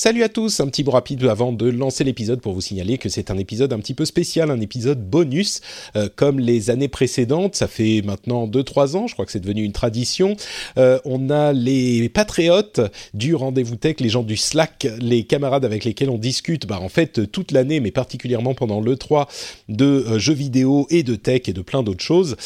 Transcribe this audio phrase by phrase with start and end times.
[0.00, 3.08] Salut à tous, un petit mot rapide avant de lancer l'épisode pour vous signaler que
[3.08, 5.60] c'est un épisode un petit peu spécial, un épisode bonus,
[5.96, 9.64] euh, comme les années précédentes, ça fait maintenant 2-3 ans, je crois que c'est devenu
[9.64, 10.36] une tradition.
[10.76, 12.80] Euh, on a les patriotes
[13.12, 16.88] du rendez-vous tech, les gens du Slack, les camarades avec lesquels on discute, bah, en
[16.88, 19.26] fait toute l'année, mais particulièrement pendant l'E3,
[19.68, 22.36] de euh, jeux vidéo et de tech et de plein d'autres choses,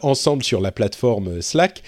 [0.00, 1.82] ensemble sur la plateforme Slack,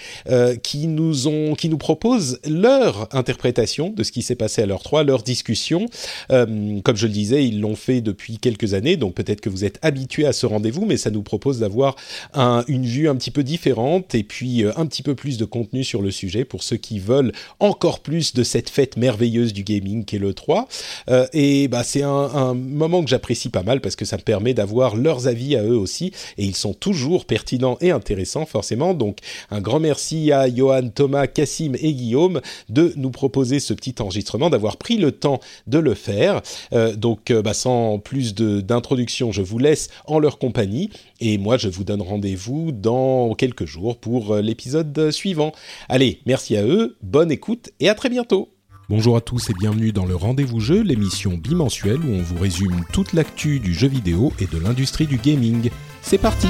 [0.61, 5.14] qui nous ont, qui nous proposent leur interprétation de ce qui s'est passé à l'E3,
[5.23, 5.85] discussion.
[6.31, 9.63] Euh, comme je le disais, ils l'ont fait depuis quelques années, donc peut-être que vous
[9.65, 11.95] êtes habitués à ce rendez-vous, mais ça nous propose d'avoir
[12.33, 15.45] un, une vue un petit peu différente et puis euh, un petit peu plus de
[15.45, 19.63] contenu sur le sujet pour ceux qui veulent encore plus de cette fête merveilleuse du
[19.63, 20.67] gaming qu'est le 3.
[21.09, 24.21] Euh, et bah, c'est un, un moment que j'apprécie pas mal parce que ça me
[24.21, 28.93] permet d'avoir leurs avis à eux aussi et ils sont toujours pertinents et intéressants forcément.
[28.93, 29.19] Donc
[29.51, 34.49] un grand merci à Johan, Thomas, Cassim et Guillaume de nous proposer ce petit enregistrement,
[34.49, 36.41] d'avoir pris le temps de le faire.
[36.73, 40.89] Euh, donc, euh, bah, sans plus d'introduction, je vous laisse en leur compagnie
[41.19, 45.51] et moi, je vous donne rendez-vous dans quelques jours pour euh, l'épisode suivant.
[45.89, 48.49] Allez, merci à eux, bonne écoute et à très bientôt.
[48.87, 52.81] Bonjour à tous et bienvenue dans le Rendez-vous Jeu, l'émission bimensuelle où on vous résume
[52.93, 55.71] toute l'actu du jeu vidéo et de l'industrie du gaming.
[56.03, 56.47] C'est parti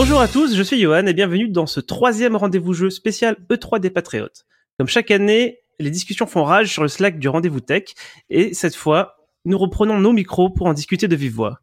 [0.00, 3.80] Bonjour à tous, je suis Johan et bienvenue dans ce troisième rendez-vous jeu spécial E3
[3.80, 4.46] des Patriotes.
[4.78, 7.82] Comme chaque année, les discussions font rage sur le Slack du rendez-vous tech
[8.30, 11.58] et cette fois, nous reprenons nos micros pour en discuter de vive voix.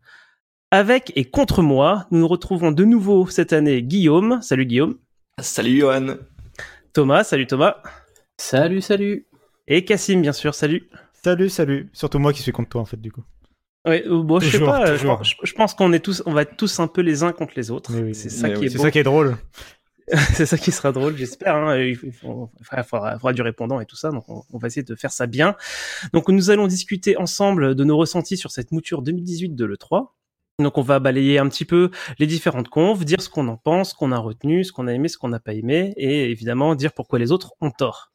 [0.70, 4.42] Avec et contre moi, nous nous retrouvons de nouveau cette année Guillaume.
[4.42, 4.98] Salut Guillaume.
[5.40, 6.18] Salut Johan.
[6.92, 7.24] Thomas.
[7.24, 7.78] Salut Thomas.
[8.38, 9.28] Salut, salut.
[9.70, 10.56] Et Cassim, bien sûr.
[10.56, 10.90] Salut.
[11.24, 11.90] Salut, salut.
[11.94, 13.24] Surtout moi qui suis contre toi, en fait, du coup.
[13.86, 14.92] Ouais, bon, je sais pas.
[14.92, 15.24] toujours.
[15.24, 17.54] Je, je pense qu'on est tous, on va être tous un peu les uns contre
[17.56, 17.94] les autres.
[18.00, 18.84] Oui, c'est ça oui, qui est C'est beau.
[18.84, 19.38] ça qui est drôle.
[20.34, 21.56] c'est ça qui sera drôle, j'espère.
[21.56, 21.78] Hein.
[21.80, 22.52] Il faut-
[22.88, 25.56] faudra du répondant et tout ça, donc on, on va essayer de faire ça bien.
[26.14, 30.10] Donc nous allons discuter ensemble de nos ressentis sur cette mouture 2018 de l'E3.
[30.60, 33.90] Donc on va balayer un petit peu les différentes confs, dire ce qu'on en pense,
[33.90, 36.76] ce qu'on a retenu, ce qu'on a aimé, ce qu'on n'a pas aimé, et évidemment
[36.76, 38.14] dire pourquoi les autres ont tort.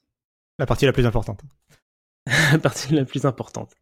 [0.58, 1.42] La partie la plus importante.
[2.52, 3.72] la partie la plus importante.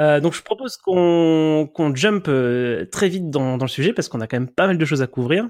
[0.00, 4.08] Euh, donc je propose qu'on qu'on jump euh, très vite dans, dans le sujet parce
[4.08, 5.48] qu'on a quand même pas mal de choses à couvrir.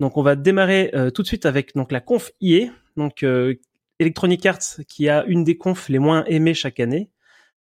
[0.00, 3.24] Donc on va démarrer euh, tout de suite avec donc la conf IE, donc
[4.00, 7.10] Electronic Arts qui a une des confs les moins aimées chaque année.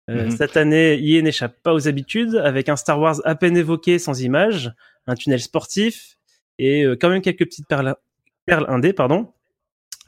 [0.06, 0.30] Mhm.
[0.32, 4.20] Cette année, IE n'échappe pas aux habitudes avec un Star Wars à peine évoqué sans
[4.20, 4.72] images,
[5.06, 6.18] un tunnel sportif
[6.58, 7.96] et quand même quelques petites perles,
[8.44, 9.32] perles indées, pardon.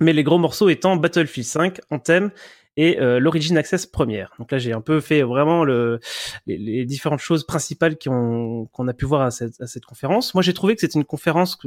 [0.00, 2.30] Mais les gros morceaux étant Battlefield 5, Anthem
[2.76, 4.32] et euh, l'Origin Access première.
[4.38, 5.98] Donc là, j'ai un peu fait vraiment le,
[6.46, 10.34] les, les différentes choses principales qu'on a pu voir à cette, à cette conférence.
[10.34, 11.58] Moi, j'ai trouvé que c'était une conférence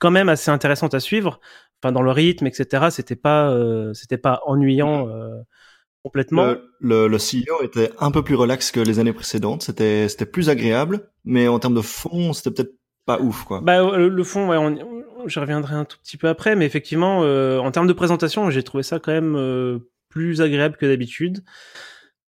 [0.00, 1.40] quand même assez intéressante à suivre.
[1.82, 2.86] Enfin, dans le rythme, etc.
[2.90, 5.40] C'était pas, euh, c'était pas ennuyant euh,
[6.02, 6.46] complètement.
[6.46, 9.62] Le, le, le CEO était un peu plus relax que les années précédentes.
[9.62, 12.74] C'était, c'était plus agréable, mais en termes de fond, c'était peut-être
[13.06, 13.60] pas ouf, quoi.
[13.62, 16.64] Bah, le, le fond, ouais, on, on- je reviendrai un tout petit peu après, mais
[16.64, 19.78] effectivement, euh, en termes de présentation, j'ai trouvé ça quand même euh,
[20.10, 21.42] plus agréable que d'habitude.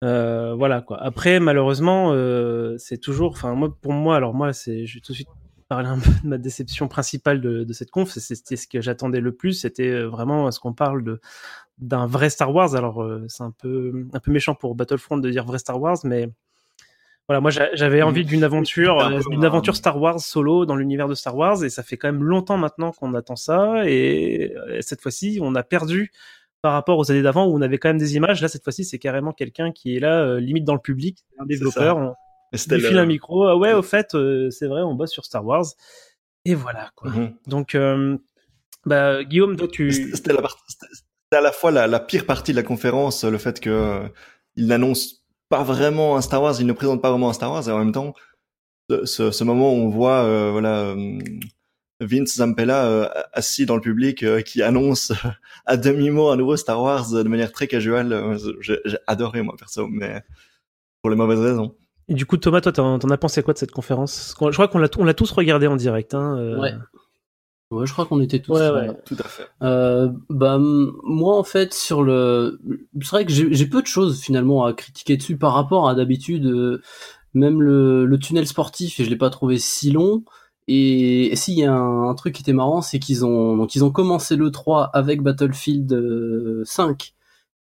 [0.03, 1.03] Euh, voilà quoi.
[1.03, 5.13] Après, malheureusement, euh, c'est toujours, enfin moi, pour moi, alors moi, c'est, je vais tout
[5.13, 5.29] de suite
[5.69, 8.11] parler un peu de ma déception principale de, de cette conf.
[8.11, 9.53] C'était ce que j'attendais le plus.
[9.55, 11.21] C'était euh, vraiment ce qu'on parle de
[11.79, 12.75] d'un vrai Star Wars.
[12.77, 15.99] Alors euh, c'est un peu un peu méchant pour Battlefront de dire vrai Star Wars,
[16.05, 16.29] mais
[17.29, 21.09] voilà, moi j'a- j'avais envie d'une aventure, d'une un- aventure Star Wars solo dans l'univers
[21.09, 25.01] de Star Wars, et ça fait quand même longtemps maintenant qu'on attend ça, et cette
[25.01, 26.11] fois-ci, on a perdu
[26.63, 28.43] par rapport aux années d'avant où on avait quand même des images.
[28.43, 31.47] Là, cette fois-ci, c'est carrément quelqu'un qui est là, euh, limite dans le public, un
[31.47, 31.97] développeur.
[31.97, 32.15] On
[32.75, 33.45] lui file un micro.
[33.47, 35.65] Ah ouais, au fait, euh, c'est vrai, on bosse sur Star Wars.
[36.45, 37.11] Et voilà, quoi.
[37.11, 37.35] Mhm.
[37.47, 38.17] Donc, euh,
[38.87, 39.93] bah, Guillaume, toi, tu.
[39.93, 40.43] C'était la
[41.33, 44.03] à la fois la, la pire partie de la conférence, le fait que
[44.57, 47.69] il n'annonce pas vraiment un Star Wars, il ne présente pas vraiment un Star Wars,
[47.69, 48.15] et en même temps,
[49.05, 50.97] ce, ce- moment où on voit voilà
[52.01, 55.13] Vince Zampella euh, assis dans le public euh, qui annonce
[55.67, 58.99] à demi mot un nouveau Star Wars euh, de manière très casuale, euh, j'ai j'ai
[59.07, 60.23] adoré moi perso, mais
[61.03, 61.77] pour les mauvaises raisons.
[62.09, 64.35] Et du coup, Thomas, toi, t'en as pensé quoi de cette conférence?
[64.41, 66.15] Je crois qu'on l'a on l'a tous regardé en direct.
[66.15, 66.61] Hein, euh.
[66.61, 66.75] Ouais.
[67.71, 68.55] Ouais, je crois qu'on était tous.
[68.55, 68.97] Ouais, euh, ouais.
[69.07, 69.47] Tout à fait.
[69.63, 72.61] Euh, bah moi en fait sur le,
[73.01, 75.95] c'est vrai que j'ai j'ai peu de choses finalement à critiquer dessus par rapport à
[75.95, 76.47] d'habitude.
[76.47, 76.83] euh,
[77.33, 80.25] même le, le tunnel sportif, et je l'ai pas trouvé si long.
[80.69, 83.85] Et, si il y a un, truc qui était marrant, c'est qu'ils ont donc ils
[83.85, 87.15] ont commencé le 3 avec Battlefield euh, 5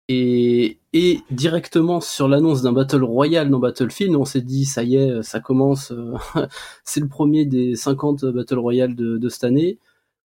[0.08, 4.96] et, et directement sur l'annonce d'un Battle Royale dans Battlefield, on s'est dit ça y
[4.96, 6.14] est, ça commence, euh,
[6.84, 9.78] c'est le premier des 50 Battle Royale de, de cette année.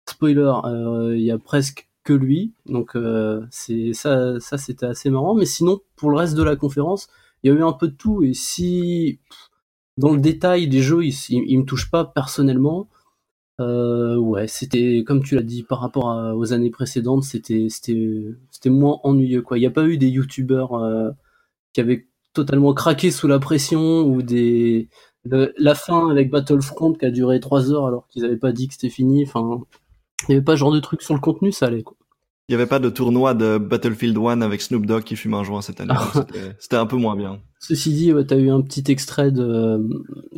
[0.09, 5.09] Spoiler, euh, il y a presque que lui, donc euh, c'est ça, ça c'était assez
[5.09, 5.35] marrant.
[5.35, 7.07] Mais sinon, pour le reste de la conférence,
[7.43, 8.23] il y a eu un peu de tout.
[8.23, 9.19] Et si
[9.97, 12.89] dans le détail des jeux, ils, ils, me touchent pas personnellement,
[13.59, 16.05] euh, ouais, c'était comme tu l'as dit par rapport
[16.35, 19.57] aux années précédentes, c'était c'était moins ennuyeux quoi.
[19.57, 21.11] Il n'y a pas eu des youtubeurs euh,
[21.73, 24.89] qui avaient totalement craqué sous la pression ou des
[25.25, 28.73] la fin avec Battlefront qui a duré 3 heures alors qu'ils avaient pas dit que
[28.73, 29.23] c'était fini.
[29.23, 29.61] Enfin,
[30.23, 31.95] il n'y avait pas ce genre de truc sur le contenu, ça allait quoi.
[32.49, 35.43] Il n'y avait pas de tournoi de Battlefield 1 avec Snoop Dogg qui fume un
[35.43, 35.93] joint cette année.
[36.59, 37.39] c'était- un peu moins bien.
[37.59, 39.79] Ceci dit, ouais, t'as eu un petit extrait de euh,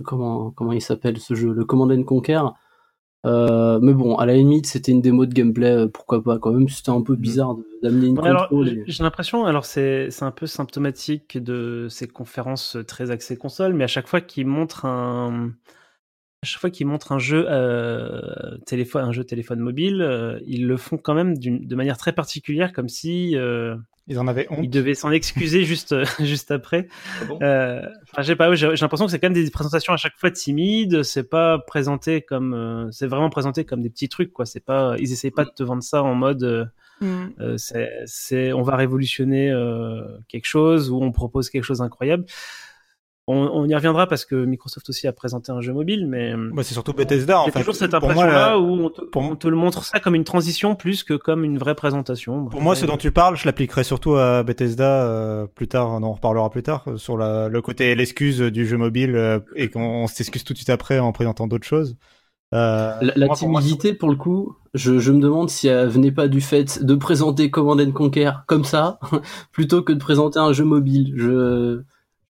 [0.03, 2.41] comment comment il s'appelle ce jeu, le Command and Conquer.
[3.25, 6.51] Euh, mais bon, à la limite, c'était une démo de gameplay, euh, pourquoi pas quand
[6.51, 6.67] même.
[6.67, 8.65] C'était un peu bizarre de- d'amener une Ouais, contrôle.
[8.67, 13.37] j'ai et- j'ai l'impression, alors c'est c'est un peu symptomatique de ces conférences très axées
[13.37, 15.51] console, mais à chaque fois qu'ils montrent un
[16.43, 20.67] à chaque fois qu'ils montrent un jeu euh, téléphone, un jeu téléphone mobile, euh, ils
[20.67, 23.75] le font quand même d'une- de manière très particulière, comme si euh,
[24.07, 24.59] Ils en avaient honte.
[24.61, 26.87] ils devaient s'en excuser juste juste après.
[27.21, 27.39] Ah bon?
[27.41, 27.81] Euh,
[28.11, 31.01] Enfin, j'ai pas, j'ai l'impression que c'est quand même des présentations à chaque fois timides.
[31.03, 34.45] C'est pas présenté comme, euh, c'est vraiment présenté comme des petits trucs, quoi.
[34.45, 36.65] C'est pas, ils essayent pas de te vendre ça en mode, euh,
[37.39, 42.25] euh, c'est, c'est, on va révolutionner euh, quelque chose ou on propose quelque chose d'incroyable.
[43.27, 46.61] On, on y reviendra parce que Microsoft aussi a présenté un jeu mobile, mais Bah,
[46.63, 47.59] c'est surtout Bethesda en j'ai fait.
[47.59, 50.75] toujours cette impression-là où on te, pour- on te le montre ça comme une transition
[50.75, 52.45] plus que comme une vraie présentation.
[52.45, 56.03] Pour moi, ce dont tu parles, je l'appliquerai surtout à Bethesda euh, plus tard, on
[56.03, 59.69] en reparlera plus tard, euh, sur la, le côté l'excuse du jeu mobile euh, et
[59.69, 61.95] qu'on on s'excuse tout de suite après en présentant d'autres choses.
[62.53, 65.67] Euh, La, la moi, pour moi, timidité, pour le coup, je, je me demande si
[65.69, 68.99] elle venait pas du fait de présenter Command and Conquer comme ça,
[69.53, 71.13] plutôt que de présenter un jeu mobile.
[71.15, 71.81] Je,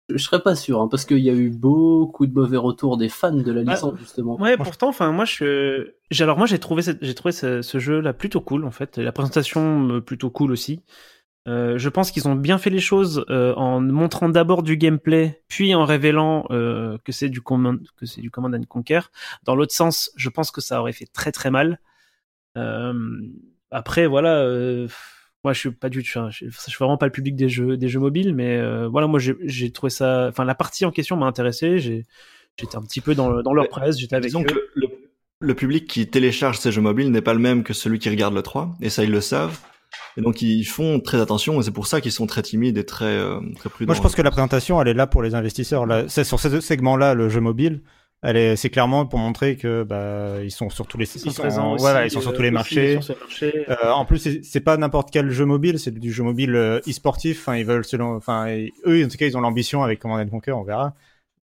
[0.09, 3.09] je serais pas sûr, hein, parce qu'il y a eu beaucoup de mauvais retours des
[3.09, 4.41] fans de la Ah, licence, justement.
[4.41, 7.79] Ouais, pourtant, enfin, moi, je, j'ai, alors moi, j'ai trouvé, cette- j'ai trouvé ce, ce
[7.79, 10.83] jeu-là plutôt cool, en fait, la présentation euh, plutôt cool aussi.
[11.47, 15.43] Euh, je pense qu'ils ont bien fait les choses euh, en montrant d'abord du gameplay,
[15.49, 19.01] puis en révélant euh, que c'est du command, que c'est du Command and Conquer.
[19.45, 21.81] Dans l'autre sens, je pense que ça aurait fait très très mal.
[22.57, 22.95] Euh,
[23.71, 24.89] après, voilà, euh,
[25.45, 27.77] moi, je suis pas du, tout, je, je suis vraiment pas le public des jeux,
[27.77, 31.17] des jeux mobiles, mais euh, voilà, moi, j'ai, trouvé ça, enfin, la partie en question
[31.17, 31.79] m'a intéressé.
[31.79, 34.45] J'étais un petit peu dans, le- dans leur presse, j'étais avec Disons eux.
[34.45, 34.81] que
[35.41, 38.35] le, public qui télécharge ces jeux mobiles n'est pas le même que celui qui regarde
[38.35, 39.59] le 3, et ça ils le savent.
[40.17, 42.87] Et donc ils font très attention, et c'est pour ça qu'ils sont très timides et
[42.87, 43.91] très, euh, très prudents.
[43.91, 45.87] Moi, je pense que la présentation, elle est là pour les investisseurs.
[45.87, 47.83] Là, c'est sur ce segment-là, le jeu mobile,
[48.25, 51.43] elle est, c'est clairement pour montrer que bah, ils sont sur tous les, Ils sont
[51.43, 52.99] présents aussi, voilà, ils sont sur tous les euh, marchés.
[53.43, 56.81] Euh, en plus, c'est- c'est pas n'importe quel jeu mobile, c'est du jeu mobile euh,
[56.89, 57.41] e-sportif.
[57.41, 60.21] Enfin, ils veulent, selon, enfin, et- eux, en tout cas, ils ont l'ambition avec Command
[60.21, 60.95] and Conquer, on verra,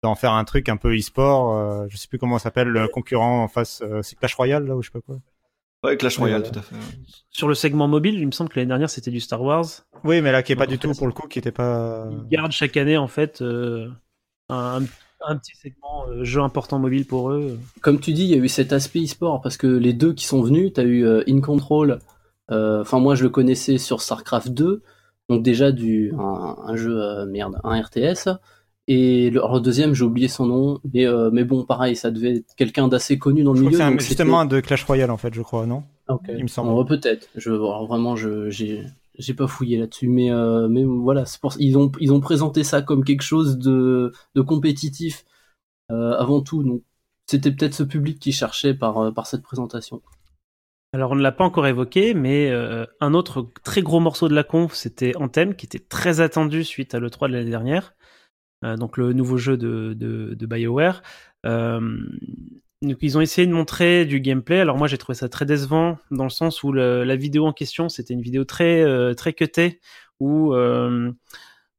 [0.01, 1.53] d'en faire un truc un peu e-sport.
[1.57, 4.65] euh, je sais plus comment ça s'appelle le concurrent en face, euh, c'est Clash Royale
[4.65, 5.17] là ou je sais pas quoi.
[5.83, 6.75] Ouais, Clash Royale, Ouais, tout à fait.
[7.29, 9.65] Sur le segment mobile, il me semble que l'année dernière c'était du Star Wars.
[10.03, 12.07] Oui, mais là, qui est pas du tout pour le coup, qui était pas.
[12.11, 13.89] Ils gardent chaque année en fait euh,
[14.49, 14.81] un,
[15.27, 17.57] un petit segment euh, jeu important mobile pour eux.
[17.81, 20.25] Comme tu dis, il y a eu cet aspect e-sport, parce que les deux qui
[20.25, 21.99] sont venus, t'as eu euh, In Control,
[22.51, 24.81] euh, enfin moi je le connaissais sur StarCraft 2,
[25.29, 28.29] donc déjà du un, un jeu, euh, merde, un RTS,
[28.91, 32.09] et le, alors, le deuxième, j'ai oublié son nom, mais, euh, mais bon, pareil, ça
[32.09, 33.77] devait être quelqu'un d'assez connu dans le Je milieu.
[33.77, 35.83] c'est justement un de Clash Royale en fait, je crois, non?
[36.07, 36.23] Ok.
[36.35, 36.85] il me semble.
[36.87, 37.27] Peut-être.
[37.35, 38.83] Je alors, vraiment, je j'ai
[39.19, 42.81] j'ai pas fouillé là-dessus, mais euh, mais voilà, pour ils ont ils ont présenté ça
[42.81, 45.25] comme quelque chose de de compétitif
[45.91, 46.63] euh, avant tout.
[46.63, 46.83] Donc
[47.27, 50.01] c'était peut-être ce public qui cherchait par euh, par cette présentation.
[50.93, 52.51] Alors on ne l'a pas encore évoqué, mais
[52.99, 56.95] un autre très gros morceau de la conf, c'était Anthem, qui était très attendu suite
[56.95, 57.93] à l'E3 de l'année dernière.
[58.63, 61.03] Donc le nouveau jeu de, de BioWare.
[62.81, 64.59] Donc ils ont essayé de montrer du gameplay.
[64.59, 67.89] Alors moi j'ai trouvé ça très décevant dans le sens où la vidéo en question
[67.89, 69.81] c'était une vidéo très euh, très cutée
[70.21, 71.11] où euh,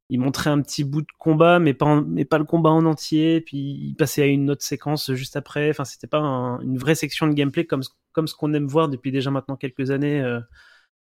[0.09, 3.41] ils montraient un petit bout de combat mais pas mais pas le combat en entier.
[3.41, 5.71] Puis ils passaient à une autre séquence juste après.
[5.71, 7.81] Enfin c'était pas un- une vraie section de gameplay comme
[8.13, 10.39] comme ce qu'on aime voir depuis déjà maintenant quelques années euh,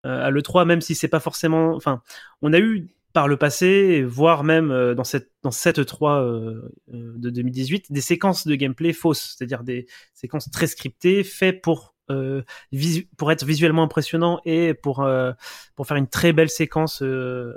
[0.07, 1.75] euh, à l'E3, même si c'est pas forcément.
[1.75, 2.02] Enfin
[2.42, 6.70] on a eu par le passé, voire même euh, dans cette dans cette 3 euh,
[6.94, 11.96] euh, de 2018, des séquences de gameplay fausses, c'est-à-dire des séquences très scriptées, faites pour
[13.16, 15.04] pour être visuellement impressionnant et pour
[15.75, 17.02] pour faire une très belle séquence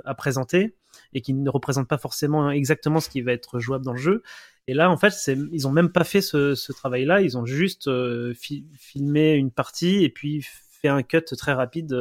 [0.04, 0.74] à présenter
[1.12, 4.24] et qui ne représente pas forcément exactement ce qui va être jouable dans le jeu.
[4.66, 5.14] Et là, en fait,
[5.52, 7.22] ils ont même pas fait ce, travail-là.
[7.22, 7.88] Ils ont juste
[8.34, 11.96] fi- filmé une partie et puis fait un cut très rapide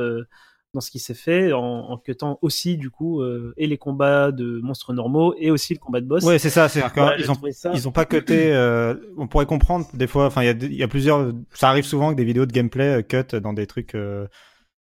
[0.74, 4.32] dans ce qui s'est fait, en, en cutant aussi du coup euh, et les combats
[4.32, 6.24] de monstres normaux et aussi le combat de boss.
[6.24, 6.70] Ouais, c'est ça.
[6.70, 8.54] C'est Voilà, ils ont ça- ils ont pas cuté.
[8.54, 10.25] euh, on pourrait comprendre des fois.
[10.28, 11.32] Enfin, il y a il y a plusieurs.
[11.54, 13.96] Ça arrive souvent que des vidéos de gameplay euh, cut dans des trucs.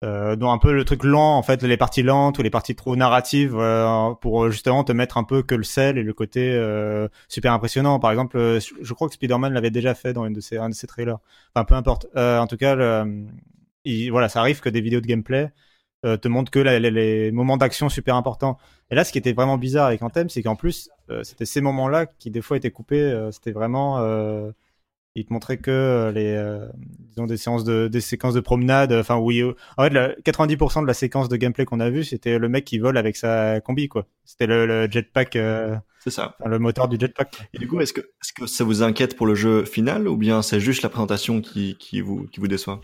[0.04, 2.76] Euh, dans un peu le truc lent en fait les parties lentes ou les parties
[2.76, 6.52] trop narratives euh, pour justement te mettre un peu que le sel et le côté
[6.54, 10.40] euh, super impressionnant par exemple je crois que Spider-Man l'avait déjà fait dans une de
[10.40, 11.18] ses, un de ses trailers
[11.56, 13.26] enfin peu importe en tout cas le-
[13.86, 15.50] il- voilà ça arrive que des vidéos de gameplay
[16.08, 18.58] euh, te montrent que la- les, les moments d'action super importants.
[18.92, 21.62] Et là ce qui était vraiment bizarre avec Anthem c'est qu'en plus euh, c'était ces
[21.62, 24.00] moments là qui des fois étaient coupés euh, c'était vraiment
[25.20, 26.38] il te montrait que les
[27.10, 29.44] disons des séances de des séquences de promenade enfin oui
[29.78, 32.66] en fait la- 90% de la séquence de gameplay qu'on a vu c'était le mec
[32.66, 34.06] qui vole avec sa combi quoi.
[34.26, 35.38] C'était le, le jetpack
[36.04, 36.36] C'est ça.
[36.40, 37.36] enfin, le moteur du jetpack.
[37.54, 40.18] Et du coup, est-ce que, est-ce que ça vous inquiète pour le jeu final ou
[40.18, 42.82] bien c'est juste la présentation qui, qui vous, qui vous déçoit?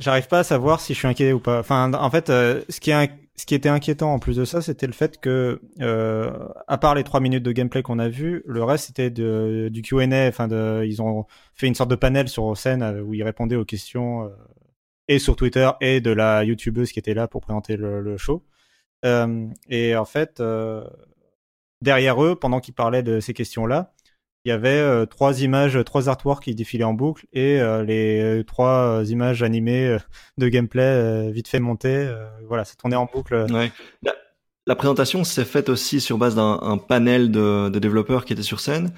[0.00, 2.80] J'arrive pas à savoir si je suis inquiet ou pas enfin en fait euh, ce
[2.80, 6.48] qui est ce qui était inquiétant en plus de ça c'était le fait que euh,
[6.66, 9.82] à part les trois minutes de gameplay qu'on a vu le reste c'était de, du
[9.82, 10.48] Q&A enfin
[10.82, 14.30] ils ont fait une sorte de panel sur scène euh, où ils répondaient aux questions
[15.08, 18.44] et sur Twitter et de la youtubeuse qui était là pour présenter le, show.
[19.68, 20.40] Et en fait,
[21.82, 23.92] derrière eux, pendant qu'ils parlaient de ces questions-là,
[24.44, 28.20] il y avait euh, trois images, trois artworks qui défilaient en boucle et euh, les
[28.20, 29.98] euh, trois euh, images animées euh,
[30.38, 31.88] de gameplay euh, vite fait montées.
[31.88, 33.46] euh, voilà, ça tournait en boucle.
[34.66, 38.42] La, présentation s'est faite aussi sur base d'un un panel de, de développeurs qui étaient
[38.42, 38.92] sur scène.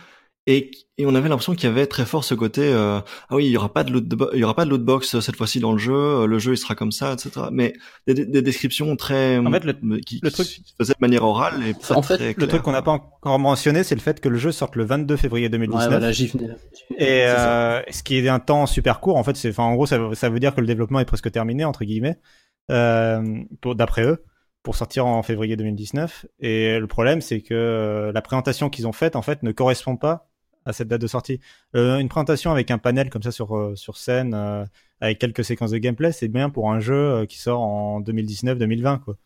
[0.48, 3.46] Et, et on avait l'impression qu'il y avait très fort ce côté euh, ah oui
[3.46, 5.60] il y aura pas de loot il y aura pas de loot box cette fois-ci
[5.60, 7.74] dans le jeu euh, le jeu il sera comme ça etc mais
[8.08, 10.98] des, des- des descriptions très En fait, le- qui, le qui truc- se faisaient de
[11.00, 13.94] manière orale et pas En fait, très Le truc qu'on n'a pas encore mentionné, c'est
[13.94, 15.88] le fait que le jeu sorte le 22 février Ouais, 2019.
[15.88, 16.48] voilà, j'y venais.
[16.98, 19.86] Et euh, ce qui est un temps super court, en fait, c'est, enfin, en gros,
[19.86, 22.18] ça, veut- ça veut dire que le développement est presque terminé entre guillemets,
[22.72, 23.22] euh,
[23.60, 24.24] pour d'après eux,
[24.64, 26.26] pour sortir en février 2019.
[26.40, 29.96] Et le problème, c'est que euh, la présentation qu'ils ont faite, en fait, ne correspond
[29.96, 30.28] pas
[30.64, 31.40] à cette date de sortie.
[31.76, 34.64] Euh, une présentation avec un panel comme ça sur euh, sur scène, euh,
[35.00, 39.16] avec quelques séquences de gameplay, c'est bien pour un jeu qui sort en 2019-2020, quoi.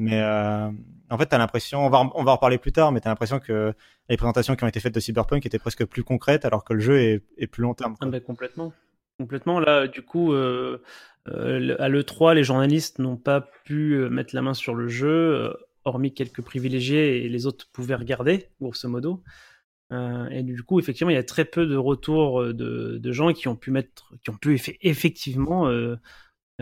[0.00, 3.10] Mais en fait, t'as l'impression, on va on va en reparler plus tard, mais t'as
[3.10, 3.74] l'impression que
[4.08, 6.80] les présentations qui ont été faites de Cyberpunk étaient presque plus concrètes, alors que le
[6.80, 7.96] jeu est, est plus long terme.
[8.00, 8.72] Ah complètement.
[9.18, 9.58] Complètement.
[9.58, 14.88] Là, du coup, à l'E3, les journalistes n'ont pas pu mettre la main sur le
[14.88, 15.52] jeu,
[15.84, 19.22] hormis quelques privilégiés, et les autres pouvaient regarder, grosso modo.
[19.92, 23.12] Euh, et du coup, effectivement, il y a très peu de retours euh, de, de
[23.12, 25.96] gens qui ont pu mettre, qui ont pu effe- effectivement euh,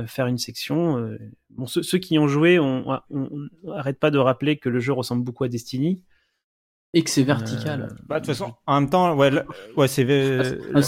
[0.06, 0.98] faire une section.
[0.98, 1.18] euh.
[1.50, 4.68] Bon, ceux, ceux qui y ont joué, on, on, on arrête pas de rappeler que
[4.68, 6.04] le jeu ressemble beaucoup à Destiny.
[6.94, 7.88] Et que c'est vertical.
[7.90, 9.30] Euh, Bah, de toute façon, en même temps, ouais,
[9.76, 10.84] ouais, c'est Ah, le-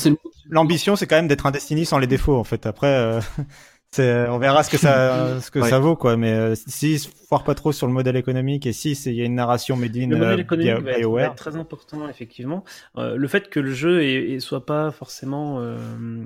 [0.48, 2.66] l'ambition, c'est quand même d'être un Destiny sans les défauts, en fait.
[2.66, 3.20] Après, euh,
[3.98, 5.68] on verra ce que ça, ce que Ouais.
[5.70, 6.16] ça vaut, quoi.
[6.16, 9.16] Mais euh, s'ils se foirent pas trop sur le modèle économique et si c'est- il
[9.16, 11.24] y a une narration made in Le modèle euh, économique Bio- va être, va BioWare,
[11.32, 12.64] être très important, effectivement.
[12.96, 16.24] Euh, le fait que le jeu est, est- soit pas forcément euh,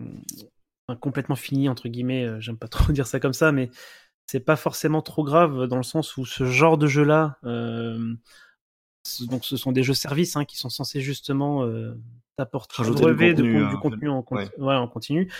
[0.89, 3.71] enfin, complètement fini, entre guillemets, euh, j'aime pas trop dire ça comme ça, mais
[4.27, 8.15] c'est pas forcément trop grave dans le sens où ce genre de jeu-là, euh,
[9.05, 11.95] ce- donc ce sont des jeux services hein, qui sont censés justement euh,
[12.37, 14.75] t'apporter du contenu, hein, Ouais.
[14.75, 15.31] en continu.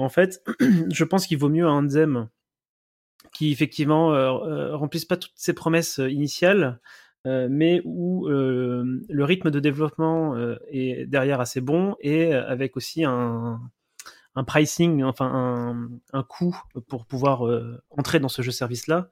[0.00, 0.42] En fait,
[0.90, 2.28] je pense qu'il vaut mieux un Anthem
[3.32, 6.80] qui effectivement euh, euh, remplisse pas toutes ses promesses euh, initiales,
[7.26, 10.34] euh, mais où euh, le rythme de développement
[10.68, 13.60] est derrière assez bon et avec aussi un,
[14.34, 17.42] un pricing, enfin un, un coût pour pouvoir
[17.90, 19.10] entrer dans ce jeu service-là,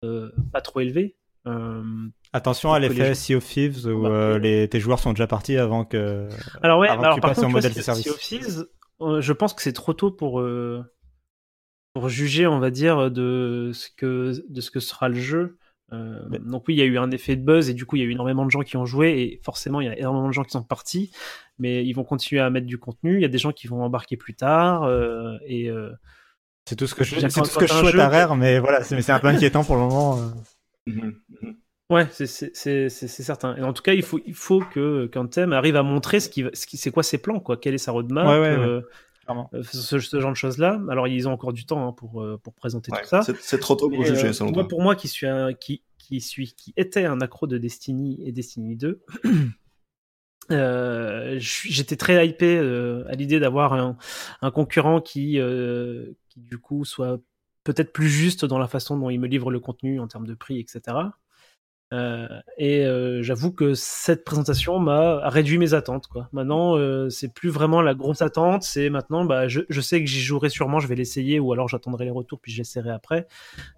[0.00, 1.16] pas trop élevé.
[2.32, 5.84] Attention à l'effet Sea of Thieves où euh, les, tes joueurs sont déjà partis avant
[5.84, 6.28] que.
[6.62, 8.04] alors ouais, avant que alors tu par passes vois, modèle de service.
[8.04, 8.66] Sea of Thieves,
[9.20, 10.84] je pense que c'est trop tôt pour euh,
[11.94, 15.58] pour juger, on va dire, de ce que de ce que sera le jeu.
[15.92, 17.98] Euh, donc oui, il y a eu un effet de buzz et du coup il
[17.98, 20.28] y a eu énormément de gens qui ont joué et forcément il y a énormément
[20.28, 21.10] de gens qui sont partis,
[21.58, 23.16] mais ils vont continuer à mettre du contenu.
[23.16, 25.90] Il y a des gens qui vont embarquer plus tard euh, et euh,
[26.68, 28.60] C'est tout ce que je, c'est tout ce que je souhaite jeu- à Rare, mais
[28.60, 30.20] voilà, c'est mais c'est un peu inquiétant pour le moment.
[31.90, 33.54] Ouais, c'est- c'est c'est- c'est- c'est certain.
[33.56, 36.42] Et en tout cas, il faut il faut que qu'Anthem arrive à montrer ce qui
[36.44, 38.26] va- ce qui c'est quoi ses plans quoi, quelle est sa roadmap.
[38.26, 38.80] Ouais, ouais, euh,
[39.54, 40.80] euh, ce, ce genre de choses là.
[40.88, 43.22] Alors ils ont encore du temps hein, pour euh, pour présenter Ouais, tout ça.
[43.22, 44.68] c'est- trop tôt pour juger, euh, selon moi, toi.
[44.68, 48.32] pour moi, qui suis un, qui, qui suis, qui était un accro de Destiny et
[48.32, 49.02] Destiny 2,
[50.50, 53.96] euh, j'étais très hypé euh, à l'idée d'avoir un,
[54.42, 57.20] un concurrent qui, euh, qui du coup soit
[57.62, 60.34] peut-être plus juste dans la façon dont il me livre le contenu en termes de
[60.34, 60.96] prix, etc.
[61.92, 66.06] Euh, et euh, j'avoue que cette présentation m'a réduit mes attentes.
[66.06, 66.28] Quoi.
[66.32, 68.62] Maintenant, euh, c'est plus vraiment la grosse attente.
[68.62, 71.68] C'est maintenant, bah, je, je sais que j'y jouerai sûrement, je vais l'essayer, ou alors
[71.68, 73.26] j'attendrai les retours puis j'essaierai après.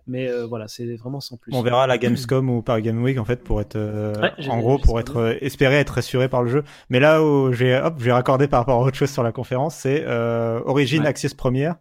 [0.07, 1.55] Mais euh, voilà, c'est vraiment sans plus.
[1.55, 4.59] On verra la Gamescom ou par Game Week en fait pour être euh, Ouais, en
[4.59, 6.65] gros pour être euh, espérer être rassuré par le jeu.
[6.91, 9.77] Mais là où j'ai hop j'ai raccordé par rapport à autre chose sur la conférence,
[9.77, 11.09] c'est euh, Origin Ouais.
[11.09, 11.77] Access première.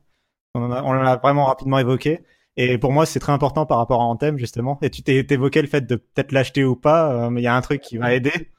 [0.55, 2.21] On en a, on en a vraiment rapidement évoqué.
[2.57, 4.77] Et pour moi, c'est très important par rapport à Anthem, justement.
[4.81, 7.47] Et tu t'es évoqué le fait de peut-être l'acheter ou pas, euh, mais il y
[7.47, 8.51] a un truc qui m'a aidé.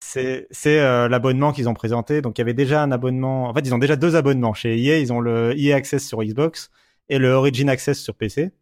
[0.00, 2.22] C'est c'est euh, l'abonnement qu'ils ont présenté.
[2.22, 3.48] Donc il y avait déjà un abonnement.
[3.48, 4.98] En fait, ils ont déjà deux abonnements chez EA.
[4.98, 6.70] Ils ont le EA Access sur Xbox
[7.08, 8.52] et le Origin Access sur PC.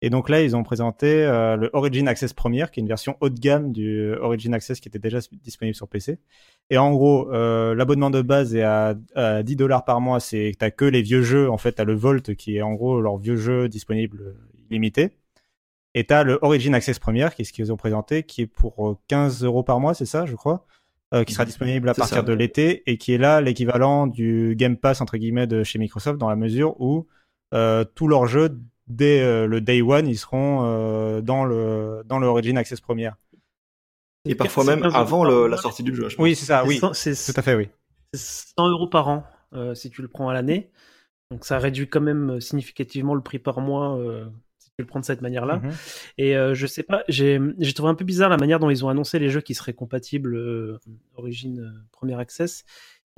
[0.00, 3.16] Et donc là, ils ont présenté euh, le Origin Access Premier, qui est une version
[3.20, 6.18] haut de gamme du Origin Access qui était déjà disponible sur PC.
[6.70, 10.20] Et en gros, euh, l'abonnement de base est à, à 10 dollars par mois.
[10.20, 11.50] C'est t'as que les vieux jeux.
[11.50, 15.10] En fait, t'as le Volt qui est en gros leur vieux jeu disponible euh, illimité.
[15.94, 18.88] Et t'as le Origin Access Premier, qui est ce qu'ils ont présenté, qui est pour
[18.88, 20.66] euh, 15 euros par mois, c'est ça, je crois,
[21.14, 22.22] euh, qui sera disponible à partir ça.
[22.22, 26.18] de l'été et qui est là l'équivalent du Game Pass entre guillemets de chez Microsoft
[26.18, 27.06] dans la mesure où
[27.54, 32.18] euh, tous leurs jeux dès euh, le day one ils seront euh, dans le dans
[32.18, 33.10] le Origin Access Premier.
[34.24, 36.22] Et parfois même 15 euros avant le- la sortie du jeu, je pense.
[36.22, 37.68] Oui, c'est ça, C'est oui, cent- c'est tout à fait, oui.
[38.12, 40.70] c'est 100 euros par an euh, si tu le prends à l'année.
[41.30, 44.26] Donc ça réduit quand même significativement le prix par mois euh,
[44.58, 45.56] si tu le prends de cette manière-là.
[45.56, 45.72] Mhm.
[46.18, 48.84] Et euh, je sais pas, j'ai j'ai trouvé un peu bizarre la manière dont ils
[48.84, 50.78] ont annoncé les jeux qui seraient compatibles euh,
[51.16, 52.64] Origin euh, Premier Access.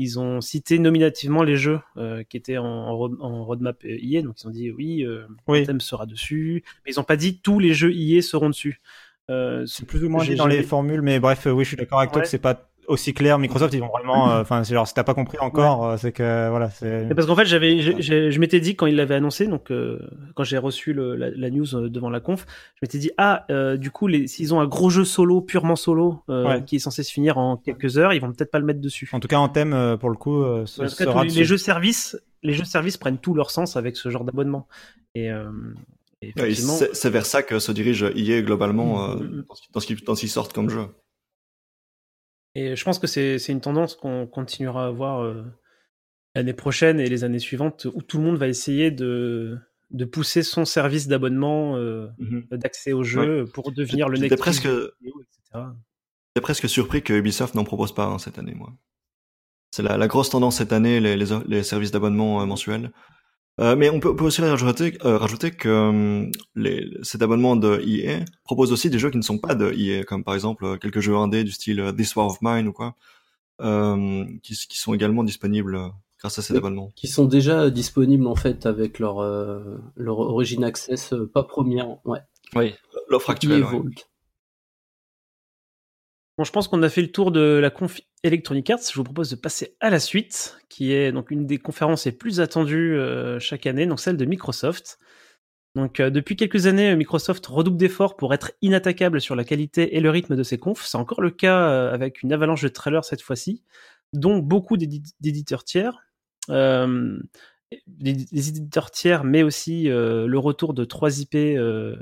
[0.00, 3.98] Ils ont cité nominativement les jeux euh, qui étaient en, en, road- en roadmap euh,
[4.00, 5.62] IA, donc ils ont dit oui, euh, Oui.
[5.62, 8.80] Anthem sera dessus, mais ils n'ont pas dit tous les jeux IA seront dessus.
[9.28, 12.00] Euh, C'est plus ou moins dit dans les formules, mais bref, oui, je suis d'accord
[12.00, 13.38] avec toi que c'est pas aussi clair.
[13.38, 16.12] Microsoft, ils vont vraiment, euh, enfin, c'est genre si t'as pas compris encore, euh, c'est
[16.12, 17.08] que voilà, c'est.
[17.14, 19.98] Parce qu'en fait, j'avais, je m'étais dit quand il l'avait annoncé, donc euh,
[20.34, 23.46] quand j'ai reçu le- la, la news euh, devant la conf, je m'étais dit ah,
[23.50, 26.64] euh, du coup, les- s'ils ont un gros jeu solo, purement solo, euh, Ouais.
[26.64, 29.08] qui est censé se finir en quelques heures, ils vont peut-être pas le mettre dessus.
[29.12, 31.24] En tout cas, en thème, euh, pour le coup, euh, ce En tout cas, sera
[31.26, 34.66] tous les, jeux services, les jeux services prennent tout leur sens avec ce genre d'abonnement.
[35.14, 35.50] Et, euh,
[36.92, 39.14] C'est vers ça que se dirige EA globalement euh,
[39.48, 40.86] dans ce qui- dans ce qui- dans ce qu'ils sortent comme jeu.
[42.54, 45.44] Et je pense que c'est une tendance qu'on continuera à voir euh,
[46.34, 49.58] l'année prochaine et les années suivantes, où tout le monde va essayer de,
[49.90, 52.08] de pousser son service d'abonnement, euh,
[52.50, 55.64] d'accès au jeu, pour devenir le Netflix presque, etc.
[56.34, 58.72] j'étais presque surpris que Ubisoft n'en propose pas hein, cette année, moi.
[59.72, 62.90] C'est la, la grosse tendance cette année, les, les, les services d'abonnement euh, mensuels.
[63.60, 67.56] Euh, mais on peut, on peut aussi rajouter, euh, rajouter que euh, les, cet abonnement
[67.56, 70.64] de EA propose aussi des jeux qui ne sont pas de EA, comme par exemple
[70.64, 72.94] euh, quelques jeux indés du style This War of Mine ou quoi,
[73.60, 75.78] euh, qui, qui sont également disponibles
[76.18, 76.58] grâce à cet Oui.
[76.58, 76.90] abonnement.
[76.96, 82.20] Qui sont déjà disponibles en fait avec leur, euh, leur Origin Access, pas première, ouais.
[82.56, 82.74] Oui,
[83.10, 83.62] l'offre actuelle.
[83.62, 83.70] ouais.
[83.70, 83.84] Vault.
[86.44, 88.80] Je pense qu'on a fait le tour de la conf Electronic Arts.
[88.90, 92.12] Je vous propose de passer à la suite, qui est donc une des conférences les
[92.12, 94.98] plus attendues euh, chaque année, donc celle de Microsoft.
[95.76, 100.00] Donc, euh, depuis quelques années, Microsoft redouble d'efforts pour être inattaquable sur la qualité et
[100.00, 100.84] le rythme de ses confs.
[100.84, 103.62] C'est encore le cas euh, avec une avalanche de trailers cette fois-ci,
[104.12, 106.06] dont beaucoup d'édi- d'éditeurs tiers.
[107.86, 111.36] Des, éditeurs tiers, mais aussi le retour de trois IP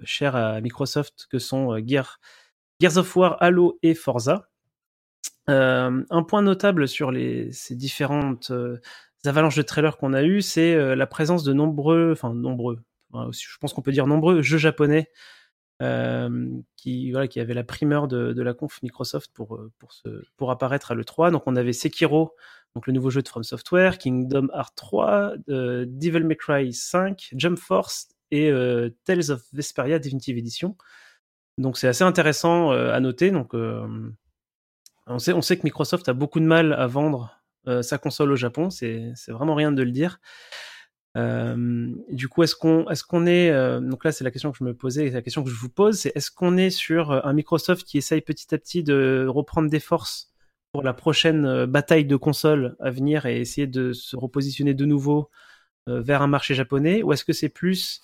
[0.03, 2.20] chers à Microsoft, que sont Gear,
[2.81, 4.49] Gears of War, Halo et Forza.
[5.49, 7.12] Euh, un point notable sur
[7.53, 8.81] ces différentes euh,
[9.25, 12.79] avalanches de trailers qu'on a eues, c'est euh, la présence de nombreux, enfin nombreux,
[13.14, 15.11] je pense qu'on peut dire nombreux jeux japonais
[16.77, 21.31] qui, avaient la primeur de, la conf Microsoft pour, apparaître à l'E3.
[21.31, 22.35] Donc on avait Sekiro,
[22.75, 27.31] donc le nouveau jeu de From Software, Kingdom Hearts 3, euh, Devil May Cry 5,
[27.33, 28.51] Jump Force et
[29.07, 30.77] Tales of Vesperia Definitive Edition.
[31.59, 33.31] Donc c'est assez intéressant euh, à noter.
[33.31, 33.55] Donc
[35.07, 38.71] on sait, que Microsoft a beaucoup de mal à vendre euh, sa console au Japon.
[38.71, 40.21] C'est vraiment rien de le dire.
[41.16, 44.62] Du coup, est-ce qu'on est-ce qu'on est euh, donc là c'est la question que je
[44.62, 47.33] me posais, et la question que je vous pose, c'est est-ce qu'on est sur un
[47.33, 50.33] Microsoft qui essaye petit à petit de reprendre des forces
[50.71, 55.29] pour la prochaine bataille de consoles à venir et essayer de se repositionner de nouveau
[55.88, 58.01] vers un marché japonais, ou est-ce que c'est plus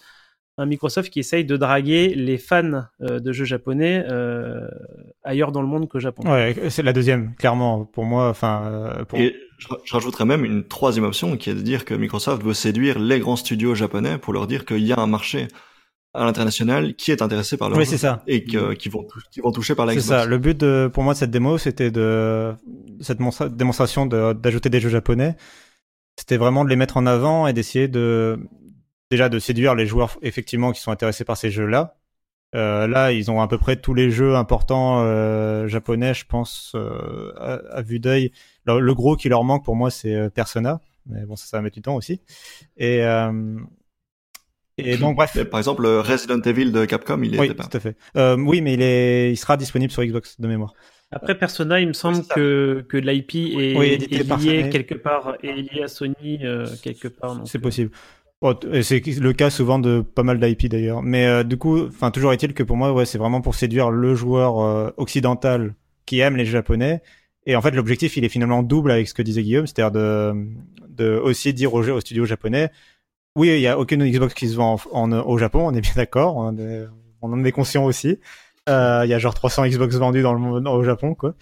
[0.57, 4.69] un Microsoft qui essaye de draguer les fans euh, de jeux japonais euh,
[5.25, 6.31] ailleurs dans le monde que Japon.
[6.31, 8.29] Ouais, c'est la deuxième, clairement, pour moi.
[8.29, 9.19] Enfin, euh, pour...
[9.19, 12.99] Et je, rajouterais même une troisième option qui est de dire que Microsoft veut séduire
[12.99, 15.49] les grands studios japonais pour leur dire qu'il y a un marché
[16.13, 18.23] à l'international qui est intéressé par le oui, c'est ça.
[18.29, 20.27] et que, qui vont qui vont toucher par la C'est ça.
[20.27, 22.53] Le but de, pour moi de cette démo, c'était de
[23.01, 23.19] cette
[23.57, 25.35] démonstration d'ajouter des jeux japonais.
[26.17, 28.39] C'était vraiment de les mettre en avant et d'essayer de
[29.11, 31.97] déjà de séduire les joueurs effectivement qui sont intéressés par ces jeux-là.
[32.55, 36.73] Euh, là, ils ont à peu près tous les jeux importants euh, japonais, je pense,
[36.77, 37.33] euh,
[37.71, 38.31] à, vue d'œil.
[38.65, 41.75] Le, gros qui leur manque pour moi, c'est Persona, mais bon, ça, ça va mettre
[41.75, 42.21] du temps aussi.
[42.77, 43.59] Et euh,
[44.77, 45.43] et donc bref.
[45.45, 47.97] par exemple, Resident Evil de Capcom, il est oui, tout à fait.
[48.39, 50.75] oui, mais il est, il sera disponible sur Xbox de mémoire.
[51.11, 55.83] Après Persona, il me semble que, que l'IP est, est, lié quelque part, est lié
[55.83, 56.41] à Sony
[56.83, 57.41] quelque part.
[57.45, 57.91] C'est possible.
[58.47, 58.53] Oh,
[58.83, 61.03] c'est le cas souvent de pas mal d'IP d'ailleurs.
[61.03, 63.91] Mais euh, du coup, enfin toujours est-il que pour moi, ouais, c'est vraiment pour séduire
[63.91, 67.01] le joueur euh, occidental qui aime les japonais.
[67.47, 70.35] Et en fait, l'objectif, il est finalement double avec ce que disait Guillaume, c'est-à-dire de,
[70.91, 72.71] de aussi dire aux, aux studios japonais,
[73.35, 75.93] oui, il y a aucune Xbox qui se vend en, au Japon, on est bien
[75.97, 76.55] d'accord, on,
[77.23, 78.19] on, en est conscient aussi.
[78.69, 81.35] Euh, il y a genre 300 Xbox vendus dans le monde, au Japon, quoi.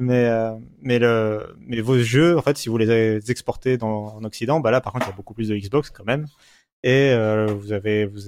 [0.00, 4.24] Mais euh, mais le mais vos jeux en fait si vous les exportez dans en
[4.24, 6.26] Occident bah là par contre il y a beaucoup plus de Xbox quand même.
[6.82, 8.20] Et euh, vous avez vous,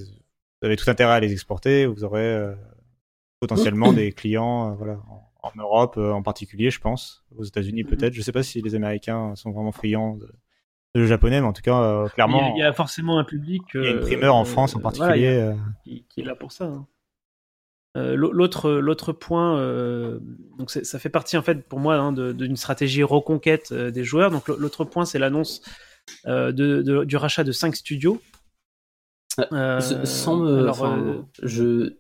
[0.63, 1.87] avez tout intérêt à les exporter.
[1.87, 2.55] Vous aurez euh,
[3.41, 5.01] potentiellement des clients voilà
[5.43, 7.25] en, Europe en particulier je pense.
[7.37, 8.15] Aux États-Unis peut-être.
[8.15, 10.33] Je sais pas si les Américains sont vraiment friands de,
[10.95, 13.87] de japonais mais en tout cas clairement il y, a, forcément un public il y
[13.89, 15.53] a une primeur en France en particulier
[15.83, 16.87] qui, qui, est là pour ça hein.
[17.97, 20.19] Euh, l'autre, l'autre point, euh,
[20.59, 24.31] donc ça fait partie en fait pour moi hein, d'une stratégie reconquête euh, des joueurs.
[24.31, 25.63] Donc l'autre point, c'est l'annonce
[26.27, 28.21] de, du rachat de 5 studios.
[29.51, 31.95] sans me, je,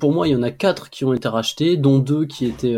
[0.00, 2.76] pour moi, il y en a 4 qui ont été rachetés, dont 2 qui étaient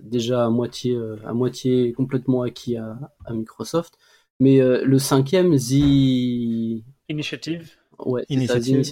[0.00, 3.98] déjà à moitié, à moitié complètement acquis à, à Microsoft.
[4.38, 7.76] Mais le cinquième, The Initiative.
[8.04, 8.82] Ouais, Initiative,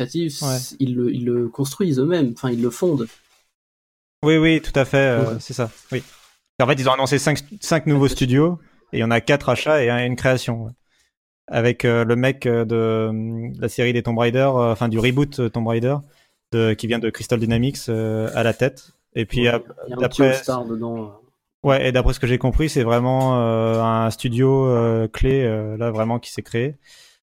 [0.78, 3.06] ils, le, ils, le, construisent eux-mêmes, enfin ils le fondent.
[4.24, 5.70] Oui, oui, tout à fait, euh, c'est ça.
[5.92, 6.02] Oui.
[6.60, 8.58] En fait, ils ont annoncé 5 cinq, cinq nouveaux studios
[8.92, 10.74] et il y en a 4 achats et une création.
[11.46, 15.66] Avec euh, le mec euh, de, la série des Tomb Raider, enfin du reboot Tomb
[15.66, 15.96] Raider,
[16.52, 18.92] de, qui vient de Crystal Dynamics à la tête.
[19.14, 19.46] Et puis
[20.00, 20.40] d'après.
[21.62, 25.44] Ouais, et d'après ce que j'ai compris, c'est vraiment un studio clé
[25.76, 26.76] là vraiment qui s'est créé.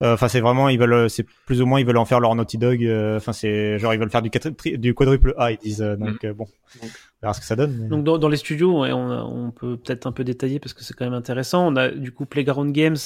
[0.03, 2.35] Euh, enfin, c'est vraiment, ils veulent, c'est plus ou moins, ils veulent en faire leur
[2.35, 2.85] Naughty Dog.
[2.85, 4.31] Euh, enfin, c'est genre, ils veulent faire du,
[4.79, 5.83] du quadruple A, ils disent.
[5.83, 6.47] Euh, donc, bon,
[6.83, 6.87] on
[7.21, 7.89] verra ce que ça donne.
[7.89, 10.95] Donc, dans, dans, les studios, on, on peut peut-être un peu détailler parce que c'est
[10.95, 11.67] quand même intéressant.
[11.69, 12.97] On a du coup Playground Games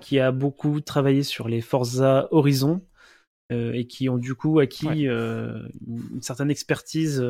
[0.00, 2.80] qui a beaucoup travaillé sur les Forza Horizon
[3.50, 7.20] et qui ont du coup acquis une, certaine expertise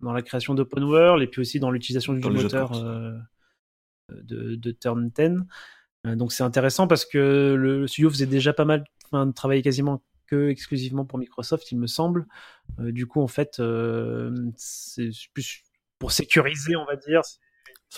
[0.00, 2.72] dans la création d'open world et puis aussi dans l'utilisation du moteur
[4.10, 5.44] de, de Turn 10.
[6.06, 9.62] Euh, donc c'est intéressant parce que le studio faisait déjà pas mal, enfin, de travailler
[9.62, 12.26] quasiment que exclusivement pour Microsoft, il me semble.
[12.80, 15.62] Euh, du coup, en fait, euh, c'est plus
[15.98, 17.20] pour sécuriser, on va dire.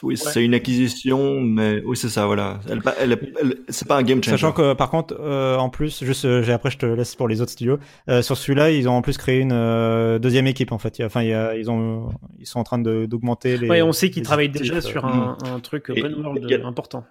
[0.02, 2.60] Oui, c'est une acquisition, mais oui, c'est ça, voilà.
[2.68, 4.36] Elle, elle, c'est pas un game changer.
[4.36, 7.78] Sachant que, par contre, en plus, juste, après, je te laisse pour les autres studios.
[8.20, 11.02] sur celui-là, ils ont en plus créé une deuxième équipe, en fait.
[11.02, 13.70] Enfin, ils ont, ils sont en train d'augmenter les.
[13.70, 17.06] Oui, on sait qu'ils travaillent déjà sur un, un truc open world important.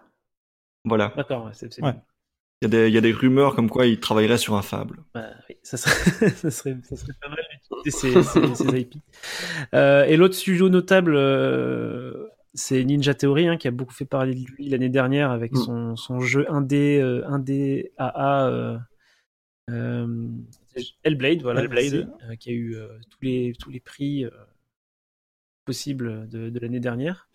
[0.86, 1.14] Voilà.
[1.16, 1.84] D'accord, c'est Il
[2.62, 5.04] y, a des, il y a des rumeurs comme quoi il travaillerait sur un Fable.
[5.14, 8.96] Bah, oui, ça serait, ça serait, ça serait pas mal d'utiliser ces, ces, IP.
[9.74, 14.34] Euh, et l'autre studio notable, euh, c'est Ninja Theory, hein, qui a beaucoup fait parler
[14.34, 15.58] de lui l'année dernière avec mm.
[15.58, 18.78] son, son, jeu 1D, euh, 1D AA euh,
[19.70, 20.28] euh,
[21.04, 22.10] Hellblade, voilà, Hellblade.
[22.30, 22.78] Euh, qui a eu
[23.10, 24.26] tous, les, tous les prix
[25.66, 27.28] possibles de, de l'année dernière.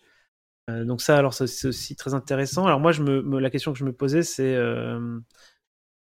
[0.69, 2.65] Euh, donc ça, alors c'est aussi très intéressant.
[2.65, 5.19] Alors moi, la question que je me posais, c'est euh,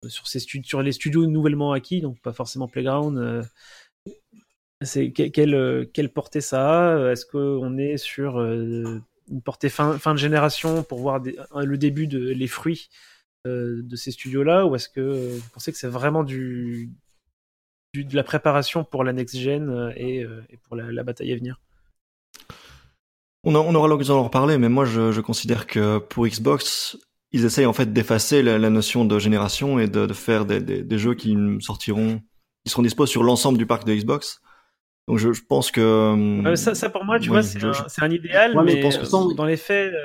[0.08, 3.17] sur, les studios nouvellement acquis, donc pas forcément Playground.
[3.17, 3.43] Euh,
[4.82, 7.12] c'est quelle, portée ça a?
[7.12, 9.02] Est-ce qu'on est sur une
[9.43, 12.89] portée fin, de génération pour voir le début de les fruits
[13.45, 16.88] de ces studios-là, ou est-ce que vous pensez que c'est vraiment de
[17.93, 20.26] la préparation pour la next gen et,
[20.63, 21.60] pour la bataille à venir?
[23.43, 26.97] On, on aura l'occasion d'en reparler, mais moi je, je, considère que pour Xbox,
[27.32, 30.60] ils essayent en fait d'effacer la, la notion de génération et de, de faire des,
[30.60, 32.19] des, des jeux qui sortiront,
[32.65, 34.41] qui seront disposés sur l'ensemble du parc de Xbox.
[35.08, 35.82] Donc je, je pense que
[36.45, 38.99] Euh, ça, ça, pour moi, tu vois, c'est je- un, je- idéal, Ouais, mais ce
[38.99, 39.97] euh, temps, dans les faits, euh,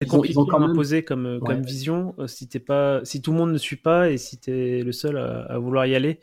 [0.00, 2.26] c'est ils ont- compliqué ils ont quand à même- imposer comme, euh, comme vision euh,
[2.26, 5.16] si t'es pas, si tout le monde ne suit pas et si t'es le seul
[5.16, 6.20] à, à vouloir y aller.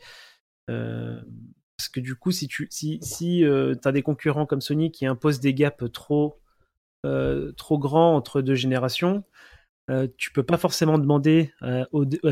[1.76, 5.06] Parce que du coup, si tu, si, si euh, t'as des concurrents comme Sony qui
[5.06, 6.40] imposent des gaps trop,
[7.04, 9.24] euh, trop grands entre deux générations,
[9.90, 11.84] euh, tu peux pas forcément demander à,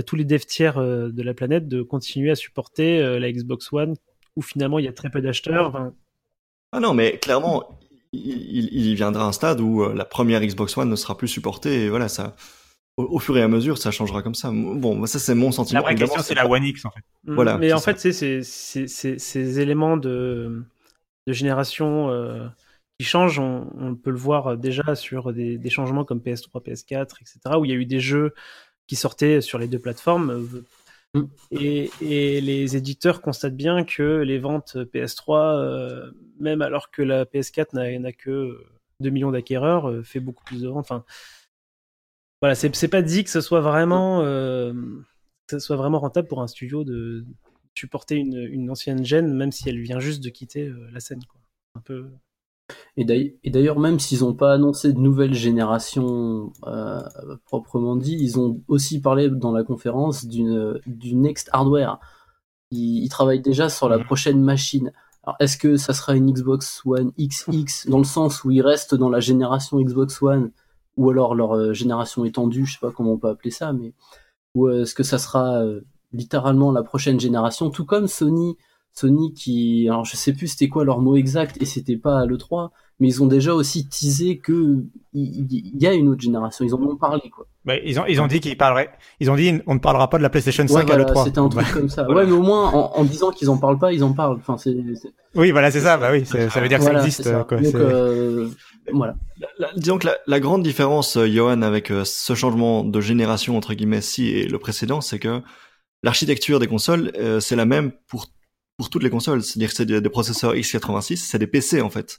[0.07, 3.95] tous les devs tiers euh, de la planète de continuer à supporter la Xbox One
[4.37, 5.93] où finalement il y a très peu d'acheteurs.
[6.73, 7.79] Ah non, mais clairement,
[8.13, 11.85] il, il, il viendra un stade où la première Xbox One ne sera plus supportée
[11.85, 12.35] et voilà, ça,
[12.97, 14.51] au, au fur et à mesure, ça changera comme ça.
[14.53, 15.81] Bon, ça c'est mon sentiment.
[15.81, 17.01] La vraie question, c'est la One X, en fait.
[17.25, 17.95] Mm, Voilà, Mais en ça.
[17.95, 20.63] fait, c'est ces éléments de,
[21.27, 22.47] de génération euh,
[22.99, 27.17] qui changent, on, on peut le voir déjà sur des, des changements comme PS3, PS4,
[27.21, 28.35] etc., où il y a eu des jeux
[28.87, 30.31] qui sortaient sur les deux plateformes.
[30.31, 30.65] euh,
[31.15, 31.25] Mm.
[31.51, 37.27] Et, et les éditeurs constatent bien que les ventes PS3, euh, même alors que la
[37.27, 38.57] PS4 n'a n'a que
[39.01, 40.87] 2 millions d'acquéreurs, euh, fait beaucoup plus de ventes.
[40.91, 41.05] Enfin,
[42.43, 44.75] voilà, c'est c'est pas dit que ce soit vraiment, euh,
[45.47, 47.25] que ce soit vraiment rentable pour un studio de
[47.75, 51.21] supporter une, une ancienne gêne, même si elle vient juste de quitter euh, la scène.
[51.25, 51.41] Quoi.
[51.77, 52.07] Un peu.
[52.97, 57.01] Et d'ail- et d'ailleurs, même s'ils n'ont pas annoncé de nouvelle génération euh,
[57.47, 61.99] proprement dit, ils ont aussi parlé dans la conférence d'une du next hardware.
[62.71, 64.05] Ils, ils travaillent déjà sur la Mhm.
[64.05, 64.93] prochaine machine.
[65.25, 68.95] Alors, est-ce que ça sera une Xbox One XX dans le sens où ils restent
[68.95, 70.51] dans la génération Xbox One?
[70.97, 73.95] Ou alors leur euh, génération étendue, je sais pas comment on peut appeler ça, mais
[74.55, 75.81] ou est-ce que ça sera euh,
[76.13, 78.57] littéralement la prochaine génération, tout comme Sony
[78.95, 82.27] Sony qui, alors je sais plus c'était quoi leur mot exact et c'était pas à
[82.27, 86.75] l'E3, mais ils ont déjà aussi teasé que il y, a une autre génération, ils
[86.75, 87.47] en ont parlé quoi.
[87.65, 88.91] Bah, ils ont, ils ont dit qu'ils parleraient.
[89.21, 91.25] Ils ont dit, on ne parlera pas de la PlayStation 5 Ouais, à voilà, l'E3.
[91.25, 92.07] c'était un truc comme ça.
[92.11, 94.37] Ouais, mais au moins en, en disant qu'ils en parlent pas, ils en parlent.
[94.37, 94.75] Enfin, c'est
[95.35, 95.97] Oui, voilà, c'est ça.
[95.97, 97.23] Bah oui, ça veut dire que voilà, ça existe.
[97.23, 97.45] ça.
[97.49, 97.59] Quoi.
[97.59, 98.49] Donc euh,
[98.93, 99.15] voilà.
[99.59, 103.57] La- disons que la, la grande différence, euh, Johan, avec euh, ce changement de génération
[103.57, 105.41] entre guillemets ci et le précédent, c'est que
[106.03, 108.27] l'architecture des consoles, euh, c'est la même pour
[108.79, 109.43] pour toutes les consoles.
[109.43, 112.19] C'est-à-dire que c'est des, des processeurs x86, c'est des PC en fait.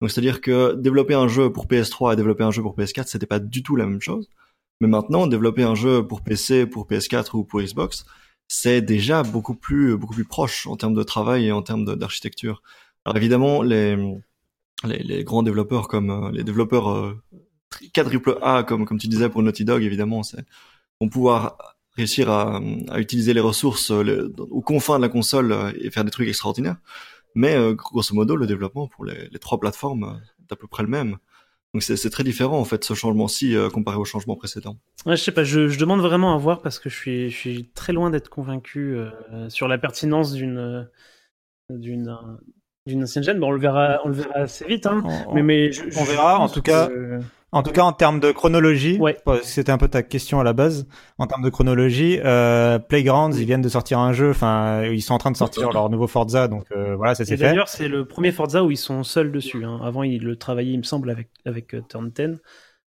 [0.00, 3.26] Donc c'est-à-dire que développer un jeu pour PS3 et développer un jeu pour PS4, c'était
[3.26, 4.28] pas du tout la même chose.
[4.80, 8.04] Mais maintenant, développer un jeu pour PC, pour PS4 ou pour Xbox,
[8.48, 12.62] c'est déjà beaucoup plus beaucoup plus proche en termes de travail et en termes d'architecture.
[13.04, 13.96] Alors évidemment, les
[14.84, 17.22] les, grands développeurs comme euh, les développeurs euh,
[17.94, 20.22] quadruple A comme tu disais pour Naughty Dog évidemment
[21.00, 21.56] vont pouvoir
[21.96, 22.60] réussir à,
[22.96, 26.76] utiliser les ressources euh, aux confins de la console et faire des trucs extraordinaires.
[27.34, 31.16] Mais grosso modo le développement pour les, trois plateformes est à peu près le même.
[31.72, 34.76] Donc c'est très différent en fait ce changement-ci comparé au changement précédent.
[35.06, 38.10] Ouais, je sais pas, je, demande vraiment à voir parce que je suis, très loin
[38.10, 38.98] d'être convaincu
[39.48, 40.86] sur la pertinence d'une
[42.86, 43.38] d'une ancienne gêne.
[43.38, 45.02] Bon, on le verra, on le verra assez vite, hein.
[45.28, 46.88] on, Mais, mais je- on je verra, en tout cas.
[46.88, 47.20] que-
[47.54, 49.14] En tout cas, en termes de chronologie, Ouais.
[49.42, 50.86] c'était un peu ta question à la base.
[51.18, 54.30] En termes de chronologie, euh, Playgrounds, ils viennent de sortir un jeu.
[54.30, 57.26] Enfin, ils sont en train de sortir leur nouveau Forza, donc euh, voilà, ça Et
[57.26, 57.44] s'est fait.
[57.44, 59.66] d'ailleurs, c'est le premier Forza où ils sont seuls dessus.
[59.66, 59.80] Hein.
[59.84, 62.38] Avant, ils le travaillaient, il me semble, avec, avec euh, Turn 10.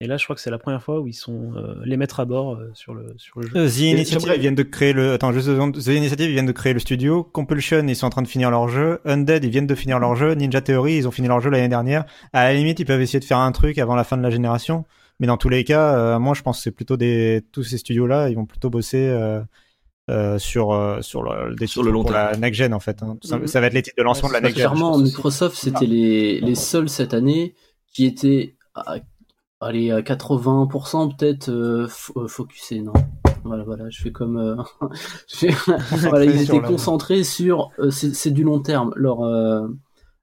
[0.02, 2.18] Et là, je crois que c'est la première fois où ils sont euh, les mettre
[2.18, 3.56] à bord euh, sur, le, sur le jeu.
[3.56, 5.12] Euh, The Initiative ils viennent de créer le.
[5.12, 5.46] Attends, juste.
[5.48, 7.22] The Initiative ils viennent de créer le studio.
[7.22, 8.98] Compulsion ils sont en train de finir leur jeu.
[9.04, 10.32] Undead ils viennent de finir leur jeu.
[10.34, 12.04] Ninja Theory ils ont fini leur jeu l'année dernière.
[12.32, 14.30] À la limite ils peuvent essayer de faire un truc avant la fin de la
[14.30, 14.84] génération.
[15.20, 17.78] Mais dans tous les cas, euh, moi je pense que c'est plutôt des tous ces
[17.78, 19.40] studios là, ils vont plutôt bosser euh,
[20.10, 22.32] euh, sur euh, sur le des Sur le long pour terme.
[22.32, 23.00] la next gen en fait.
[23.04, 23.16] hein.
[23.22, 23.46] Ça, Mhm.
[23.46, 24.68] ça va être les titres de lancement Ouais, de la next gen.
[24.68, 24.98] Clairement.
[24.98, 27.54] Microsoft, c'était les, les seuls cette année
[27.92, 28.96] qui étaient à,
[29.62, 32.80] allez, à 80% peut-être euh, euh, focusés.
[32.80, 32.92] Non.
[33.44, 34.36] Voilà, voilà, je fais comme.
[34.36, 34.56] euh,
[35.28, 35.54] je fais-
[36.08, 37.70] voilà, ils étaient concentrés sur.
[37.78, 38.92] euh, c'est du long terme.
[38.96, 39.66] Leur, euh,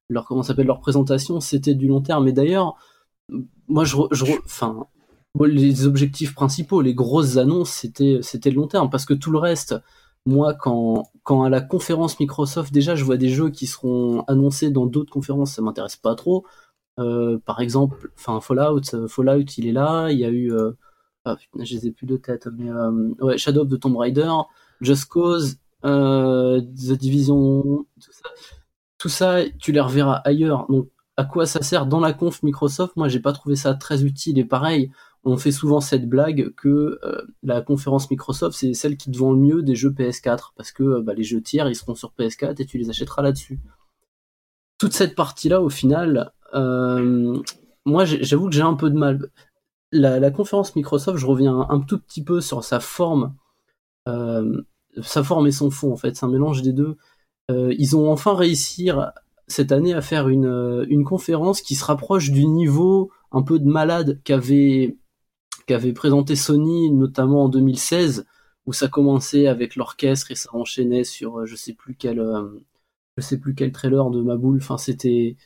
[0.10, 2.28] leur comment s'appelle leur présentation, c'était du long terme.
[2.28, 2.76] Et d'ailleurs,
[3.68, 4.86] moi, je, je, enfin,
[5.46, 9.38] les objectifs principaux, les grosses annonces, c'était c'était le long terme parce que tout le
[9.40, 9.76] reste.
[10.26, 14.70] Moi, quand, quand à la conférence Microsoft, déjà, je vois des jeux qui seront annoncés
[14.70, 16.46] dans d'autres conférences, ça m'intéresse pas trop.
[17.00, 20.10] Euh, par exemple, enfin Fallout, euh, Fallout, il est là.
[20.12, 20.72] Il y a eu, euh,
[21.26, 24.32] ah, putain, je les ai plus de tête, mais Shadow of the Tomb Raider,
[24.82, 27.86] Just Cause, The Division,
[28.98, 29.40] tout ça.
[29.60, 30.68] Tu les reverras ailleurs.
[30.70, 32.96] Donc, à quoi ça sert dans la conf Microsoft?
[32.96, 34.38] Moi, j'ai pas trouvé ça très utile.
[34.40, 34.92] Et pareil,
[35.26, 37.00] on fait souvent cette blague que
[37.44, 41.02] la conférence Microsoft, c'est celle qui te vend le mieux des jeux PS4 parce que
[41.02, 43.60] bah, les jeux tiers, ils seront sur PS4 et tu les achèteras là-dessus.
[44.78, 46.32] Toute cette partie-là, au final,
[47.86, 49.30] moi, j'ai- j'avoue que j'ai un peu de mal.
[49.92, 53.36] la, conférence Microsoft, je reviens un, tout petit peu sur sa forme,
[54.08, 54.62] euh,
[55.04, 56.98] sa forme et son fond en fait, c'est un mélange des deux.
[57.52, 58.92] Euh, ils ont enfin réussi
[59.48, 63.60] cette année à faire une, euh, une conférence qui se rapproche du niveau un peu
[63.60, 64.98] de malade qu'avait
[65.68, 68.26] qu'avait présenté Sony, notamment en 2016,
[68.66, 72.22] où ça commençait avec l'orchestre et ça enchaînait sur je sais plus quel
[73.18, 74.58] je sais plus quel trailer de ma boule.
[74.62, 75.38] Enfin, c'était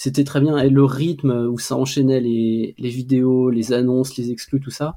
[0.00, 0.56] c'était très bien.
[0.56, 4.96] Et le rythme où ça enchaînait les, les vidéos, les annonces, les exclus, tout ça.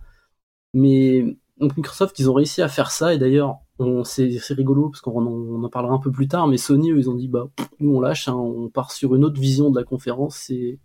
[0.74, 3.14] Mais donc Microsoft, ils ont réussi à faire ça.
[3.14, 3.58] Et d'ailleurs,
[4.06, 6.48] c'est rigolo parce qu'on en, en, parlera un peu plus tard.
[6.48, 7.50] Mais Sony, eux, ils ont dit bah
[7.82, 10.38] nous on lâche, hein, on part sur une autre vision de la conférence.
[10.38, 10.80] C'est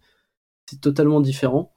[0.80, 1.72] totalement différent.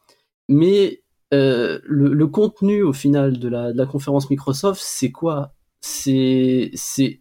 [0.49, 1.03] Mais
[1.35, 5.53] euh, le, contenu au final de la, de la conférence Microsoft, c'est quoi?
[5.81, 6.71] C'est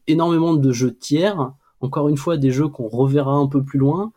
[0.06, 1.52] énormément de jeux tiers.
[1.80, 4.14] Encore une fois, des jeux qu'on reverra un peu plus loin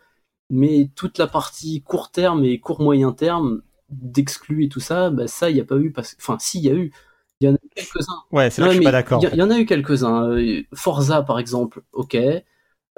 [0.50, 5.28] mais toute la partie court terme et court moyen terme d'exclus et tout ça, bah
[5.28, 6.92] ça il n'y a pas eu parce enfin si il y a eu,
[7.40, 8.24] il y en a eu quelques-uns.
[8.32, 9.24] Ouais, c'est là que je suis pas d'accord.
[9.24, 10.30] Il y, en a eu quelques-uns.
[10.30, 12.18] Euh, Forza par exemple, ok.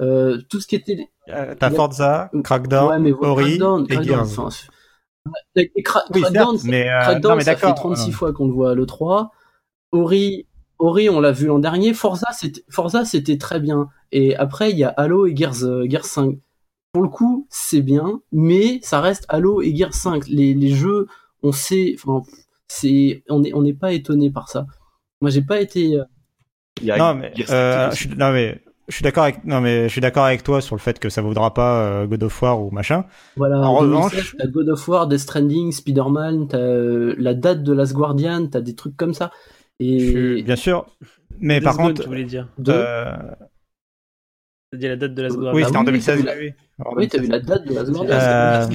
[0.02, 1.08] Euh, tout ce qui était.
[1.28, 4.38] Euh, T'as Forza, Crackdown, Ori et Gears.
[4.38, 4.48] Enfin,
[5.84, 9.30] Crackdown, mais, euh, Crackdown ça fait 36 fois qu'on le voit à l'E3.
[9.92, 10.46] Ori,
[10.78, 11.94] Ori, on l'a vu l'an dernier.
[11.94, 13.88] Forza, c'était Forza, c'était très bien.
[14.12, 16.38] Et après, il y a Halo et Gears, Gears 5
[16.96, 20.28] pour le coup, c'est bien, mais ça reste Halo et Gear 5.
[20.28, 21.08] Les, jeux,
[21.42, 22.22] on sait, enfin,
[22.68, 24.64] c'est, on n'est on n'est pas étonné par ça.
[25.20, 25.98] Moi, j'ai pas été.
[25.98, 30.00] Euh, non, mais, euh, je, non, mais je suis d'accord avec non mais je suis
[30.00, 32.70] d'accord avec toi sur le fait que ça vaudra pas euh, God of War ou
[32.70, 33.04] machin.
[33.36, 33.60] Voilà.
[33.60, 36.58] En revanche, t'as God of War, Death Stranding, Spider-Man, t'as
[37.18, 39.32] la date de Last Guardian, t'as des trucs comme ça.
[39.80, 40.86] Et bien sûr.
[41.40, 42.48] Mais par contre, tu voulais dire.
[44.72, 45.54] T'as dit la date de Last Guardian.
[45.54, 46.26] Oui, c'était en 2016.
[46.96, 48.10] Oui, t'as vu la date de la seconde.
[48.10, 48.66] Euh...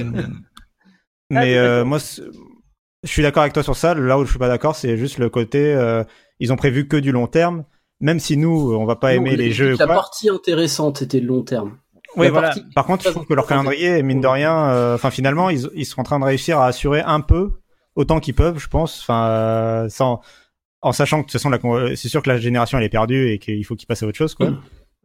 [1.30, 3.94] mais euh, moi, je suis d'accord avec toi sur ça.
[3.94, 5.74] Là où je suis pas d'accord, c'est juste le côté.
[5.74, 6.04] Euh,
[6.38, 7.64] ils ont prévu que du long terme.
[8.00, 9.76] Même si nous, on va pas aimer les, jeux.
[9.78, 11.78] La partie intéressante était le long terme.
[12.16, 12.54] Oui, voilà.
[12.74, 15.86] Par contre, je trouve que leur calendrier, mine de rien, euh, enfin finalement, ils, ils
[15.86, 17.52] sont en train de réussir à assurer un peu
[17.94, 19.00] autant qu'ils peuvent, je pense.
[19.00, 20.20] Enfin, euh, sans
[20.80, 23.38] en sachant que de toute façon, c'est sûr que la génération elle est perdue et
[23.38, 24.50] qu'il faut qu'ils passent à autre chose, quoi.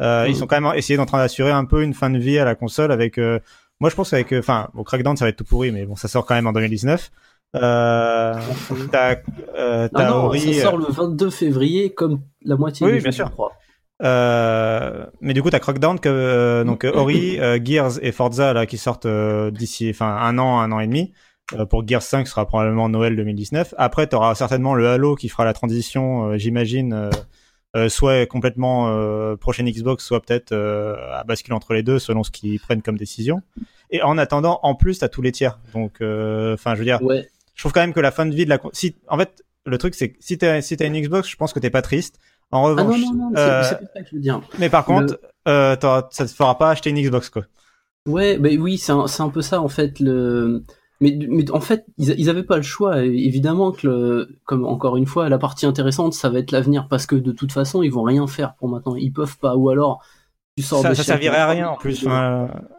[0.02, 0.36] Euh, Ils mm.
[0.36, 2.56] sont quand même essayé d'en train d'assurer un peu une fin de vie à la
[2.56, 3.18] console avec.
[3.18, 3.40] Euh,
[3.80, 5.96] moi, je pense avec, euh, enfin, bon, Crackdown, ça va être tout pourri, mais bon,
[5.96, 7.12] ça sort quand même en 2019.
[7.56, 8.34] Euh,
[8.92, 9.16] t'as,
[9.56, 13.12] euh, non, non, Ori, ça sort le 22 février, comme la moitié oui, du bien
[13.12, 13.52] jeu, sûr.
[14.04, 18.78] Euh, mais du coup, t'as Crackdown, que, euh, donc Ori, Gears et Forza là qui
[18.78, 21.14] sortent d'ici, enfin un an, un an et demi.
[21.70, 23.74] pour Gears 5, ce sera probablement Noël 2019.
[23.78, 27.10] Après, t'auras certainement le Halo qui fera la transition, j'imagine, euh,
[27.90, 32.32] soit complètement euh, prochaine Xbox, soit peut-être euh, à basculer entre les deux selon ce
[32.32, 33.42] qu'ils prennent comme décision.
[33.90, 35.60] Et en attendant, en plus, t'as tous les tiers.
[35.74, 37.30] Donc, enfin, je veux dire, ouais.
[37.56, 39.78] je trouve quand même que la fin de vie de la, si, en fait, le
[39.78, 42.20] truc c'est que si t'as si as une Xbox, je pense que t'es pas triste.
[42.52, 44.42] En ah revanche, non, non, non, euh, c'est pas ça que je veux dire.
[44.58, 45.76] Mais par contre, euh,
[46.10, 47.44] ça te fera pas acheter une Xbox quoi.
[48.08, 50.64] Ouais, bah oui, c'est un, un peu ça en fait le
[51.00, 53.04] mais, mais en fait, ils, ils avaient pas le choix.
[53.04, 57.06] Évidemment que, le, comme encore une fois, la partie intéressante, ça va être l'avenir parce
[57.06, 58.96] que de toute façon, ils vont rien faire pour maintenant.
[58.96, 59.56] Ils peuvent pas.
[59.56, 60.02] Ou alors,
[60.58, 62.04] tu sors ça, ça servirait à rien en plus.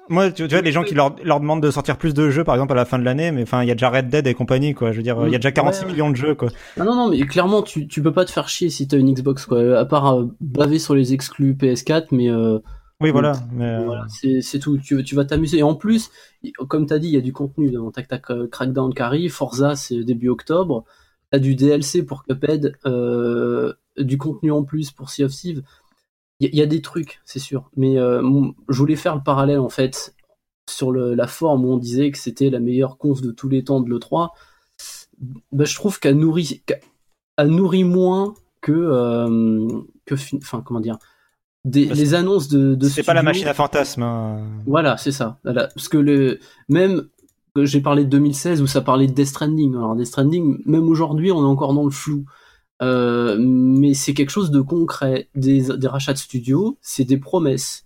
[0.08, 2.56] moi, tu, vois, les gens qui leur, leur demandent de sortir plus de jeux, par
[2.56, 4.34] exemple, à la fin de l'année, mais enfin, il y a déjà Red Dead et
[4.34, 4.90] compagnie, quoi.
[4.90, 6.48] Je veux dire, il y a déjà 46 millions de jeux, quoi.
[6.76, 9.14] Non, non, non, mais clairement, tu, tu peux pas te faire chier si t'as une
[9.14, 9.78] Xbox, quoi.
[9.78, 12.58] À part euh, baver sur les exclus PS4, mais euh,
[13.00, 13.32] oui, voilà.
[13.52, 13.84] Mais...
[13.84, 14.78] voilà c'est tout.
[14.78, 15.58] Tu, tu vas t'amuser.
[15.58, 16.10] Et en plus,
[16.68, 19.02] comme tu as dit, il y a du contenu dans Tac Tac euh, Crackdown qui
[19.02, 19.32] arrive.
[19.32, 20.84] Forza, c'est début octobre.
[21.30, 25.62] T'as du DLC pour Cuphead, euh, du contenu en plus pour Sea of Thieves.
[26.40, 27.68] Il y, a des trucs, c'est sûr.
[27.76, 28.22] Mais euh,
[28.68, 30.14] je voulais faire le parallèle, en fait,
[30.70, 33.64] sur le, la forme où on disait que c'était la meilleure conf de tous les
[33.64, 34.30] temps de l'E3.
[35.50, 36.74] Bah, je trouve qu'elle nourrit, qu
[37.44, 39.68] nourrit moins que, euh,
[40.04, 40.98] que, enfin, comment dire,
[41.64, 44.42] des, les annonces de, de c'est pas la machine à fantasmes hein.
[44.66, 45.38] voilà c'est ça.
[45.44, 47.08] Parce que le même
[47.54, 49.74] que j'ai parlé de 2016 où ça parlait de Death Stranding.
[49.74, 52.24] Alors Death Stranding même aujourd'hui on est encore dans le flou.
[52.80, 55.28] Euh, mais c'est quelque chose de concret.
[55.34, 57.84] Des, des rachats de studios c'est des promesses.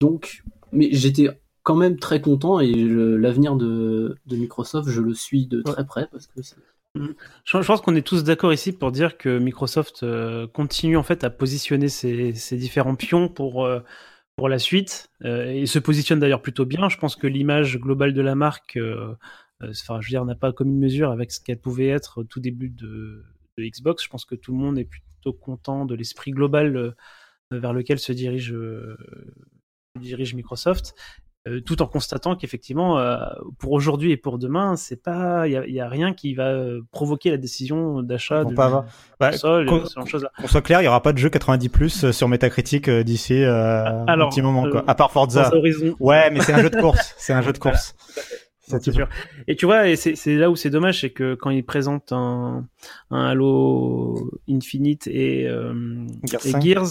[0.00, 1.28] Donc mais j'étais
[1.62, 6.08] quand même très content et l'avenir de, de Microsoft je le suis de très près
[6.12, 6.40] parce que
[7.44, 11.24] je, pense qu'on est tous d'accord ici pour dire que Microsoft euh, continue en fait
[11.24, 13.80] à positionner ses, différents pions pour, euh,
[14.36, 16.88] pour la suite euh, et se positionne d'ailleurs plutôt bien.
[16.88, 18.78] Je pense que l'image globale de la marque,
[19.62, 22.40] enfin, je veux dire, n'a pas une mesure avec ce qu'elle pouvait être au tout
[22.40, 23.24] début de,
[23.58, 24.04] Xbox.
[24.04, 26.94] Je pense que tout le monde est plutôt content de l'esprit global
[27.50, 28.52] vers lequel se dirige
[30.34, 30.94] Microsoft.
[31.46, 33.16] Euh, tout en constatant qu'effectivement, euh,
[33.58, 36.48] pour aujourd'hui et pour demain, c'est pas, il y a, y a rien qui va
[36.48, 38.86] euh, provoquer la décision d'achat de pas
[39.20, 42.90] Bah, console, qu'on- soit clair, il y aura pas de jeu 90 plus sur Metacritic
[42.90, 44.80] d'ici euh, un petit moment, quoi.
[44.80, 45.50] euh, À part Forza.
[46.00, 47.14] Ouais, mais c'est un jeu de course.
[47.16, 47.94] C'est un jeu de course.
[48.72, 49.08] Non, c'est sûr.
[49.46, 52.10] Et tu vois, et c'est c'est là où c'est dommage, c'est que quand ils présentent
[52.10, 52.64] un,
[53.12, 55.72] un Halo Infinite et, euh,
[56.24, 56.62] Gears et 5.
[56.64, 56.86] Gears,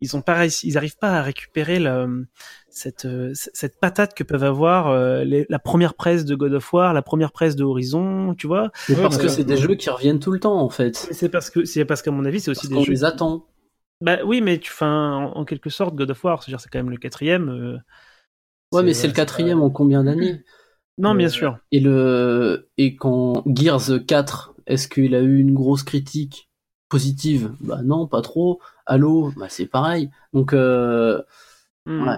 [0.00, 2.26] ils ont pas réussi, ils arrivent pas à récupérer le-
[2.68, 6.92] cette cette patate que peuvent avoir euh, les- la première presse de God of War,
[6.92, 8.70] la première presse de Horizon, tu vois.
[8.88, 10.96] Ouais, parce que c'est des jeux qui reviennent tout le temps, en fait.
[10.96, 12.92] C'est parce que c'est parce qu'à mon avis, c'est aussi Parce des qu'on jeux.
[12.92, 13.46] les attend.
[14.00, 16.78] Bah oui, mais tu, fin, en, en quelque sorte, God of War, c'est-à-dire c'est quand
[16.78, 17.48] même le quatrième.
[17.48, 17.78] euh,
[18.72, 20.44] Ouais, mais c'est le quatrième en combien d'années
[20.98, 21.58] Non, bien Euh, sûr.
[21.72, 26.50] Et le et quand Gears 4, est-ce qu'il a eu une grosse critique?
[26.94, 28.60] Positive Bah non, pas trop.
[28.86, 30.10] Halo, bah c'est pareil.
[30.32, 31.20] Donc euh,
[31.86, 32.06] Hmm.
[32.08, 32.16] ouais.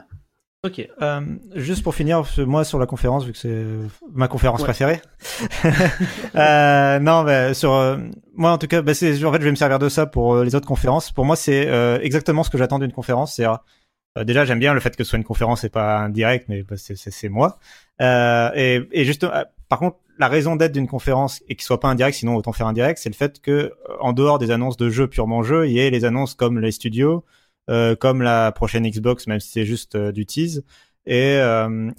[0.65, 0.77] Ok.
[1.03, 1.21] Euh,
[1.55, 3.65] juste pour finir, moi sur la conférence, vu que c'est
[4.13, 4.67] ma conférence Ouais.
[4.71, 5.01] préférée.
[6.35, 7.97] euh, non, bah, sur euh,
[8.35, 10.35] moi en tout cas, bah, c'est en fait je vais me servir de ça pour
[10.35, 11.11] euh, les autres conférences.
[11.13, 13.35] Pour moi, c'est euh, exactement ce que j'attends d'une conférence.
[13.37, 16.09] C'est euh, déjà j'aime bien le fait que ce soit une conférence et pas un
[16.11, 17.59] direct, mais bah, c'est- c'est c'est moi.
[18.01, 19.27] Euh, et, et juste,
[19.69, 22.53] par contre, la raison d'être d'une conférence et qu'il soit pas un direct, sinon autant
[22.53, 25.43] faire un direct, c'est le fait que euh, en dehors des annonces de jeux purement
[25.43, 27.25] jeux, il y ait les annonces comme les studios,
[27.69, 30.65] euh, comme la prochaine Xbox, même si c'est juste euh, du tease,
[31.09, 31.39] et,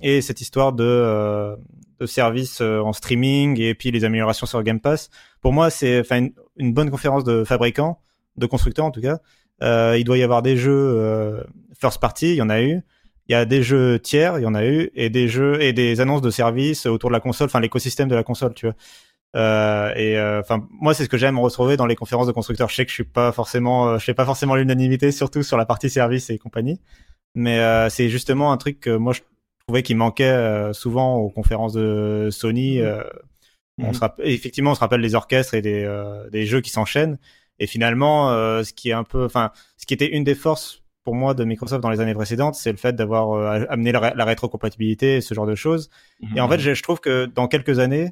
[0.01, 1.55] et cette histoire de,
[1.97, 5.09] de services en streaming et puis les améliorations sur Game Pass.
[5.39, 8.01] Pour moi, c'est enfin une, une bonne conférence de fabricants,
[8.35, 9.19] de constructeurs en tout cas.
[9.95, 11.41] Il doit y avoir des jeux
[11.79, 12.81] first party, il y en a eu.
[13.29, 15.73] Il y a des jeux tiers, il y en a eu, et des jeux et
[15.73, 18.75] des annonces de services autour de la console, enfin l'écosystème de la console, tu vois.
[19.35, 22.69] Euh, et euh, enfin moi c'est ce que j'aime retrouver dans les conférences de constructeurs.
[22.69, 25.57] Je sais que je suis pas forcément, euh, je fais pas forcément l'unanimité, surtout sur
[25.57, 26.79] la partie service et compagnie.
[27.35, 27.59] Mais
[27.89, 29.21] c'est justement un truc que moi je
[29.67, 32.79] trouvais qui manquait souvent aux conférences de Sony.
[32.81, 33.03] Euh,
[33.79, 35.85] on se rapp- effectivement, on se rappelle des orchestres et des,
[36.31, 37.19] des jeux qui s'enchaînent.
[37.59, 38.29] Et finalement,
[38.63, 41.45] ce qui est un peu, enfin, ce qui était une des forces pour moi de
[41.45, 45.15] Microsoft dans les années précédentes, c'est le fait d'avoir euh, amené la, ré- la rétrocompatibilité
[45.15, 45.89] et ce genre de choses.
[46.35, 48.11] Et en fait, je, je trouve que dans quelques années,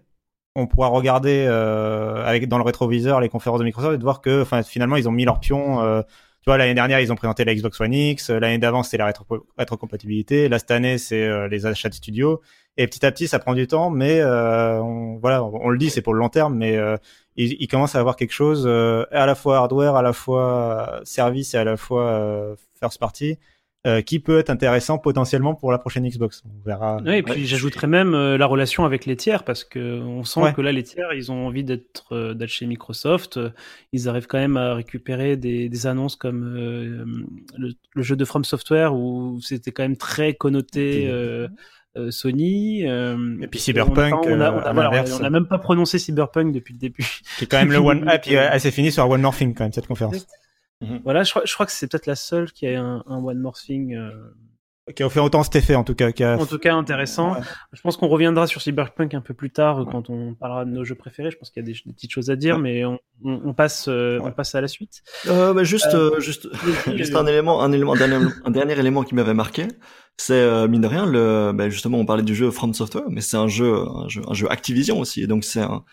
[0.56, 4.22] on pourra regarder euh, avec dans le rétroviseur les conférences de Microsoft et de voir
[4.22, 5.82] que, finalement, ils ont mis leur pion.
[5.84, 8.30] euh, tu vois, l'année dernière, ils ont présenté la Xbox One X.
[8.30, 9.26] L'année d'avant, c'était la rétro
[9.58, 10.48] rétrocompatibilité.
[10.48, 12.40] Là, cette année, c'est les achats de studio.
[12.78, 15.90] Et petit à petit, ça prend du temps, mais on, voilà, on, on le dit,
[15.90, 16.78] c'est pour le long terme, mais
[17.36, 21.02] il, il commence à avoir quelque chose euh, à la fois hardware, à la fois
[21.04, 23.38] service et à la fois euh, first party
[23.88, 26.42] euh, qui peut être intéressant potentiellement pour la prochaine Xbox.
[26.46, 26.98] On verra.
[27.06, 27.44] Oui, et puis Ouais.
[27.46, 30.54] j'ajouterais même euh, la relation avec les tiers parce que on sent Ouais.
[30.54, 33.40] que là les tiers ils ont envie d'être euh, d'être chez Microsoft.
[33.94, 37.06] Ils arrivent quand même à récupérer des, des annonces comme euh,
[37.58, 41.08] le, le jeu de From Software où c'était quand même très connoté
[42.10, 42.88] Sony.
[42.88, 45.18] euh, Et puis Cyberpunk, On a, on a- euh, voilà, on a- l'inverse.
[45.20, 47.06] on a même pas prononcé Cyberpunk depuis le début.
[47.38, 48.04] qui est quand même le one.
[48.08, 50.28] Ah, puis elle s'est finie sur One More Thing quand même cette conférence.
[51.04, 53.40] Voilà, je crois, je crois que c'est peut-être la seule qui a un, un One
[53.40, 53.96] More Thing.
[53.96, 54.12] euh,
[54.96, 56.12] Qui a fait autant cet effet en tout cas.
[56.12, 56.38] Qui a...
[56.38, 57.34] en tout cas intéressant.
[57.34, 57.40] Ouais.
[57.74, 60.84] Je pense qu'on reviendra sur Cyberpunk un peu plus tard quand on parlera de nos
[60.84, 61.32] jeux préférés.
[61.32, 62.62] Je pense qu'il y a des, des petites choses à dire, Ouais.
[62.62, 64.26] mais on, on- on passe, euh, Ouais.
[64.28, 65.02] on passe à la suite.
[65.28, 66.48] Euh, bah, juste, Euh, euh, juste,
[66.96, 69.68] juste euh, un élément, un élément, un dernier, un dernier élément qui m'avait marqué,
[70.18, 73.22] c'est euh, mine de rien le, bah, justement, on parlait du jeu From Software, mais
[73.22, 75.84] c'est un jeu, un jeu, un jeu Activision aussi, et donc c'est un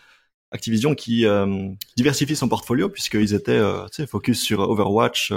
[0.52, 5.32] Activision qui euh, diversifie son portfolio puisqu'ils étaient, euh, focus sur Overwatch,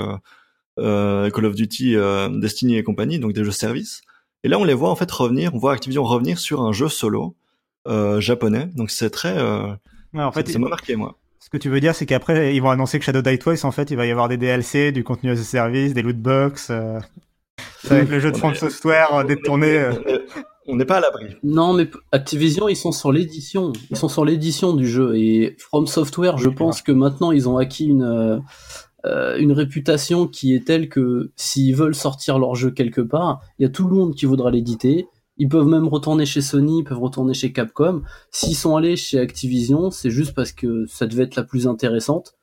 [0.80, 1.96] euh, Call of Duty,
[2.42, 4.02] Destiny et compagnie, donc des jeux services.
[4.44, 6.90] Et là, on les voit en fait revenir, on voit Activision revenir sur un jeu
[6.90, 7.36] solo
[8.20, 9.36] japonais, donc c'est très,
[10.14, 11.18] Ouais, en fait, ça m'a marqué moi.
[11.40, 13.72] ce que tu veux dire, c'est qu'après ils vont annoncer que Shadow Die Twice, en
[13.72, 16.70] fait, il va y avoir des DLC, du contenu as a service, des loot box.
[16.70, 17.00] Euh...
[17.84, 19.86] Ça va être le jeu de From Software détourné.
[19.88, 20.22] On est-
[20.68, 21.28] On n'est pas à l'abri.
[21.44, 23.72] Non, mais Activision, ils sont sur l'édition.
[23.92, 25.16] Ils sont sur l'édition du jeu.
[25.16, 28.40] Et From Software, je pense que maintenant, ils ont acquis une, euh,
[29.06, 33.64] euh, une réputation qui est telle que s'ils veulent sortir leur jeu quelque part, il
[33.64, 35.08] y a tout le monde qui voudra l'éditer.
[35.38, 38.02] Ils peuvent même retourner chez Sony, ils peuvent retourner chez Capcom.
[38.32, 42.36] S'ils sont allés chez Activision, c'est juste parce que ça devait être la plus intéressante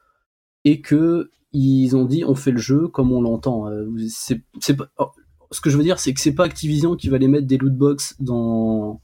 [0.64, 3.66] et que ils ont dit on fait le jeu comme on l'entend.
[3.68, 5.10] Euh, c'est, c'est oh,
[5.52, 7.58] ce que je veux dire, c'est que c'est pas Activision qui va les mettre des
[7.58, 9.00] loot box dans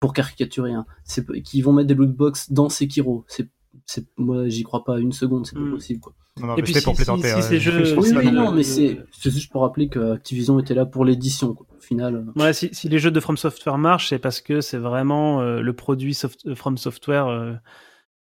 [0.00, 0.84] pour caricaturer, hein.
[1.04, 3.24] c'est qui vont mettre des loot box dans Sekiro.
[3.28, 3.48] C'est,
[3.86, 5.66] c'est, moi, j'y crois pas une seconde, c'est Hmm.
[5.70, 6.00] pas possible.
[6.00, 6.12] Quoi.
[6.40, 7.60] Non, non, Et mais puis si- pour si- si ouais.
[7.60, 11.04] jeux- Je Oui, non mais c'est, c'est juste pour rappeler que Activision était là pour
[11.04, 11.54] l'édition.
[11.54, 11.66] quoi.
[11.76, 14.78] Au final, Voilà, si, si les jeux de From Software marchent, c'est parce que c'est
[14.78, 17.52] vraiment euh, le produit soft- euh, From Software euh,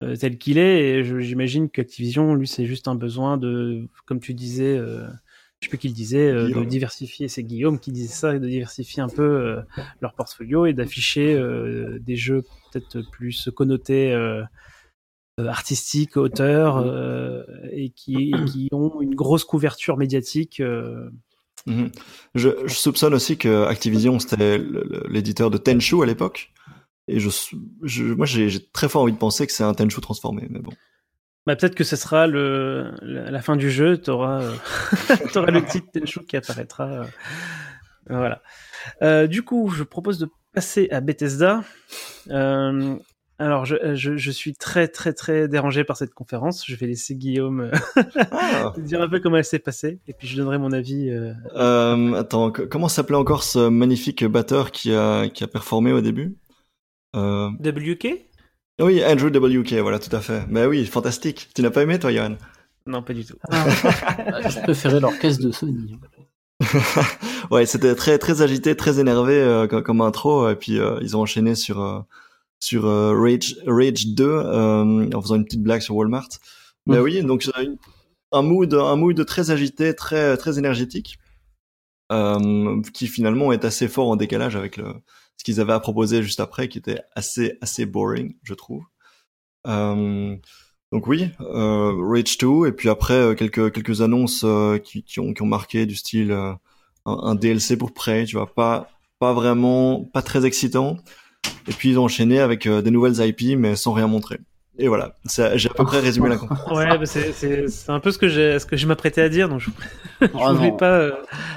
[0.03, 0.99] euh, tel qu'il est.
[0.99, 5.07] Et je- j'imagine qu'Activision, lui, c'est juste un besoin de, comme tu disais, euh,
[5.59, 8.47] je sais plus qui le disait, euh, de diversifier, c'est Guillaume qui disait ça, de
[8.47, 9.61] diversifier un peu euh,
[10.01, 14.13] leur portfolio et d'afficher euh, des jeux peut-être plus connotés
[15.37, 18.33] artistiques, auteurs, euh, et qui,
[18.71, 20.61] ont une grosse couverture médiatique.
[21.65, 21.91] Mhm.
[22.33, 24.59] Je, je soupçonne aussi que Activision c'était
[25.09, 26.51] l'éditeur de Tenchu à l'époque.
[27.09, 27.29] Et je,
[27.83, 30.59] je moi j'ai j'ai très fort envie de penser que c'est un Tenchu transformé, mais
[30.59, 30.71] bon.
[31.47, 34.41] Bah, peut-être que ce sera le, la, la fin du jeu, tu auras,
[35.09, 36.83] le titre Tenchu qui apparaîtra.
[36.85, 37.03] euh.
[38.09, 38.41] Voilà.
[39.01, 41.63] Euh, du coup, je propose de passer à Bethesda.
[42.29, 42.97] Euh,
[43.39, 46.65] alors, je, je, je suis très, très, très dérangé par cette conférence.
[46.67, 47.61] Je vais laisser Guillaume
[47.95, 51.09] euh, Ah, dire un peu comment elle s'est passée, et puis je donnerai mon avis.
[51.09, 56.01] euh, euh, attends, comment s'appelait encore ce magnifique batteur qui a, qui a performé au
[56.01, 56.35] début?
[57.15, 58.26] Euh, WK
[58.79, 60.43] Oui, Andrew WK, voilà, tout à fait.
[60.49, 61.49] Mais oui, fantastique.
[61.55, 62.37] Tu n'as pas aimé, toi, Johan?
[62.85, 63.35] Non, pas du tout.
[63.49, 65.99] Bah, je préférais l'orchestre de Sony.
[67.51, 71.15] Ouais, c'était très très agité, très énervé euh, comme, comme intro, et puis euh, ils
[71.15, 71.99] ont enchaîné sur euh,
[72.59, 76.27] sur euh, Rage Rage 2 euh, en faisant une petite blague sur Walmart.
[76.85, 77.03] Mais Mhm.
[77.03, 77.49] oui, donc
[78.31, 81.17] un mood un mood très agité, très très énergétique,
[82.11, 84.93] euh, qui finalement est assez fort en décalage avec le
[85.37, 88.83] ce qu'ils avaient à proposer juste après, qui était assez assez boring, je trouve.
[89.67, 90.35] Euh,
[90.91, 94.45] donc oui, euh, Rage 2 et puis après euh, quelques quelques annonces
[94.83, 96.59] qui, qui ont qui ont marqué du style un,
[97.05, 100.97] un DLC pour Prey, tu vois, pas pas vraiment pas très excitant.
[101.67, 104.39] Et puis ils ont enchaîné avec des nouvelles IP mais sans rien montrer.
[104.79, 106.71] Et voilà, Ça- j'ai à peu près résumé la conférence.
[106.77, 109.29] Ouais, bah, c'est- c'est c'est un peu ce que j'ai ce que je m'apprêtais à
[109.29, 109.69] dire, donc je,
[110.21, 111.11] je Ah voulais pas euh,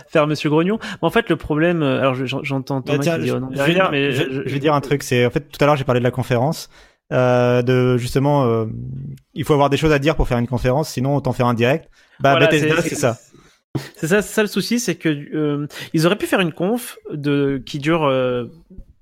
[0.09, 0.79] faire Monsieur Grognon.
[0.83, 3.29] Mais en fait, le problème, euh, alors je- j'en- j'entends Bah, Thomas tiens, qui dit
[3.29, 5.03] je, oh non, je vais derrière, dire, mais je- je vais dire un truc.
[5.03, 6.71] C'est en fait tout à l'heure j'ai parlé de la conférence,
[7.13, 8.67] euh, de justement, euh,
[9.35, 11.55] il faut avoir des choses à dire pour faire une conférence, sinon autant faire un
[11.55, 11.89] direct.
[12.21, 13.19] Bah Voilà, Bethesda c'est ça.
[13.97, 16.97] C'est ça, c'est ça le souci, c'est que euh, ils auraient pu faire une conf
[17.13, 18.47] de qui dure euh,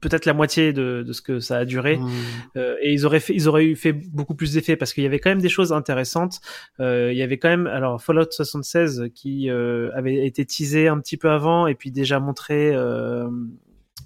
[0.00, 1.96] peut-être la moitié de, de ce que ça a duré.
[1.96, 2.10] Hum.
[2.56, 5.06] Euh, et ils auraient fait, ils auraient eu fait beaucoup plus d'effets parce qu'il y
[5.06, 6.40] avait quand même des choses intéressantes.
[6.80, 10.98] Euh, il y avait quand même, alors Fallout 76 qui euh, avait été teasé un
[11.00, 13.28] petit peu avant et puis déjà montré euh,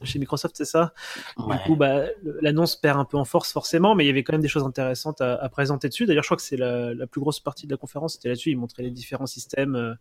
[0.02, 0.94] chez Microsoft, c'est ça?
[1.36, 1.56] Ouais.
[1.56, 2.04] Du coup, bah,
[2.40, 4.64] l'annonce perd un peu en force forcément, mais il y avait quand même des choses
[4.64, 6.06] intéressantes à, à présenter dessus.
[6.06, 8.50] D'ailleurs, je crois que c'est la, la plus grosse partie de la conférence, c'était là-dessus.
[8.50, 9.96] Ils montraient les différents systèmes.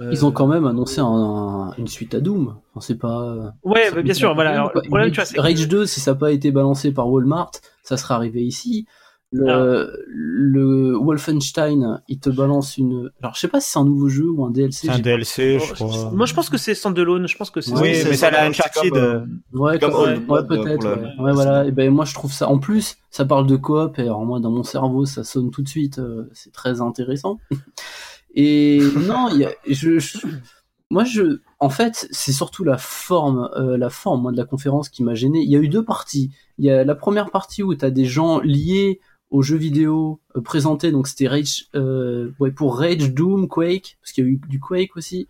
[0.00, 2.56] Euh, Ils ont quand même annoncé un- une suite à Doom.
[2.70, 3.54] Enfin, c'est pas.
[3.64, 4.34] Ouais, bah, bien sûr.
[4.34, 4.50] Voilà.
[4.52, 5.00] Alors, tu vois,
[5.36, 7.50] Rage 2, si ça n'a pas été balancé par Walmart,
[7.82, 8.86] ça serait arrivé ici.
[9.30, 13.10] Le, le Wolfenstein, il te balance une.
[13.22, 14.88] Alors, je sais pas si c'est un nouveau jeu ou un DLC.
[14.88, 16.10] Un DLC, je crois.
[16.12, 17.28] Moi, je pense que c'est standalone.
[17.28, 17.72] Je pense que c'est.
[17.72, 18.90] Oui, c'est- mais ça c'est Uncharted.
[18.90, 19.20] comme, euh,
[19.52, 20.80] Ouais, Comme comme- Old ouais, peut-être.
[20.80, 21.12] pour la- Ouais.
[21.20, 21.66] Ouais, voilà.
[21.66, 22.48] Et ben moi je trouve ça.
[22.48, 25.60] En plus, ça parle de coop et alors moi dans mon cerveau ça sonne tout
[25.60, 25.98] de suite.
[25.98, 27.38] euh, c'est très intéressant.
[28.40, 29.28] Et non,
[30.90, 35.02] moi je, en fait, c'est surtout la forme, euh, la forme de la conférence qui
[35.02, 35.40] m'a gêné.
[35.40, 36.30] Il y a eu deux parties.
[36.56, 40.20] Il y a la première partie où tu as des gens liés aux jeux vidéo
[40.36, 40.92] euh, présentés.
[40.92, 44.60] Donc c'était Rage, euh, ouais, pour Rage, Doom, Quake, parce qu'il y a eu du
[44.60, 45.26] Quake aussi.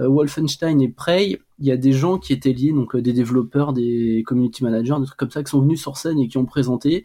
[0.00, 4.22] Wolfenstein et Prey, il y a des gens qui étaient liés, donc des développeurs, des
[4.24, 7.04] community managers, des trucs comme ça, qui sont venus sur scène et qui ont présenté.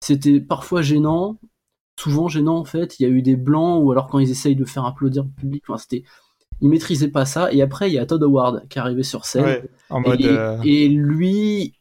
[0.00, 1.38] C'était parfois gênant,
[1.98, 2.98] souvent gênant en fait.
[2.98, 5.30] Il y a eu des blancs ou alors quand ils essayent de faire applaudir le
[5.30, 6.04] public, enfin, c'était,
[6.60, 7.52] ils maîtrisaient pas ça.
[7.52, 9.44] Et après, il y a Todd Howard qui est arrivé sur scène.
[9.44, 11.74] ouais, en mode, et, euh, et lui,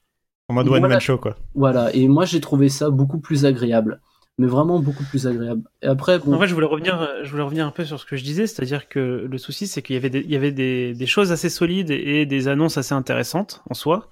[0.50, 0.96] en mode one voilà.
[0.96, 1.36] man show quoi.
[1.56, 1.94] voilà.
[1.96, 4.02] Et moi, j'ai trouvé ça beaucoup plus agréable,
[4.38, 5.64] mais vraiment beaucoup plus agréable.
[5.82, 8.06] Et après, bon, En fait, je voulais revenir, je voulais revenir un peu sur ce
[8.06, 10.52] que je disais, c'est-à-dire que le souci, c'est qu'il y avait des, il y avait
[10.52, 14.10] des, des choses assez solides et des annonces assez intéressantes en soi.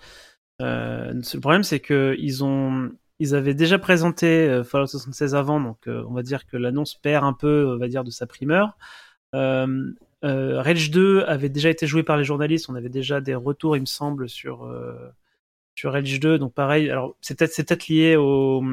[0.61, 2.91] Euh, le problème, c'est que ils ont,
[3.21, 6.95] ils avaient déjà présenté euh, Fallout 76 avant, donc euh, on va dire que l'annonce
[6.95, 8.79] perd un peu, on va dire, de sa primeur.
[9.35, 9.91] Euh,
[10.23, 13.77] euh, Rage 2 avait déjà été joué par les journalistes, on avait déjà des retours,
[13.77, 14.95] il me semble, sur euh,
[15.75, 16.89] sur Rage 2, donc pareil.
[16.89, 18.63] Alors c'est peut-être lié au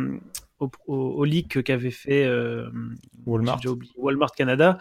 [0.60, 2.70] au, au, au leak qu'avait fait euh,
[3.26, 4.78] oublié, Walmart Canada.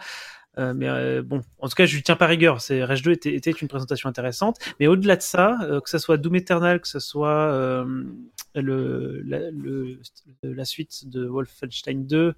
[0.58, 2.60] Euh, mais euh, bon, en tout cas, je lui tiens pas rigueur.
[2.60, 5.98] C'est Rage 2 était, était une présentation intéressante, mais au-delà de ça, euh, que ce
[5.98, 7.84] soit Doom Eternal, que ce soit
[8.54, 10.00] le, la, le-
[10.42, 12.34] la suite de Wolfenstein 2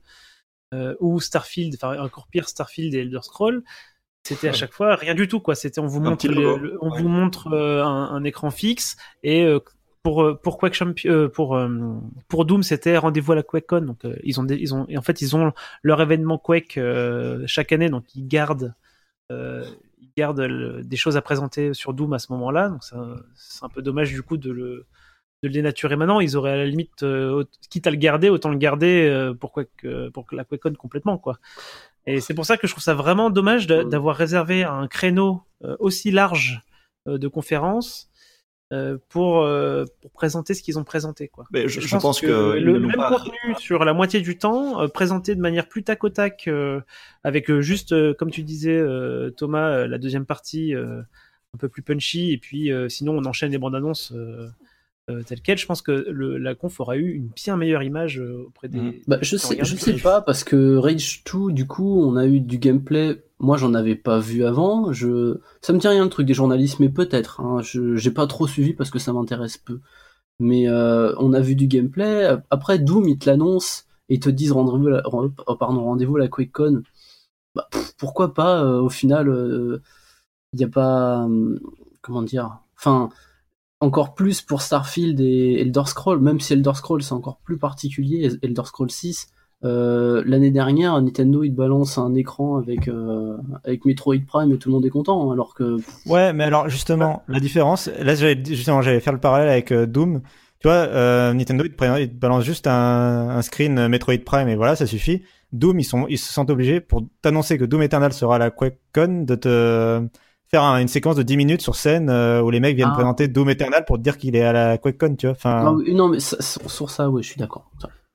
[0.74, 3.62] euh, ou Starfield, enfin encore pire Starfield et Elder Scroll,
[4.22, 5.54] c'était à chaque fois rien du tout quoi.
[5.54, 7.00] C'était on vous montre, le- le- on Ouais.
[7.02, 9.46] vous montre un, un écran fixe et
[10.03, 11.68] pour euh, pour Quake Champion, euh, pour euh,
[12.28, 13.82] pour Doom c'était rendez-vous à la QuakeCon.
[13.82, 16.78] Donc ils ont des, ils ont et en fait ils ont leur événement Quake
[17.46, 17.88] chaque année.
[17.90, 18.74] Donc ils gardent
[19.30, 22.68] ils gardent le- des choses à présenter sur Doom à ce moment-là.
[22.70, 22.82] Donc
[23.34, 24.86] c'est un peu dommage du coup de le
[25.42, 26.20] de le dénaturer maintenant.
[26.20, 29.53] Ils auraient à la limite euh, quitte à le garder autant le garder euh, pour
[29.53, 31.38] Quake, euh, pour que la QuakeCon complètement quoi.
[32.07, 35.42] Et c'est pour ça que je trouve ça vraiment dommage d'avoir réservé un créneau
[35.78, 36.62] aussi large
[37.07, 38.09] de conférence euh,
[39.08, 41.28] pour, euh, pour présenter ce qu'ils ont présenté.
[41.28, 41.44] Quoi.
[41.52, 44.80] Mais je, je pense que, ils le même pas- contenu sur la moitié du temps,
[44.82, 46.80] euh, présenté de manière plus tac au tac, euh,
[47.24, 51.00] avec euh, juste, euh, comme tu disais, euh, Thomas, euh, la deuxième partie euh,
[51.54, 54.46] un peu plus punchy, et puis euh, sinon on enchaîne les bandes annonces euh,
[55.10, 55.58] euh, telles quelles.
[55.58, 58.78] Je pense que le, la conf aura eu une bien meilleure image euh, auprès des.
[58.78, 58.94] Mhm.
[59.08, 62.38] Bah, je sais, je sais pas parce que Rage 2, du coup, on a eu
[62.38, 63.20] du gameplay.
[63.41, 64.93] Moi, j'en avais pas vu avant.
[64.93, 67.41] Ça me dit rien le truc des journalistes, mais peut-être.
[67.41, 67.61] Hein.
[67.62, 69.80] Je, j'ai pas trop suivi parce que ça m'intéresse peu.
[70.38, 72.36] Mais euh, on a vu du gameplay.
[72.51, 76.28] Après, Doom, ils te l'annoncent et te disent rendez-vous, la- oh, pardon, rendez-vous à la
[76.28, 76.82] QuakeCon.
[77.55, 77.68] Bah,
[77.99, 79.80] pourquoi pas euh, Au final,
[80.53, 81.59] il y a pas, hum,
[82.03, 82.59] comment dire.
[82.76, 83.11] Enfin,
[83.80, 88.30] encore plus pour Starfield et Elder Scroll, même si Elder Scroll c'est encore plus particulier,
[88.43, 89.28] Elder Scroll 6,
[89.64, 94.56] euh, l'année dernière, Nintendo il te balance un écran avec, euh, avec Metroid Prime et
[94.58, 98.14] tout le monde est content, hein, alors que Ouais, mais alors justement, la différence, là
[98.14, 100.22] justement j'allais faire le parallèle avec euh, Doom.
[100.61, 103.88] Tu vois, euh, Nintendo il te, pré- il te balance juste un, un screen euh,
[103.88, 105.22] Metroid Prime et voilà, ça suffit.
[105.52, 108.50] Doom, ils sont ils se sentent obligés pour t'annoncer que Doom Eternal sera à la
[108.50, 110.06] QuakeCon de te
[110.50, 112.94] faire un- une séquence de 10 minutes sur scène euh, où les mecs viennent Ah.
[112.96, 115.34] présenter Doom Eternal pour te dire qu'il est à la QuakeCon, tu vois.
[115.36, 117.70] Enfin, non, mais- non, mais ça- sur sur ça, ouais, je suis d'accord.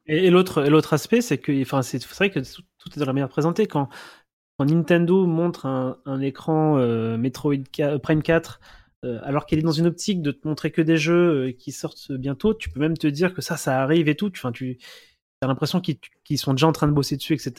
[0.08, 3.28] Et, et l'autre, aspect, c'est que, enfin, c'est vrai que tout, est dans la manière
[3.28, 3.66] de présenter.
[3.68, 3.90] Quand,
[4.60, 8.60] Nintendo montre un, écran euh, Metroid Ca- Prime 4,
[9.06, 11.72] euh, alors qu'elle est dans une optique de te montrer que des jeux euh, qui
[11.72, 14.32] sortent bientôt, tu peux même te dire que ça, ça arrive et tout.
[14.36, 14.78] Enfin, tu
[15.42, 17.54] as l'impression qu'ils sont déjà en train de bosser dessus, etc.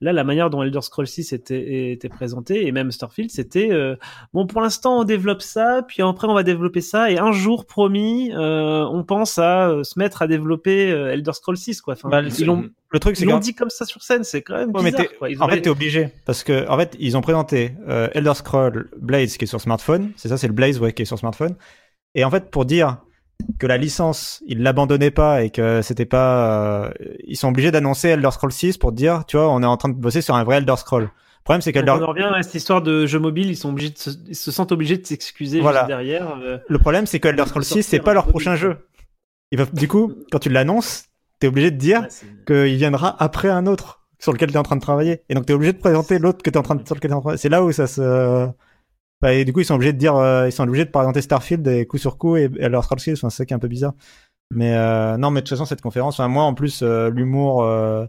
[0.00, 3.96] Là, la manière dont Elder Scrolls 6 était, était présenté, et même Starfield, c'était euh,
[4.32, 7.66] bon, pour l'instant, on développe ça, puis après, on va développer ça, et un jour,
[7.66, 11.94] promis, euh, on pense à euh, se mettre à développer Elder Scrolls 6, quoi.
[11.94, 14.24] Enfin, bah, le- ils l'ont le truc c'est ils l'ont dit comme ça sur scène,
[14.24, 15.04] c'est quand même bizarre.
[15.18, 15.28] quoi.
[15.28, 17.72] Ils en auraient- fait, t'es obligé parce que en fait, ils ont présenté
[18.14, 20.12] Elder Scroll Blaze qui est sur smartphone.
[20.16, 21.54] C'est ça, c'est le Blaze ouais qui est sur smartphone.
[22.14, 22.96] Et en fait, pour dire
[23.58, 26.90] que la licence, ils l'abandonnaient pas et que c'était pas, euh,
[27.26, 29.88] ils sont obligés d'annoncer Elder Scroll 6 pour dire, tu vois, on est en train
[29.88, 31.04] de bosser sur un vrai Elder Scroll.
[31.04, 31.10] Le
[31.44, 33.70] problème, c'est Donc, qu'Elder, on en revient à cette histoire de jeux mobiles, ils sont
[33.70, 35.80] obligés de se, ils se sentent obligés de s'excuser Voilà.
[35.80, 36.36] juste derrière.
[36.42, 38.76] euh, le problème, c'est que Elder Scroll de 6, c'est pas leur prochain jeu.
[39.50, 41.04] Il va, du coup, quand tu l'annonces,
[41.40, 44.62] t'es obligé de dire ouais, qu'il viendra après un autre sur lequel tu es en
[44.64, 45.22] train de travailler.
[45.28, 47.10] Et donc tu es obligé de présenter l'autre que tu en train de, sur lequel
[47.10, 48.48] t'es en train de C'est là où ça se
[49.20, 51.20] bah, et du coup ils sont obligés de dire euh, ils sont obligés de présenter
[51.22, 53.60] Starfield et coup sur coup et, et Scrolls 6, enfin c'est ça qui est un
[53.60, 53.94] peu bizarre.
[54.54, 57.62] Mais euh, non mais de toute façon cette conférence enfin moi en plus euh, l'humour
[57.62, 58.06] euh,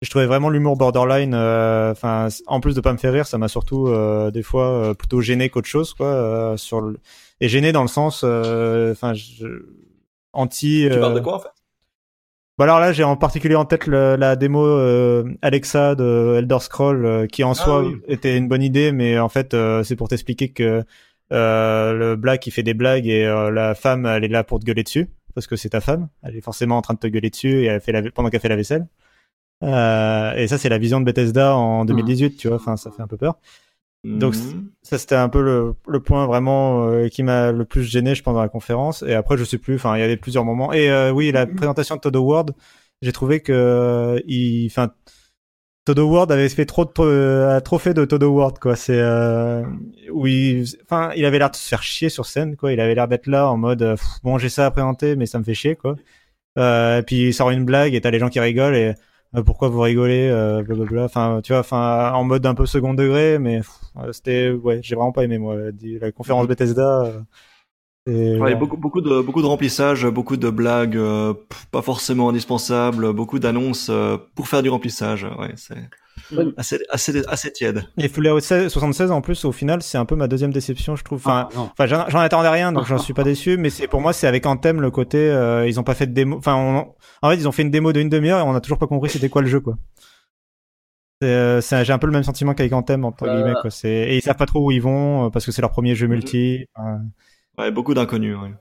[0.00, 3.36] je trouvais vraiment l'humour borderline euh, enfin en plus de pas me faire rire, ça
[3.38, 6.98] m'a surtout euh, des fois euh, plutôt gêné qu'autre chose quoi euh, sur le...
[7.40, 9.46] et gêné dans le sens euh, enfin je...
[10.32, 11.48] anti Tu parles de quoi en fait?
[12.58, 16.58] Bah alors là, j'ai en particulier en tête le- la démo euh, Alexa de Elder
[16.60, 17.96] Scroll, euh, qui en soi oui.
[18.06, 20.84] était une bonne idée, mais en fait, euh, c'est pour t'expliquer que
[21.32, 24.60] euh, le black il fait des blagues et euh, la femme elle est là pour
[24.60, 27.06] te gueuler dessus parce que c'est ta femme, elle est forcément en train de te
[27.08, 28.86] gueuler dessus et elle fait la pendant qu'elle fait la vaisselle.
[29.62, 33.02] Euh, et ça c'est la vision de Bethesda en 2018, tu vois, enfin ça fait
[33.02, 33.38] un peu peur.
[34.04, 34.70] Donc, Mhm.
[34.82, 38.22] Ça, c'était un peu le, le point vraiment euh, qui m'a le plus gêné, je
[38.22, 39.02] pense, dans la conférence.
[39.02, 39.76] Et après, je sais plus.
[39.76, 40.72] Enfin, il y avait plusieurs moments.
[40.74, 42.52] Et euh, oui, la présentation de Todd Howard,
[43.00, 44.92] j'ai trouvé que euh, il, enfin,
[45.86, 48.74] Todd Howard avait fait trop de euh, trop fait de Todd Howard, quoi.
[48.76, 49.62] C'est euh,
[50.12, 52.72] où il, enfin, il avait l'air de se faire chier sur scène, quoi.
[52.72, 55.38] Il avait l'air d'être là en mode, euh, bon, j'ai ça à présenter, mais ça
[55.38, 55.96] me fait chier, quoi.
[56.58, 58.94] Euh, et puis il sort une blague et t'as les gens qui rigolent et
[59.42, 61.04] pourquoi vous rigolez, euh, blablabla.
[61.04, 63.60] Enfin, tu vois, enfin, en mode un peu second degré, mais
[63.96, 67.12] euh, c'était, ouais, j'ai vraiment pas aimé moi la conférence Bethesda.
[68.06, 68.54] Et, Ouais, ouais.
[68.54, 71.32] beaucoup, beaucoup de beaucoup de remplissage, beaucoup de blagues euh,
[71.70, 75.24] pas forcément indispensables, beaucoup d'annonces euh, pour faire du remplissage.
[75.38, 75.76] Ouais, c'est
[76.56, 77.84] assez assez assez tiède.
[77.98, 81.04] Et Fallout 16 76 en plus, au final, c'est un peu ma deuxième déception, je
[81.04, 81.18] trouve.
[81.24, 81.70] Enfin, Ah.
[81.78, 83.56] Enfin, j'en attendais rien, donc j'en suis pas déçu.
[83.56, 86.12] Mais c'est pour moi, c'est avec Anthem le côté, euh, ils ont pas fait de
[86.12, 86.36] démo.
[86.36, 86.94] Enfin, on-
[87.26, 88.86] en fait, ils ont fait une démo de une demi-heure et on a toujours pas
[88.86, 89.76] compris c'était quoi le jeu, quoi.
[91.22, 93.34] Euh, J'ai un peu le même sentiment qu'avec Anthem entre Euh.
[93.34, 93.70] guillemets, quoi.
[93.84, 96.06] Et ils savent pas trop où ils vont euh, parce que c'est leur premier jeu
[96.06, 96.66] multi.
[97.58, 98.36] Ouais, beaucoup d'inconnus.
[98.36, 98.54] Ouais.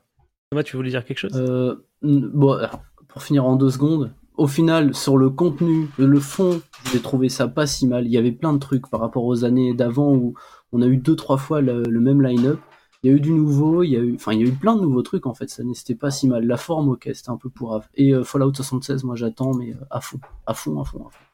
[0.51, 1.31] Thomas, tu voulais dire quelque chose?
[1.35, 6.61] Euh, bon, alors, pour finir en deux secondes, au final, sur le contenu, le fond,
[6.91, 8.05] j'ai trouvé ça pas si mal.
[8.05, 10.33] Il y avait plein de trucs par rapport aux années d'avant où
[10.71, 12.59] on a eu deux, trois fois le, le même line-up.
[13.03, 14.53] Il y a eu du nouveau, il y a eu, enfin, il y a eu
[14.53, 15.49] plein de nouveaux trucs en fait.
[15.49, 16.45] Ça n'était pas si mal.
[16.47, 17.87] La forme, ok, c'était un peu pourrave.
[17.95, 21.09] Et euh, Fallout 76, moi j'attends, mais euh, à fond, à fond, à fond, à
[21.09, 21.25] fond.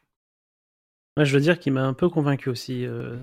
[1.18, 2.86] Moi, je veux dire qu'il m'a un peu convaincu aussi.
[2.86, 3.18] euh,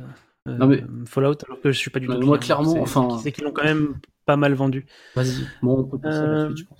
[0.47, 2.21] Non, mais- Fallout, alors que je suis pas du tout.
[2.21, 3.95] moi, clairement, C'est- enfin- c'est qu'ils l'ont quand même
[4.27, 4.87] pas mal vendu.
[5.15, 6.79] Vas-y, bon, on peut passer à la Euh, suite, je pense.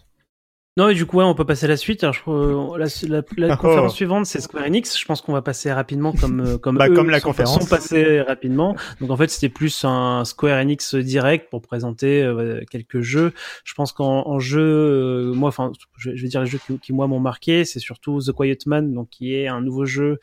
[0.79, 2.05] Non, et du coup, ouais, on peut passer à la suite.
[2.05, 3.57] Alors, je, crois, la, la, la Oh.
[3.57, 4.99] conférence suivante, c'est Square Enix.
[5.01, 7.63] Je pense qu'on va passer rapidement comme euh, comme Bah, eux comme la sont, conférence.
[7.63, 8.77] sont passés rapidement.
[9.01, 13.33] Donc en fait, c'était plus un Square Enix direct pour présenter euh, quelques jeux.
[13.65, 16.79] Je pense qu'en en jeu, euh, moi, enfin, je, je vais dire les jeux qui,
[16.79, 20.19] qui moi m'ont marqué, c'est surtout The Quiet Man, donc qui est un nouveau jeu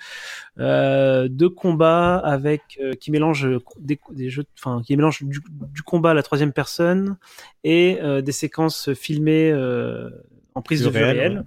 [0.52, 3.47] euh, de combat avec euh, qui mélange
[3.79, 7.17] des, des jeux, enfin qui mélange du, du combat à la troisième personne
[7.63, 10.09] et euh, des séquences filmées euh,
[10.53, 11.45] en prise Du de vue réel, réelle.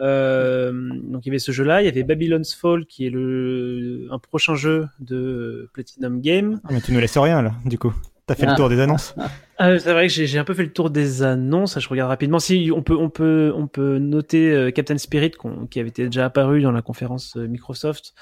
[0.00, 0.72] Euh,
[1.02, 4.18] donc il y avait ce jeu-là, il y avait Babylon's Fall qui est le un
[4.18, 6.60] prochain jeu de Platinum Game.
[6.64, 7.92] Ah, mais tu nous laisses rien là, du coup.
[8.28, 8.50] T'as fait Ah.
[8.52, 9.14] le tour des annonces?
[9.58, 11.78] Ah, c'est vrai que j'ai un peu fait le tour des annonces.
[11.80, 12.38] Je regarde rapidement.
[12.38, 15.32] Si on peut, on peut, on peut noter euh, Captain Spirit
[15.70, 18.14] qui avait été déjà apparu dans la conférence euh, Microsoft,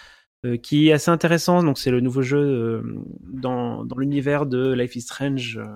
[0.47, 1.63] euh, qui est assez intéressant.
[1.63, 2.83] Donc c'est le nouveau jeu euh,
[3.33, 5.59] dans, dans l'univers de Life is Strange.
[5.59, 5.67] euh,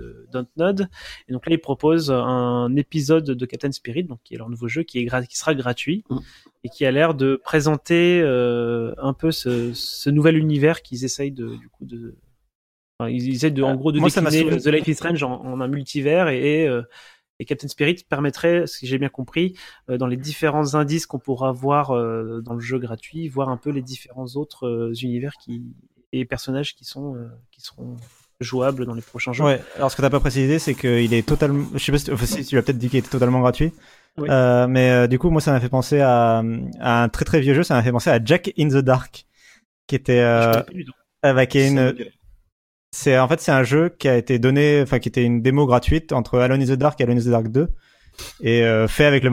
[0.00, 0.88] de Dontnod.
[1.28, 4.66] Et donc là, ils proposent un épisode de Captain Spirit, donc qui est leur nouveau
[4.66, 6.18] jeu, qui, est gra- qui sera gratuit Mm.
[6.64, 11.30] et qui a l'air de présenter euh, un peu ce, ce nouvel univers qu'ils essayent
[11.30, 12.16] de, du coup, de,
[12.98, 15.60] Enfin, ils essayent de, en gros, de Moi, décliner The Life is Strange en, en
[15.60, 16.82] un multivers et, et, euh,
[17.40, 19.56] et Captain Spirit permettrait, si j'ai bien compris,
[19.90, 23.56] euh, dans les différents indices qu'on pourra voir euh, dans le jeu gratuit, voir un
[23.56, 25.62] peu les différents autres univers qui,
[26.12, 27.16] et personnages qui sont
[27.50, 27.96] qui seront
[28.40, 29.44] jouables dans les prochains jeux.
[29.44, 31.66] Ouais, alors ce que t'as pas précisé, c'est qu'il est totalement.
[31.74, 33.72] Je sais pas si, enfin, si tu l'as peut-être dit qu'il était totalement gratuit.
[34.16, 34.28] Oui.
[34.30, 36.42] Euh, mais euh, du coup, moi, ça m'a fait penser à,
[36.80, 37.64] à un très très vieux jeu.
[37.64, 39.26] Ça m'a fait penser à Jack in the Dark,
[39.86, 40.62] qui était Je euh,
[41.22, 41.94] avec une.
[42.94, 45.66] C'est en fait c'est un jeu qui a été donné, enfin qui était une démo
[45.66, 47.68] gratuite entre Alone in the Dark et Alone in the Dark 2
[48.40, 49.30] et euh, fait avec le,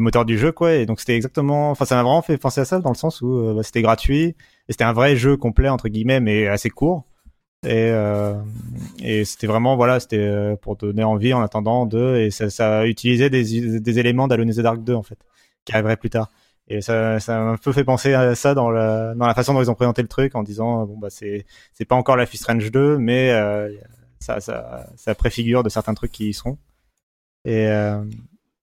[0.00, 0.74] moteur du jeu quoi.
[0.74, 3.22] Et donc c'était exactement, enfin ça m'a vraiment fait penser à ça dans le sens
[3.22, 4.34] où euh, bah, c'était gratuit et
[4.70, 7.04] c'était un vrai jeu complet entre guillemets mais assez court.
[7.64, 8.34] Et, euh,
[9.00, 13.98] et c'était vraiment voilà c'était pour donner envie en attendant de et ça, utilisait des,
[14.00, 15.18] éléments d'Alone in the Dark 2 en fait
[15.64, 16.32] qui arriveraient plus tard.
[16.70, 19.54] Et ça, ça m'a un peu fait penser à ça dans la, dans la façon
[19.54, 22.34] dont ils ont présenté le truc en disant, bon, bah, c'est, c'est pas encore Life
[22.34, 23.70] is Strange 2, mais euh,
[24.20, 26.58] ça, ça, ça préfigure de certains trucs qui y seront.
[27.46, 28.04] Et, euh,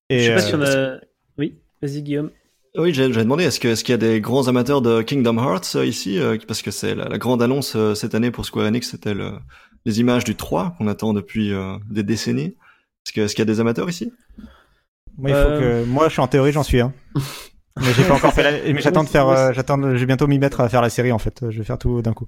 [0.09, 0.99] et Je sais pas euh, si on a.
[1.39, 2.29] Oui, vas-y Guillaume.
[2.77, 5.75] Oui, j'ai demandé, est-ce que- est-ce qu'il y a des grands amateurs de Kingdom Hearts
[5.77, 8.91] euh, ici euh, Parce que c'est la, la grande annonce cette année pour Square Enix,
[8.91, 9.39] c'était le-
[9.85, 12.55] les images du 3 qu'on attend depuis euh, des décennies.
[13.05, 14.11] Est-ce que- est-ce qu'il y a des amateurs ici?
[15.17, 16.93] Moi, il faut Euh, que, moi, je suis en théorie, j'en suis un.
[17.79, 20.27] mais j'ai pas encore fait la, mais j'attends de faire, euh, j'attends, je vais bientôt
[20.27, 21.49] m'y mettre à faire la série, en fait.
[21.49, 22.27] Je vais faire tout d'un coup.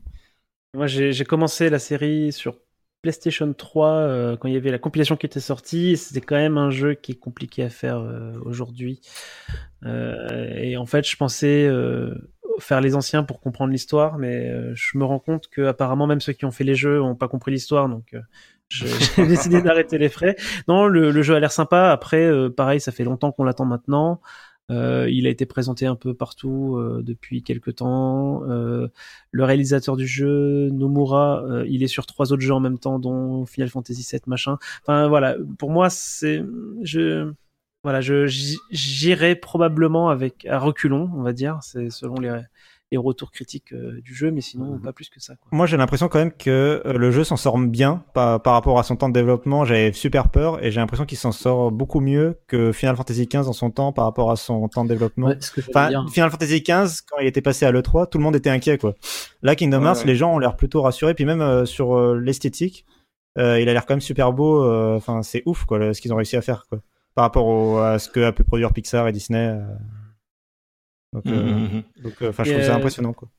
[0.74, 2.56] Moi, j'ai j'ai commencé la série sur
[3.02, 5.98] PlayStation 3 euh, quand il y avait la compilation qui était sortie.
[5.98, 9.02] C'était quand même un jeu qui est compliqué à faire euh, aujourd'hui.
[9.86, 12.14] Euh, et en fait, je pensais euh,
[12.60, 16.22] faire les anciens pour comprendre l'histoire, mais euh, je me rends compte que apparemment même
[16.22, 18.22] ceux qui ont fait les jeux ont pas compris l'histoire, donc euh,
[18.70, 20.36] j'ai décidé d'arrêter les frais.
[20.68, 21.92] Non, le, le jeu a l'air sympa.
[21.92, 24.20] Après, euh, pareil, ça fait longtemps qu'on l'attend maintenant.
[24.70, 28.44] Euh, il a été présenté un peu partout euh, depuis quelques temps.
[28.50, 28.90] Euh,
[29.32, 33.00] le réalisateur du jeu, Nomura, euh, il est sur trois autres jeux en même temps,
[33.00, 34.58] dont Final Fantasy VII, machin.
[34.82, 36.44] Enfin voilà, pour moi, c'est,
[36.82, 37.32] je,
[37.84, 38.28] voilà, je
[38.72, 42.42] j'irai probablement avec à reculons, on va dire, c'est selon les
[42.92, 45.36] les retours critiques euh, du jeu, mais sinon pas plus que ça.
[45.36, 45.50] Quoi.
[45.52, 48.80] Moi, j'ai l'impression quand même que euh, le jeu s'en sort bien par, par rapport
[48.80, 49.66] à son temps de développement.
[49.66, 53.44] J'avais super peur et j'ai l'impression qu'il s'en sort beaucoup mieux que Final Fantasy XV
[53.44, 55.28] dans son temps par rapport à son temps de développement.
[55.28, 56.06] Ouais, ce que j'allais Enfin, dire.
[56.14, 58.94] Final Fantasy XV, quand il était passé à l'E3, tout le monde était inquiet, quoi.
[59.42, 60.06] Là, Kingdom Ouais, Hearts, ouais.
[60.06, 62.86] les gens ont l'air plutôt rassurés, puis même euh, sur euh, l'esthétique,
[63.38, 64.64] euh, il a l'air quand même super beau.
[64.64, 66.80] euh, Enfin, c'est ouf, quoi, le- ce qu'ils ont réussi à faire, quoi.
[67.16, 69.48] Par rapport au- à ce que a pu produire Pixar et Disney.
[69.50, 69.62] euh.
[71.26, 71.84] Donc, euh, Mhm.
[72.04, 73.30] donc, euh, je trouve ça euh, impressionnant, quoi.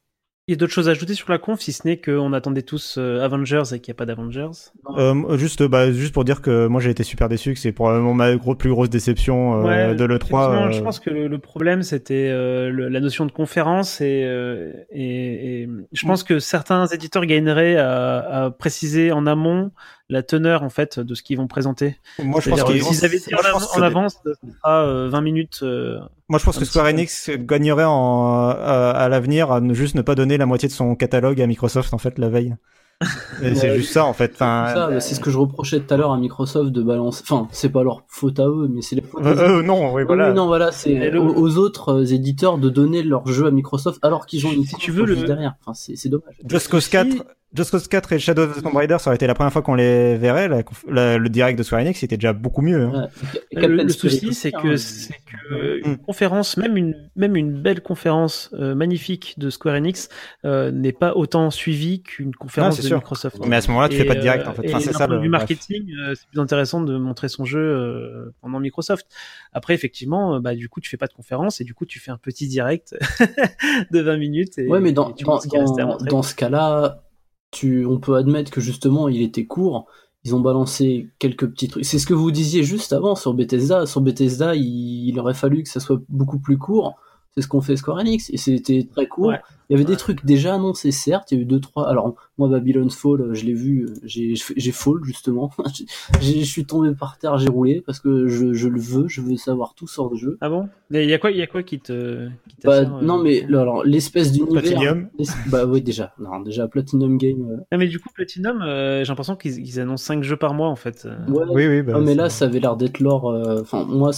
[0.47, 2.62] Il y a d'autres choses à ajouter sur la conf, si ce n'est qu'on attendait
[2.62, 4.49] tous euh, Avengers et qu'il n'y a pas d'Avengers?
[4.97, 8.14] Euh, juste, bah, juste pour dire que moi j'ai été super déçu, que c'est probablement
[8.14, 10.24] ma gros, plus grosse déception euh, Ouais, de l'E3.
[10.24, 14.22] effectivement, euh, Je pense que le, le problème c'était euh, la notion de conférence et,
[14.24, 19.70] euh, et, et je pense que certains éditeurs gagneraient à, à préciser en amont
[20.11, 21.96] la teneur en fait de ce qu'ils vont présenter.
[22.22, 24.32] moi je pense qu'ils- s'ils avaient dit moi, en, ça- avance, ce
[24.62, 25.61] sera euh, 20 minutes.
[25.62, 25.98] euh,
[26.28, 26.86] Moi, je pense que Square.
[26.86, 30.72] Enix gagnerait en, à, à l'avenir à ne juste ne pas donner la moitié de
[30.74, 32.54] son catalogue à Microsoft en fait la veille.
[33.40, 34.32] C'est juste ça en fait.
[34.34, 37.22] Enfin, Ça, c'est ce que je reprochais tout à l'heure à Microsoft de balancer.
[37.22, 39.24] Enfin, c'est pas leur faute à eux, mais c'est les fautes.
[39.24, 40.30] euh, euh, non, oui, Oui, voilà.
[40.30, 43.52] oui, non, voilà, c'est le- aux, aux autres euh, éditeurs de donner leur jeu à
[43.52, 45.54] Microsoft alors qu'ils ont une Si tu veux, le- derrière.
[45.61, 46.34] Enfin, c'est c'est dommage.
[46.48, 47.24] Just Cause 4,
[47.55, 49.62] Just Cause 4 et Shadow of the Tomb Raider, ça aurait été la première fois
[49.62, 50.49] qu'on les verrait.
[50.49, 52.82] La, la, le direct de Square Enix, c'était déjà beaucoup mieux.
[52.82, 53.09] Hein.
[53.55, 53.66] Ouais.
[53.66, 58.51] Le, le, souci, c'est que, c'est que une conférence, même une, même une belle conférence
[58.53, 60.11] euh, magnifique de Square Enix,
[60.44, 62.96] euh, n'est pas autant suivie qu'une conférence non, de sûr.
[62.99, 63.38] Microsoft.
[63.46, 64.68] Mais à ce moment-là, tu Et, fais pas de direct, euh, en fait.
[64.68, 65.40] Enfin, c'est ça point de le vue bref.
[65.40, 69.07] marketing, euh, c'est plus intéressant de montrer son jeu euh, pendant Microsoft.
[69.55, 71.99] Après, effectivement, euh, bah, du coup, tu fais pas de conférence et du coup, tu
[71.99, 72.94] fais un petit direct
[73.90, 74.59] de 20 minutes.
[74.59, 77.03] Et, Ouais, mais dans, et tu dans, dans, dans ce cas-là,
[77.51, 79.86] tu, on peut admettre que justement, il était court.
[80.24, 81.84] Ils ont balancé quelques petits trucs.
[81.84, 83.86] C'est ce que vous disiez juste avant sur Bethesda.
[83.86, 86.96] Sur Bethesda, il, il aurait fallu que ça soit beaucoup plus court.
[87.39, 88.30] C'est ce qu'on fait Square Enix.
[88.30, 89.28] Et c'était très court.
[89.28, 89.41] Ouais.
[89.70, 91.30] Il y avait des trucs déjà annoncés, certes.
[91.30, 91.89] Il y a eu deux, trois.
[91.89, 93.84] Alors, moi, Babylon's Fall, euh, je l'ai vu.
[93.84, 95.51] euh, J'ai, j'ai fall, justement.
[96.20, 99.07] Je suis tombé par terre, j'ai roulé parce que je, je le veux.
[99.09, 100.36] Je veux savoir tout sur le jeu.
[100.41, 100.68] Ah bon?
[100.91, 103.45] Il y a quoi, il y a quoi qui te, qui Bah, euh, non, mais
[103.45, 104.62] alors, l'espèce d'univers.
[104.62, 105.09] Platinum.
[105.47, 106.12] Bah, oui, déjà.
[106.18, 107.47] Non, déjà, Platinum Game.
[107.53, 110.55] euh, Ah, mais du coup, Platinum, euh, j'ai l'impression qu'ils ils annoncent 5 jeux par
[110.55, 111.07] mois en fait.
[111.28, 111.82] Ouais, Oui, oui.
[111.82, 114.11] Bah, Ah, mais là, ça avait l'air d'être euh, Enfin, moi,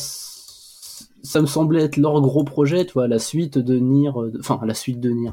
[1.23, 4.11] ça me semblait être leur gros projet, tu vois, la suite de Nier.
[4.16, 5.33] euh, Enfin, la suite de Nier.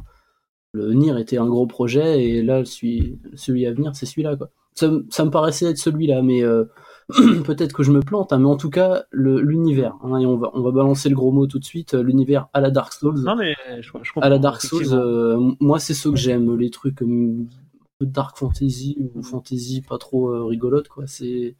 [0.73, 4.49] Le Nier était un gros projet, et là, celui, celui à venir, c'est celui-là, quoi.
[4.75, 6.65] Ça, me- ça me paraissait être celui-là, mais euh,
[7.45, 9.95] peut-être que je me plante, hein, mais en tout cas, le- l'univers.
[10.03, 12.47] hein, et on va, on va balancer le gros mot tout de suite, euh, l'univers
[12.53, 13.19] à la Dark Souls.
[13.23, 14.21] Non, mais je, je comprends.
[14.21, 17.01] à la Dark Souls, euh, moi, c'est ce que j'aime, les trucs
[18.01, 21.05] Dark Fantasy ou fantasy pas trop euh, rigolote, quoi.
[21.07, 21.55] C'est.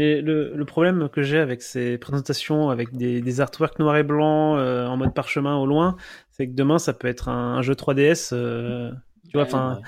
[0.00, 4.02] Mais le, le problème que j'ai avec ces présentations, avec des, des artworks noir et
[4.02, 5.96] blanc euh, en mode parchemin au loin,
[6.30, 8.30] c'est que demain ça peut être un, un jeu 3DS.
[8.32, 8.90] euh,
[9.28, 9.78] tu vois, enfin,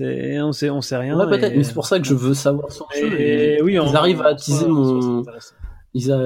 [0.00, 1.18] on sait, on sait rien.
[1.18, 3.20] Ouais, peut-être, et- mais c'est pour ça que je veux savoir le jeu.
[3.20, 5.24] Et, Et oui, ils en- arrivent à teaser mon.
[5.92, 6.20] Ils a...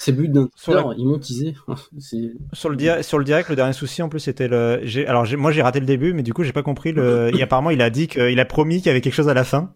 [0.00, 1.54] C'est but d'un la- ils m'ont teasé.
[2.52, 4.80] Sur le, direct, sur le direct, le dernier souci en plus c'était le.
[5.06, 7.30] Alors moi j'ai raté le début, mais du coup j'ai pas compris le.
[7.38, 9.44] et apparemment il a dit qu'il a promis qu'il y avait quelque chose à la
[9.44, 9.70] fin.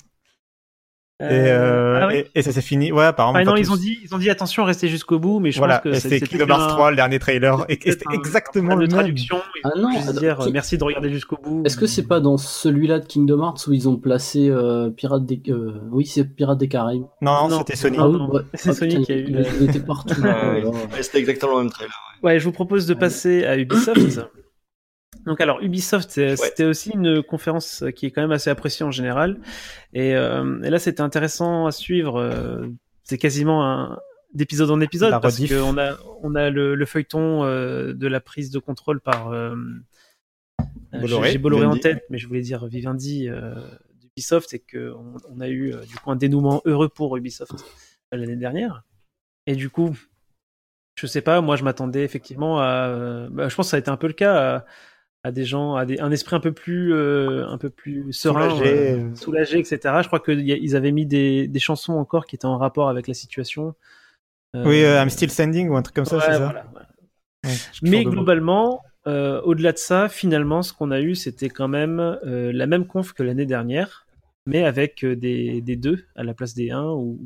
[1.21, 2.15] Et, euh, ah oui.
[2.15, 2.93] et, et ça s'est fini.
[2.93, 3.39] Ouais, apparemment.
[3.39, 5.81] Ah non, ils ont dit, ils ont dit attention, restez jusqu'au bout, mais je Voilà,
[5.81, 8.81] pense que c'était Kingdom Hearts un- 3 le dernier trailer, et, c'était exactement un le
[8.83, 8.89] même.
[8.91, 9.37] traduction.
[9.65, 11.63] Ah non, juste attends, dire qui- merci de regarder jusqu'au bout.
[11.67, 15.27] Est-ce que c'est pas dans celui-là de Kingdom Hearts où ils ont placé euh, Pirates
[15.27, 15.43] des.
[15.51, 17.05] euh, Oui, c'est Pirates des Caraïbes.
[17.21, 17.59] Non, non, Non.
[17.59, 17.97] c'était Sony.
[18.01, 18.41] Ah, oui, ouais.
[18.55, 20.15] C'est Ah, Sony qui a eu Il, le- il était partout.
[20.25, 20.55] Ah,
[21.03, 21.93] C'était exactement le même trailer.
[22.23, 24.21] Ouais, je vous propose de passer à Ubisoft.
[25.27, 26.37] Donc alors Ubisoft, Ouais.
[26.37, 29.39] c'était aussi une conférence qui est quand même assez appréciée en général.
[29.93, 32.17] Et, euh, et là, c'était intéressant à suivre.
[32.19, 32.67] euh,
[33.05, 33.99] c'est quasiment un
[34.35, 38.21] d'épisode en épisode La parce qu'on a on a le, le feuilleton euh, de la
[38.21, 39.57] prise de contrôle par euh,
[40.95, 43.55] euh, Bolloré, j'ai Bolloré en tête, mais je voulais dire Vivendi euh,
[44.01, 47.53] d'Ubisoft et que on, on a eu euh, du coup un dénouement heureux pour Ubisoft
[48.15, 48.85] euh, l'année dernière.
[49.47, 49.97] Et du coup,
[50.95, 53.81] je sais pas, moi je m'attendais effectivement à, euh, bah, je pense que ça a
[53.81, 54.65] été un peu le cas à,
[55.23, 58.51] à des gens, à des, un esprit un peu plus, euh, un peu plus serein,
[58.51, 58.93] Soulagé.
[58.93, 59.79] euh, soulagé, etc.
[60.03, 63.15] Je crois qu'ils avaient mis des, des chansons encore qui étaient en rapport avec la
[63.15, 63.75] situation.
[64.57, 66.65] Euh, Oui, I'm Still Standing ou un truc comme ça, c'est ça voilà.
[67.45, 67.53] Ouais,
[67.83, 72.87] Mais globalement, au-delà de ça, finalement, ce qu'on a eu, c'était quand même la même
[72.87, 74.07] conf que l'année dernière,
[74.47, 77.21] mais avec des, des 2 à la place des 1 ou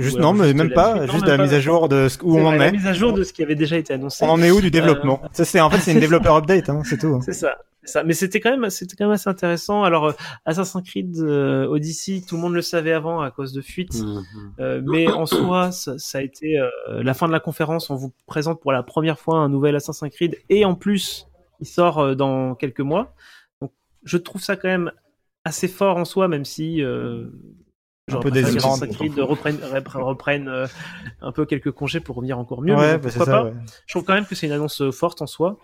[0.00, 0.94] Juste non, mais juste même la pas.
[0.94, 1.42] Non, juste même la pas.
[1.44, 2.72] mise à jour de ce- où on en la est.
[2.72, 4.24] mise à jour de ce qui avait déjà été annoncé.
[4.24, 5.20] On en est où du développement?
[5.32, 7.20] Ça c'est en fait c'est une développeur update, hein, c'est tout.
[7.24, 7.56] C'est ça.
[7.84, 8.02] ça.
[8.04, 9.84] Mais c'était quand même, c'était quand même assez intéressant.
[9.84, 10.12] Alors, euh,
[10.44, 13.94] Assassin's Creed euh, Odyssey, tout le monde le savait avant à cause de fuite.
[14.00, 14.22] Mhm.
[14.60, 16.68] Euh, mais en soi, ça, ça a été euh,
[17.02, 17.90] la fin de la conférence.
[17.90, 21.26] On vous présente pour la première fois un nouvel Assassin's Creed et en plus,
[21.60, 23.14] il sort euh, dans quelques mois.
[23.62, 23.72] Donc,
[24.04, 24.92] je trouve ça quand même
[25.44, 26.82] assez fort en soi, même si
[28.16, 28.74] Un peu que désirant.
[28.74, 30.66] Assassin's Creed reprenne, repre- reprenne, euh,
[31.20, 32.74] un peu quelques congés pour revenir encore mieux.
[32.74, 33.32] Ouais, bah, pourquoi ça.
[33.32, 33.44] pas.
[33.44, 33.52] ouais.
[33.86, 35.58] Je trouve quand même que c'est une annonce euh, forte en soi.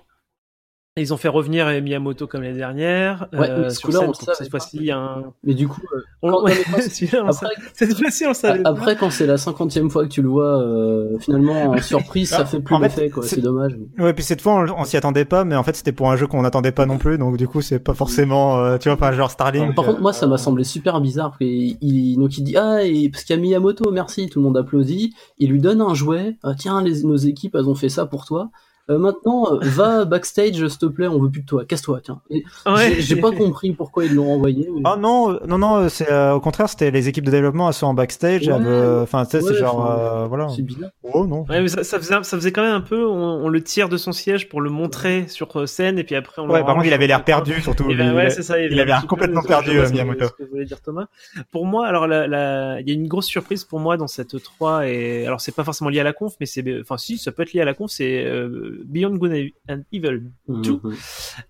[0.98, 3.28] Ils ont fait revenir Miyamoto comme l'année dernière.
[3.34, 5.24] Ouais, mais ce sur scène on pour le que cette fois-ci, un...
[5.44, 6.30] Mais du coup, euh, on...
[6.30, 8.62] Quand- après, savait- cette fois-ci, on le savait.
[8.62, 8.70] pas.
[8.70, 12.38] après, quand c'est la cinquantième fois que tu le vois, euh, finalement, en surprise, ça
[12.40, 13.22] Ah, fait plus en fait, d'effet, quoi.
[13.24, 13.76] c'est- dommage.
[13.98, 16.16] Ouais, puis cette fois on, on s'y attendait pas, mais en fait c'était pour un
[16.16, 18.96] jeu qu'on n'attendait pas non plus, donc du coup c'est pas forcément, euh, tu vois,
[18.96, 19.74] pas genre Starlink.
[19.74, 21.36] Par euh, contre, moi, ça m'a semblé super bizarre.
[21.40, 24.44] Il, il- donc, il dit Ah, et, parce qu'il y a Miyamoto, merci, tout le
[24.46, 25.14] monde applaudit.
[25.38, 26.38] Il lui donne un jouet.
[26.42, 28.48] Ah, tiens, les, nos équipes, elles ont fait ça pour toi.
[28.88, 31.64] Euh, maintenant, euh, va backstage, s'il te plaît, on veut plus de toi.
[31.64, 32.20] Casse-toi, tiens.
[32.66, 32.94] Ouais.
[33.00, 34.68] j'ai- pas compris pourquoi ils l'ont envoyé.
[34.72, 37.66] mais- Ah non, euh, non, non, c'est euh, au contraire, c'était les équipes de développement,
[37.66, 40.48] elles sont en backstage, Ouais, euh, enfin, tu sais, c'est genre, euh, voilà.
[40.54, 40.90] C'est bizarre.
[41.02, 41.44] Oh non.
[41.48, 43.88] Ouais, mais ça, ça faisait, ça faisait quand même un peu, on, on le tire
[43.88, 46.74] de son siège pour le montrer sur scène et puis après on le Ouais, par
[46.74, 47.90] contre, il avait l'air perdu, surtout.
[47.90, 48.60] Et ben, il- c'est ça.
[48.60, 50.26] il avait avait l'air complètement peu- perdu, euh, Miyamoto.
[50.28, 51.06] ce que voulait dire Thomas.
[51.50, 54.40] Pour moi, alors la, la- il y a une grosse surprise pour moi dans cette
[54.40, 57.32] 3 et alors c'est pas forcément lié à la conf, mais c'est, enfin si, ça
[57.32, 60.62] peut être lié à la conf, c'est euh, Beyond Good and Evil Mhm.
[60.62, 60.80] Tout.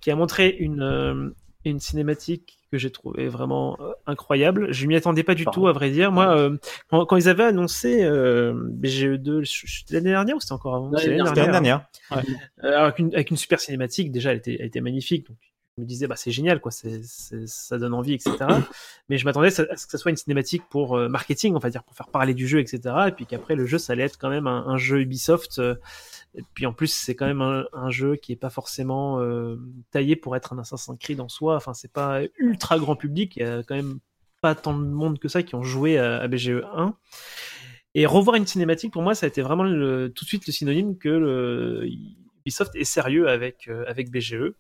[0.00, 1.30] qui a montré une, euh,
[1.64, 4.72] une cinématique que j'ai trouvé vraiment euh, incroyable.
[4.72, 5.60] Je m'y attendais pas du Pardon.
[5.62, 6.10] tout, à vrai dire.
[6.12, 6.56] Moi, euh,
[6.88, 10.90] quand, quand ils avaient annoncé euh, BGE2 je- je- l'année dernière ou c'était encore avant?
[10.90, 11.26] L'année dernière.
[11.28, 11.86] C'était l'année dernière.
[12.12, 12.16] Euh,
[12.62, 15.26] alors, avec, une, avec une super cinématique, déjà, elle était, elle était magnifique.
[15.28, 15.36] Donc,
[15.82, 16.70] me disais, bah, c'est génial, quoi.
[16.72, 18.36] C'est, ça donne envie, etc.
[19.08, 21.54] Mais je m'attendais à ce à ce que ça soit une cinématique pour euh, marketing,
[21.54, 22.94] on va dire, pour faire parler du jeu, etc.
[23.08, 25.58] Et puis qu'après, le jeu, ça allait être quand même un, un jeu Ubisoft.
[25.58, 25.74] euh,
[26.34, 29.56] et puis en plus, c'est quand même un, un jeu qui est pas forcément euh,
[29.90, 31.56] taillé pour être un Assassin's Creed en soi.
[31.56, 33.36] Enfin, c'est pas ultra grand public.
[33.36, 33.98] Il y a quand même
[34.42, 36.94] pas tant de monde que ça qui ont joué à, à BGE 1.
[37.94, 40.52] Et revoir une cinématique, pour moi, ça a été vraiment le- tout de suite le
[40.52, 41.88] synonyme que le,
[42.44, 44.52] Ubisoft est sérieux avec, euh, avec BGE.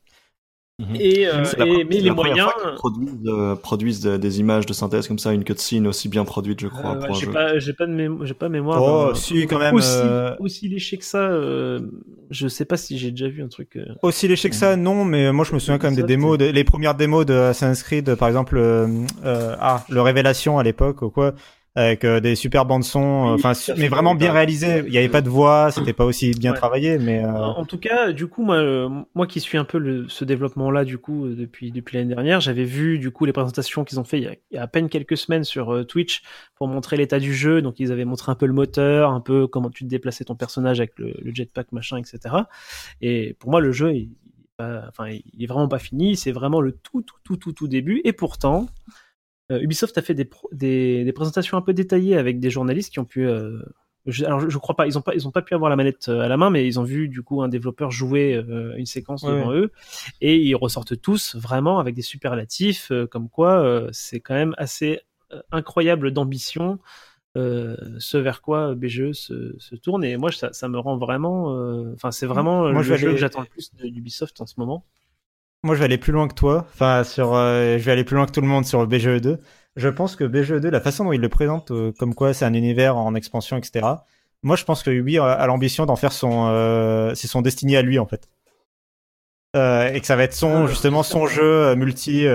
[0.78, 0.96] Mhm.
[1.00, 2.50] Et, euh, la et- mais les moyens.
[2.76, 6.60] produisent, euh, produisent de- des images de synthèse comme ça, une cutscene aussi bien produite,
[6.60, 8.82] je crois, euh, j'ai pas, j'ai pas de mémo- j'ai pas mémoire.
[8.82, 9.74] Oh, euh, si, quand même.
[9.74, 11.30] aussi, euh, aussi léché que ça.
[11.30, 11.80] euh,
[12.28, 13.76] je sais pas si j'ai déjà vu un truc.
[13.76, 16.06] euh, Aussi léché que ça, non, mais moi je me souviens quand même des Ça,
[16.08, 18.86] démos, les premières démos de Assassin's Creed, par exemple, euh,
[19.24, 21.32] euh, ah, le Révélation à l'époque ou quoi,
[21.76, 24.82] avec euh, des super bandes son, enfin, mais vraiment bien réalisées.
[24.86, 26.56] Il n'y avait pas de voix, c'était pas aussi bien Ouais.
[26.56, 29.76] travaillé, mais euh, En tout cas, du coup, moi, euh, moi qui suis un peu
[29.78, 33.32] le, ce développement-là, du coup, euh, depuis, depuis l'année dernière, j'avais vu, du coup, les
[33.34, 35.72] présentations qu'ils ont fait il y, a, il y a à peine quelques semaines sur
[35.74, 36.22] euh, Twitch
[36.54, 37.60] pour montrer l'état du jeu.
[37.60, 40.34] Donc, ils avaient montré un peu le moteur, un peu comment tu te déplaçais ton
[40.34, 42.34] personnage avec le, le jetpack, machin, etc.
[43.02, 44.10] Et pour moi, le jeu, il,
[44.58, 46.16] enfin, il est vraiment pas fini.
[46.16, 48.00] C'est vraiment le tout, tout, tout, tout, tout début.
[48.04, 48.92] Et pourtant, euh,
[49.50, 52.98] Ubisoft a fait des, pro- des, des présentations un peu détaillées avec des journalistes qui
[52.98, 53.26] ont pu.
[53.26, 53.60] euh,
[54.06, 55.76] je, alors je, je crois pas, ils ont pas, ils ont pas pu avoir la
[55.76, 58.74] manette euh, à la main, mais ils ont vu du coup un développeur jouer euh,
[58.76, 59.72] une séquence Ouais, devant eux,
[60.20, 64.54] et ils ressortent tous vraiment avec des superlatifs, euh, comme quoi euh, c'est quand même
[64.58, 65.00] assez
[65.32, 66.78] euh, incroyable d'ambition.
[67.36, 71.54] euh, ce vers quoi BGE se, se tourne et moi ça, ça me rend vraiment
[71.56, 74.46] euh, enfin c'est vraiment Moi, le je jeu aller- que j'attends le plus d'Ubisoft en
[74.46, 74.84] ce moment
[75.66, 76.66] moi je vais aller plus loin que toi.
[76.72, 79.20] Enfin, sur, euh, je vais aller plus loin que tout le monde sur le BGE
[79.20, 79.38] 2.
[79.76, 82.46] Je pense que BGE 2, la façon dont il le présente, euh, comme quoi c'est
[82.46, 83.86] un univers en expansion, etc.
[84.42, 87.82] Moi, je pense que Ubi a, l'ambition d'en faire son, euh, c'est son destiné à
[87.82, 88.28] lui en fait.
[89.54, 92.26] Euh, et que ça va être son Ah, justement son jeu multi.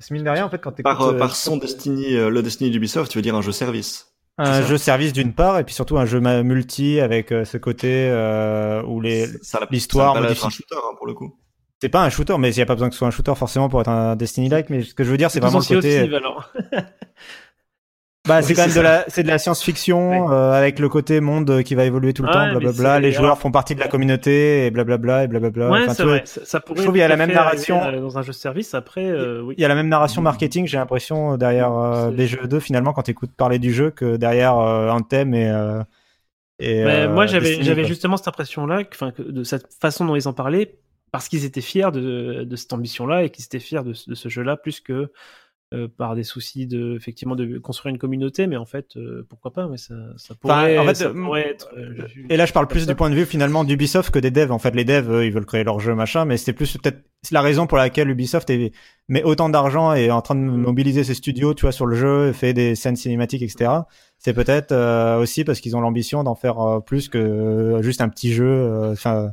[0.00, 3.10] C'est mine de rien en fait quand Par, par son Destiny, euh, le Destiny d'Ubisoft,
[3.10, 4.12] tu veux dire un jeu service.
[4.38, 8.08] un jeu service d'une part et puis surtout un jeu multi avec euh, ce côté
[8.10, 9.26] euh, où les
[9.70, 10.46] l'histoire modifie.
[10.46, 11.34] un shooter hein, pour le coup.
[11.82, 13.34] C'est pas un shooter mais il y a pas besoin que ce soit un shooter
[13.34, 15.74] forcément pour être un Destiny like mais ce que je veux dire c'est vraiment le
[15.74, 16.52] côté alors.
[18.28, 21.50] Bah, c'est quand même de la, c'est de la science-fiction euh, avec le côté monde
[21.50, 23.00] euh, qui va évoluer tout le Ouais, temps, blablabla.
[23.00, 25.68] Les joueurs font partie de la communauté et blablabla et blablabla.
[25.68, 26.22] Ouais, Enfin, tu vrai.
[26.24, 27.82] Ça, ça pourrait je trouve qu'il y a la même narration.
[27.82, 28.74] euh, dans un jeu service.
[28.74, 29.56] Après, euh, oui.
[29.58, 32.60] Il y a la même narration marketing, j'ai l'impression derrière euh, C'est- les jeux 2
[32.60, 35.50] finalement quand t'écoutes parler du jeu que derrière euh, Anthem et.
[35.50, 35.82] Euh,
[36.60, 40.32] et Mais euh, moi, j'avais, justement cette impression-là, enfin, de cette façon dont ils en
[40.32, 40.76] parlaient,
[41.12, 44.16] parce qu'ils étaient fiers de, de cette ambition-là et qu'ils étaient fiers de, ce- de
[44.16, 45.12] ce jeu-là, plus que
[45.74, 48.46] euh, par des soucis de, effectivement, de construire une communauté.
[48.46, 51.48] Mais en fait, euh, pourquoi pas Mais ça, ça pourrait, en fait, ça euh, pourrait
[51.48, 51.70] être.
[51.78, 52.86] euh, Et là, je parle plus ça.
[52.86, 54.52] du point de vue finalement d'Ubisoft que des devs.
[54.52, 57.02] En fait, les devs, eux, ils veulent créer leur jeu, machin, mais c'était plus peut-être
[57.22, 58.72] c'est la raison pour laquelle Ubisoft est,
[59.08, 61.94] met autant d'argent et est en train de mobiliser ses studios, tu vois, sur le
[61.96, 63.86] jeu, fait des scènes cinématiques, etc.
[64.18, 68.00] C'est peut-être euh, aussi parce qu'ils ont l'ambition d'en faire euh, plus que euh, juste
[68.00, 68.44] un petit jeu.
[68.46, 69.30] euh, Enfin,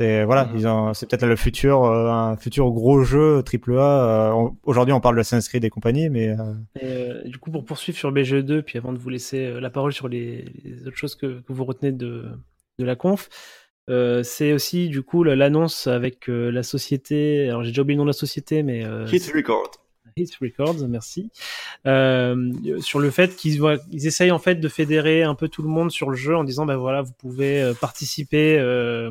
[0.00, 0.94] c'est voilà, Mhm.
[0.94, 4.30] c'est peut-être le futur, euh, un futur gros jeu triple A.
[4.32, 7.50] Euh, Aujourd'hui, on parle de Assassin's Creed et compagnie, mais euh, Et, euh, du coup,
[7.50, 10.86] pour poursuivre sur BGE2, puis avant de vous laisser euh, la parole sur les, les
[10.86, 12.24] autres choses que, que vous retenez de,
[12.78, 13.28] de la conf,
[13.90, 17.48] euh, c'est aussi du coup l'annonce avec euh, la société.
[17.48, 19.70] Alors j'ai déjà oublié le nom de la société, mais euh, Hit Record.
[20.16, 21.30] Hit Records, merci.
[21.86, 25.62] Euh, sur le fait qu'ils voient- ils essayent en fait de fédérer un peu tout
[25.62, 29.10] le monde sur le jeu en disant ben voilà vous pouvez participer euh,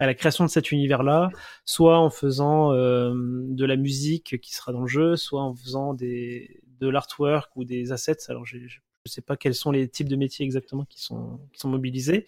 [0.00, 1.30] à la création de cet univers-là,
[1.64, 5.94] soit en faisant euh, de la musique qui sera dans le jeu, soit en faisant
[5.94, 8.30] des de l'artwork ou des assets.
[8.30, 8.66] Alors je ne
[9.04, 12.24] sais pas quels sont les types de métiers exactement qui sont qui sont mobilisés.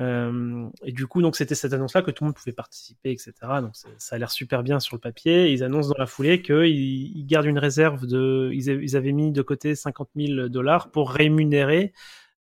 [0.00, 3.32] Euh, et du coup, donc c'était cette annonce-là que tout le monde pouvait participer, etc.
[3.60, 5.52] Donc ça, a l'air super bien sur le papier.
[5.52, 8.50] Ils annoncent dans la foulée qu'ils ils gardent une réserve de.
[8.52, 11.92] Ils, ils avaient mis de côté 50 000 dollars pour rémunérer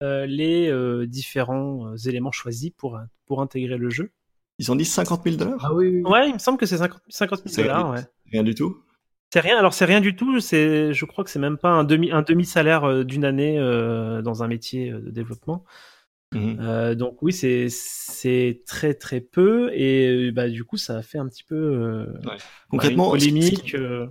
[0.02, 4.12] euh, les euh, différents euh, éléments choisis pour pour intégrer le jeu.
[4.60, 6.02] Ils ont dit 50 000 dollars Ah oui, oui.
[6.04, 7.92] Ouais, il me semble que c'est 50 50 000 C'est- dollars.
[7.92, 8.02] Ouais.
[8.32, 8.78] Rien du tout.
[9.34, 9.58] C'est rien.
[9.58, 10.40] Alors c'est rien du tout.
[10.40, 13.58] C'est, je crois que c'est même pas un demi un demi salaire euh, d'une année
[13.60, 15.64] euh, dans un métier euh, de développement.
[16.34, 16.58] Mhm.
[16.62, 21.18] Euh, donc oui, c'est c'est très très peu et bah du coup ça a fait
[21.18, 22.06] un petit peu euh,
[22.70, 23.64] Concrètement, une ce- ce polémique.
[23.64, 24.06] qui- euh,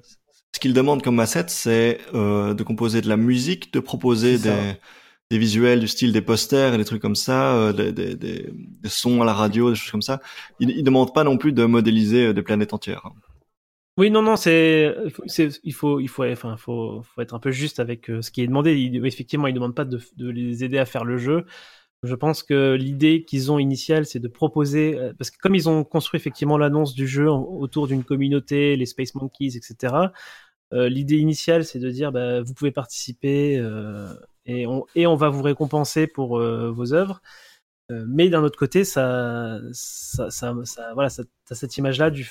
[0.55, 4.51] ce qu'ils demandent comme asset, c'est euh, de composer de la musique, de proposer des,
[5.31, 8.51] des visuels du style des posters et des trucs comme ça, euh, des,
[8.87, 10.20] sons à la radio, des choses comme ça.
[10.59, 13.03] Ils, ils demandent pas non plus de modéliser euh, des planètes entières.
[13.05, 13.12] hein.
[13.99, 14.95] Oui, non, non, c'est,
[15.64, 16.47] il faut, être
[17.35, 18.70] un peu juste avec euh, ce qui est demandé.
[19.05, 21.45] Effectivement, ils ne demandent pas de, les aider à faire le jeu.
[22.05, 25.83] Je pense que l'idée qu'ils ont initiale, c'est de proposer, parce que comme ils ont
[25.83, 29.95] construit effectivement l'annonce du jeu autour d'une communauté, les Space Monkeys, etc.
[30.70, 33.61] l'idée initiale, c'est de dire, bah, vous pouvez participer
[34.49, 37.23] et on et on va vous récompenser pour euh, vos œuvres.
[37.91, 42.31] Euh, mais d'un autre côté, ça, ça, ça, ça- voilà, ça, t'as cette image-là du,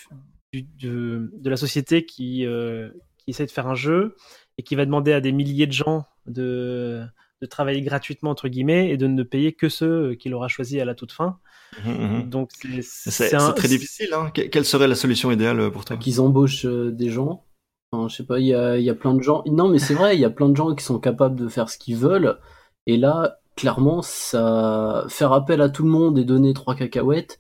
[0.54, 4.16] du- de, de la société qui, euh, qui essaie de faire un jeu
[4.60, 7.04] et qui va demander à des milliers de gens de,
[7.42, 10.86] de travailler gratuitement entre guillemets et de ne payer que ceux qu'il aura choisi à
[10.86, 11.40] la toute fin.
[11.86, 12.30] Mhm, mhm.
[12.30, 14.10] Donc c'est C'est c'est c'est un- très difficile.
[14.14, 14.32] Hein.
[14.34, 15.98] Que- Quelle serait la solution idéale pour toi?
[15.98, 17.44] Qu'ils embauchent des gens.
[17.92, 19.44] Enfin, je sais pas, il y a, il y a plein de gens.
[19.48, 21.70] Non, mais c'est vrai, il y a plein de gens qui sont capables de faire
[21.70, 22.38] ce qu'ils veulent.
[22.86, 27.40] Et là, clairement, ça faire appel à tout le monde et donner trois cacahuètes,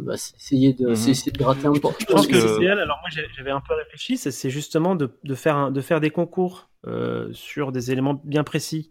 [0.00, 0.94] bah, c'est essayer de, Mhm.
[0.96, 1.88] c'est essayer de gratter un peu.
[1.98, 5.56] Je pense que, que- alors moi j'avais un peu réfléchi, c'est- justement de, de, faire
[5.56, 8.90] un- de faire des concours euh, sur des éléments bien précis.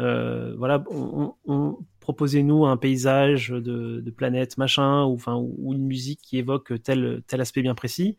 [0.00, 5.74] Euh, voilà, on, on- on- proposez-nous un paysage de, de planète, machin, ou, enfin, ou
[5.74, 8.16] une musique qui évoque tel, tel aspect bien précis.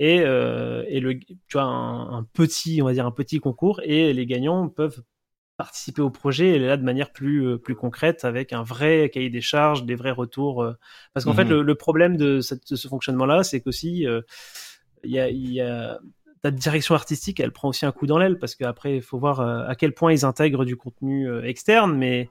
[0.00, 3.80] Et, euh, et le, tu vois, un, un petit, on va dire un petit concours,
[3.84, 5.02] et les gagnants peuvent
[5.56, 9.30] participer au projet et là de manière plus euh, plus concrète avec un vrai cahier
[9.30, 10.62] des charges, des vrais retours.
[10.64, 10.74] euh,
[11.14, 14.22] parce qu'en fait, le, le problème de, cette- de ce fonctionnement-là, c'est qu'aussi euh,
[15.04, 15.98] il y a, y a
[16.42, 19.40] ta direction artistique, elle prend aussi un coup dans l'aile parce qu'après, il faut voir
[19.40, 22.28] à quel point ils intègrent du contenu externe, mais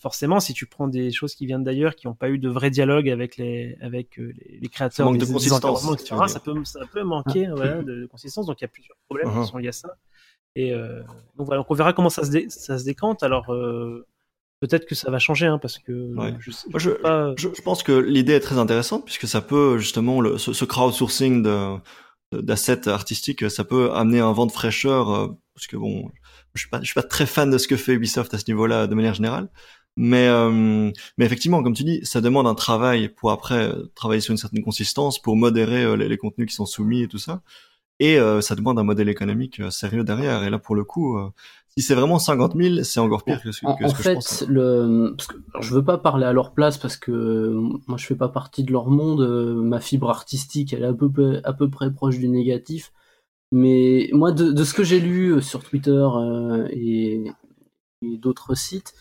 [0.00, 2.70] forcément, si tu prends des choses qui viennent d'ailleurs, qui n'ont pas eu de vrai
[2.70, 6.54] dialogue avec les, avec euh, les, les créateurs, manque des- de consistance, etc., ça peut,
[6.64, 8.46] ça peut manquer voilà, de, de consistance.
[8.46, 9.44] Donc il y a plusieurs problèmes Uh-huh.
[9.44, 9.96] qui sont liés à ça.
[10.54, 11.02] Et euh,
[11.36, 13.22] donc voilà, donc on verra comment ça se, dé- ça se décante.
[13.22, 14.06] Alors euh,
[14.60, 16.34] peut-être que ça va changer, hein, parce que Ouais.
[16.40, 16.50] je,
[16.90, 17.34] Moi, pas.
[17.64, 21.76] Pense que l'idée est très intéressante puisque ça peut justement le, ce, ce crowdsourcing de
[22.32, 26.10] d'assets artistiques, ça peut amener un vent de fraîcheur euh, parce que bon,
[26.54, 28.44] je suis pas je suis pas très fan de ce que fait Ubisoft à ce
[28.48, 29.50] niveau-là de manière générale,
[29.96, 34.20] mais euh, mais effectivement comme tu dis, ça demande un travail pour après euh, travailler
[34.20, 37.18] sur une certaine consistance pour modérer euh, les, les contenus qui sont soumis et tout
[37.18, 37.42] ça.
[38.00, 40.42] Et ça demande un modèle économique sérieux derrière.
[40.42, 41.16] Et là, pour le coup,
[41.68, 43.94] si c'est vraiment 50 000, c'est encore pire que ce que, En, que en ce
[43.94, 44.42] que je fait, pense.
[44.48, 47.54] le, parce que, alors, je veux pas parler à leur place parce que
[47.86, 49.20] moi je fais pas partie de leur monde.
[49.62, 52.92] ma fibre artistique, elle est à peu près, à peu près proche du négatif.
[53.52, 56.04] Mais moi, de, de ce que j'ai lu sur Twitter
[56.70, 57.22] et,
[58.02, 58.94] et d'autres sites,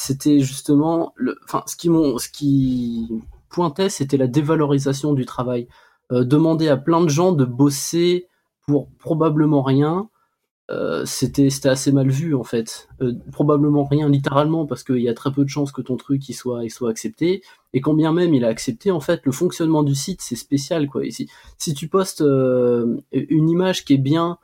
[0.00, 3.08] c'était justement, le, enfin, ce qui ce qui
[3.48, 5.66] pointait, c'était la dévalorisation du travail.
[6.12, 8.28] Euh, demander à plein de gens de bosser
[8.64, 10.08] pour probablement rien,
[10.70, 12.88] euh, c'était c'était assez mal vu en fait.
[13.00, 16.28] Euh, probablement rien littéralement parce qu'il y a très peu de chances que ton truc
[16.28, 17.42] il soit soit accepté.
[17.72, 20.88] Et quand bien même il a accepté, en fait, le fonctionnement du site c'est spécial
[20.88, 21.04] quoi.
[21.04, 21.28] Et si,
[21.74, 24.38] tu postes une image qui est bien,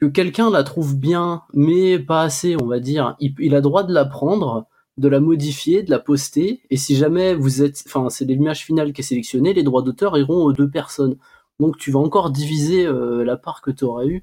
[0.00, 3.82] que quelqu'un la trouve bien, mais pas assez, on va dire, il, il a droit
[3.82, 6.62] de la prendre, de la modifier, de la poster.
[6.70, 10.16] Et si jamais vous êtes, enfin c'est l'image finale qui est sélectionnée, les droits d'auteur
[10.18, 11.16] iront aux deux personnes.
[11.58, 14.22] Donc tu vas encore diviser euh, la part que tu auras eu.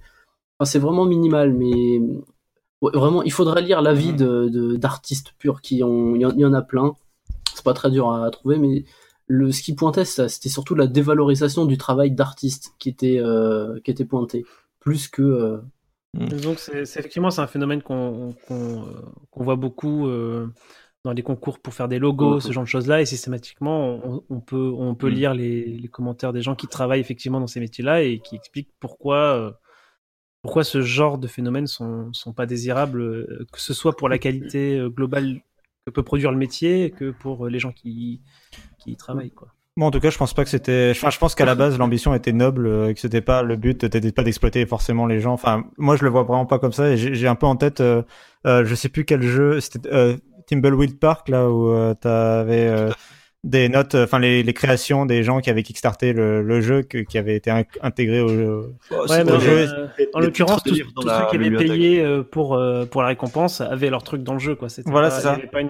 [0.59, 1.99] Enfin, c'est vraiment minimal, mais
[2.81, 6.31] ouais, vraiment, il faudrait lire l'avis de, de, d'artistes purs qui ont, il y, en-
[6.31, 6.95] il y en a plein.
[7.53, 8.85] C'est pas très dur à, trouver, mais
[9.27, 13.91] le, ce qui pointait, c'était surtout la dévalorisation du travail d'artiste qui était, euh, qui
[13.91, 14.45] était pointé,
[14.87, 15.21] plus que.
[15.21, 15.57] euh,
[16.13, 20.47] Donc c'est effectivement c'est un phénomène qu'on qu'on, euh, voit beaucoup euh,
[21.03, 24.39] dans les concours pour faire des logos, ce genre de choses-là, et systématiquement on, on
[24.41, 25.13] peut on peut Mhm.
[25.19, 28.71] lire les, les commentaires des gens qui travaillent effectivement dans ces métiers-là et qui expliquent
[28.79, 29.51] pourquoi euh,
[30.41, 33.01] pourquoi ce genre de phénomènes sont sont pas désirables,
[33.51, 35.41] que ce soit pour la qualité globale
[35.85, 38.21] que peut produire le métier que pour les gens qui
[38.79, 39.49] qui y travaillent quoi.
[39.77, 40.89] Moi, en tout cas, je pense pas que c'était.
[40.91, 43.55] Enfin, je pense qu'à la base, l'ambition était noble, euh, et que c'était pas le
[43.55, 45.31] but, c'était pas d'exploiter forcément les gens.
[45.33, 46.89] Enfin, moi, je le vois vraiment pas comme ça.
[46.89, 48.01] Et j'ai j'ai un peu en tête, euh,
[48.45, 50.17] euh, je sais plus quel jeu, c'était euh,
[50.47, 52.89] Timbleweed Park là où euh, t'avais euh,
[53.43, 56.81] des notes, euh, enfin les, les créations des gens qui avaient kickstarté le, le jeu,
[56.81, 57.51] que- qui avaient été
[57.81, 58.73] intégrés au jeu.
[58.91, 60.83] Oh, Ouais, mais jeu- euh, en l'occurrence, tous ceux
[61.29, 64.55] qui avaient payé euh, pour, euh, pour la récompense avaient leur truc dans le jeu.
[64.55, 64.69] Quoi.
[64.69, 65.33] C'était Voilà, c'est ça.
[65.33, 65.69] avait pas une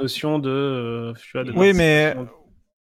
[0.00, 0.50] Notion de.
[0.50, 2.14] euh, tu vois, de Oui, mais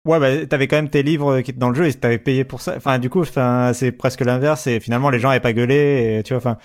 [0.05, 2.45] ouais, bah, t'avais quand même tes livres qui étaient dans le jeu et t'avais payé
[2.45, 2.75] pour ça.
[2.77, 4.67] Enfin, du coup, enfin, c'est presque l'inverse.
[4.67, 6.19] Et finalement, les gens avaient pas gueulé.
[6.19, 6.59] Et, tu vois, enfin,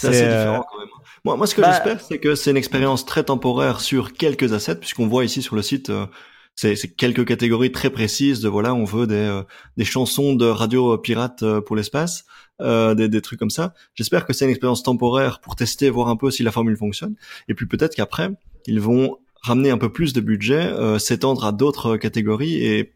[0.00, 0.88] C'est assez euh, différent quand même.
[1.24, 4.52] Moi, moi ce que bah- j'espère, c'est que c'est une expérience très temporaire sur quelques
[4.52, 6.06] assets, puisqu'on voit ici sur le site, euh,
[6.54, 9.42] c'est c'est quelques catégories très précises de voilà, on veut des, euh,
[9.76, 12.24] des chansons de radio pirate euh, pour l'espace,
[12.60, 13.74] euh, des, des trucs comme ça.
[13.94, 17.14] J'espère que c'est une expérience temporaire pour tester, voir un peu si la formule fonctionne.
[17.48, 18.30] Et puis peut-être qu'après,
[18.66, 22.92] ils vont ramener un peu plus de budget, euh, s'étendre à d'autres euh, catégories et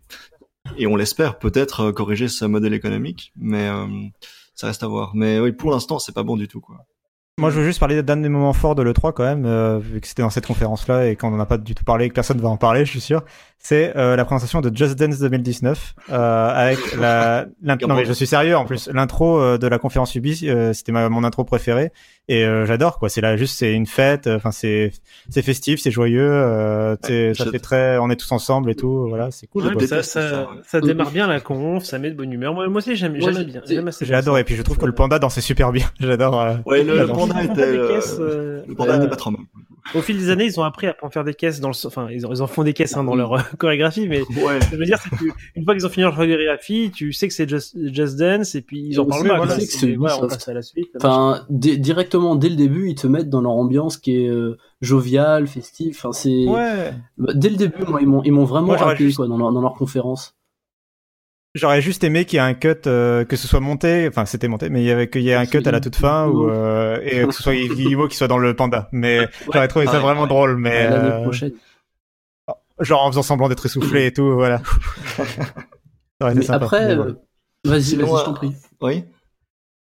[0.76, 3.86] et on l'espère peut-être euh, corriger ce modèle économique, mais euh,
[4.54, 5.12] ça reste à voir.
[5.14, 6.76] Mais oui, pour l'instant, c'est pas bon du tout quoi.
[7.38, 10.02] Moi, je veux juste parler d'un des moments forts de l'E3 quand même, euh, vu
[10.02, 12.38] que c'était dans cette conférence-là et qu'on en a pas du tout parlé, que personne
[12.38, 13.24] va en parler, je suis sûr.
[13.64, 17.46] C'est euh, la présentation de Just Dance 2019 euh, avec la.
[17.62, 18.88] Non mais je suis sérieux en plus.
[18.92, 21.92] L'intro euh, de la conférence Ubi, euh, c'était ma- mon intro préférée
[22.26, 23.08] et euh, j'adore quoi.
[23.08, 24.26] C'est là juste, c'est une fête.
[24.26, 24.90] Enfin, c'est
[25.30, 26.28] c'est festif, c'est joyeux.
[26.28, 27.98] Euh, c'est- ça je- fait très.
[27.98, 29.06] On est tous ensemble et tout.
[29.08, 29.64] Voilà, c'est cool.
[29.76, 30.46] Ouais, ça, ça, ça, ouais.
[30.66, 32.54] ça démarre bien la conf, ça met de bonne humeur.
[32.54, 33.60] Moi, moi aussi, j'aime, j'aime bien.
[33.64, 34.40] j'ai- J'aime assez J'ai bien adoré.
[34.40, 35.86] Et puis je trouve que le panda dansait super bien.
[36.00, 36.40] J'adore.
[36.40, 39.30] euh, Ouais, le, panda était, des euh, caisses, euh, le panda euh, n'était pas trop
[39.30, 39.42] mal.
[39.96, 42.06] Au fil des années, ils ont appris à en faire des caisses dans le, enfin,
[42.10, 44.58] ils en, ils en font des caisses hein, dans leur euh, chorégraphie, mais Ouais.
[44.70, 47.76] je veux dire, qu'une fois qu'ils ont fini leur chorégraphie, tu sais que c'est Just,
[47.92, 49.56] Just Dance, et puis ils en parlent pas.
[49.56, 50.88] tu sais on passe à la suite.
[50.96, 54.56] Enfin, di- directement dès le début, ils te mettent dans leur ambiance qui est euh,
[54.80, 55.94] joviale, festive.
[55.98, 56.92] Enfin, c'est Ouais.
[57.18, 59.60] Bah, dès le début, moi, ils m'ont ils m'ont vraiment juste- quoi dans leur, dans
[59.62, 60.34] leur conférence.
[61.54, 64.48] J'aurais juste aimé qu'il y ait un cut, euh, que ce soit monté, enfin c'était
[64.48, 66.48] monté, mais il y avait qu'il y ait un cut à la toute fin ou
[66.48, 68.88] euh, et que ce soit Guillemot qui soit dans le panda.
[68.90, 70.28] Mais j'aurais trouvé ça vraiment ouais.
[70.28, 71.52] drôle, mais L'année euh, prochaine.
[72.82, 74.62] Genre en faisant semblant d'être essoufflé et tout, voilà.
[76.20, 76.64] Mais sympa.
[76.64, 77.14] après, euh,
[77.64, 78.52] vas-y, vas-y, je euh, t'en prie.
[78.80, 79.04] Oui.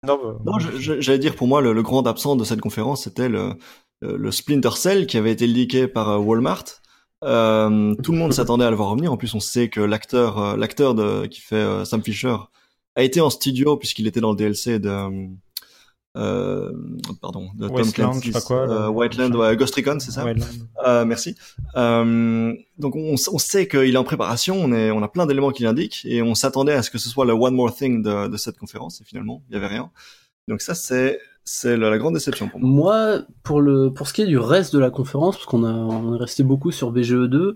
[0.06, 3.30] non, bah, Non, j'allais dire pour moi le, le grand absent de cette conférence, c'était
[3.30, 3.54] le,
[4.02, 6.66] le, le Splinter Cell qui avait été leaké par euh, Walmart.
[7.24, 9.12] Euh, tout le monde s'attendait à le voir revenir.
[9.12, 10.96] En plus, on sait que l'acteur, euh, l'acteur
[11.30, 12.36] qui fait euh, Sam Fisher
[12.96, 14.92] a été en studio puisqu'il était dans le DLC de
[16.16, 16.72] euh,
[17.22, 18.74] pardon de Tom Wasteland, Clancy's je sais pas quoi, là.
[18.74, 20.26] euh, Whiteland, ouais, Ghost Recon, c'est ça?
[20.86, 21.36] Euh, merci.
[21.76, 25.52] Euh, donc on, on sait qu'il est en préparation, on, est, on a plein d'éléments
[25.52, 28.28] qui l'indiquent et on s'attendait à ce que ce soit le one more thing de,
[28.28, 29.92] de cette conférence et finalement il y avait rien.
[30.48, 32.70] Donc ça c'est c'est la, la grande déception pour moi.
[32.70, 35.72] Moi, pour le pour ce qui est du reste de la conférence, parce qu'on a
[35.72, 37.54] on est resté beaucoup sur BGE2,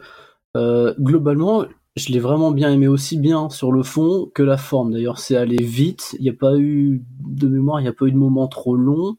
[0.58, 1.66] euh, globalement,
[1.96, 4.92] je l'ai vraiment bien aimé aussi bien sur le fond que la forme.
[4.92, 6.16] D'ailleurs, c'est allé vite.
[6.20, 8.76] Il n'y a pas eu de mémoire, il n'y a pas eu de moment trop
[8.76, 9.18] long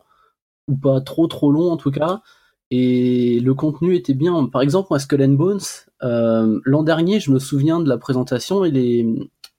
[0.69, 2.23] ou pas trop trop long en tout cas.
[2.71, 4.47] Et le contenu était bien.
[4.47, 5.61] Par exemple, moi, Skull and Bones,
[6.03, 9.07] euh, l'an dernier, je me souviens de la présentation et les.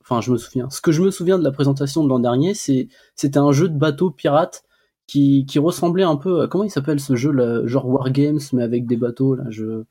[0.02, 0.70] Enfin, je me souviens.
[0.70, 3.70] Ce que je me souviens de la présentation de l'an dernier, c'est c'était un jeu
[3.70, 4.64] de bateau pirate
[5.08, 8.64] qui, qui ressemblait un peu à comment il s'appelle ce jeu là, genre Wargames mais
[8.64, 9.84] avec des bateaux là, je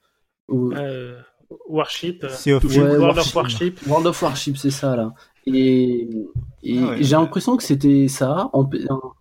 [0.51, 1.21] Euh,
[1.69, 2.25] Warship.
[2.25, 2.79] euh, Sea of Ouais.
[2.79, 3.19] World Warship.
[3.27, 3.81] of Warship.
[3.87, 5.13] World of Warship, c'est ça là.
[5.47, 6.09] Et,
[6.63, 6.97] et Ah ouais.
[7.03, 8.51] j'ai l'impression que c'était ça.
[8.53, 9.13] En, en-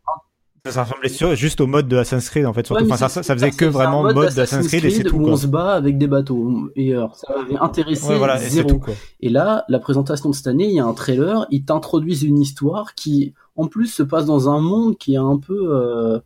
[0.69, 2.65] Ça ressemblait sur- juste au mode de Assassin's Creed en fait.
[2.68, 2.81] Surtout.
[2.84, 5.31] Ouais, mais enfin, ça, faisait que vraiment mode d'Assassin's Creed et c'est tout où quoi.
[5.31, 6.69] on se bat avec des bateaux.
[6.76, 8.69] Et alors, ça m'avait intéressé Ouais, voilà, et c'est zéro.
[8.69, 8.93] tout quoi.
[9.22, 12.39] Et là, la présentation de cette année, il y a un trailer, ils t'introduisent une
[12.39, 16.19] histoire qui, en plus, se passe dans un monde qui est un peu, euh,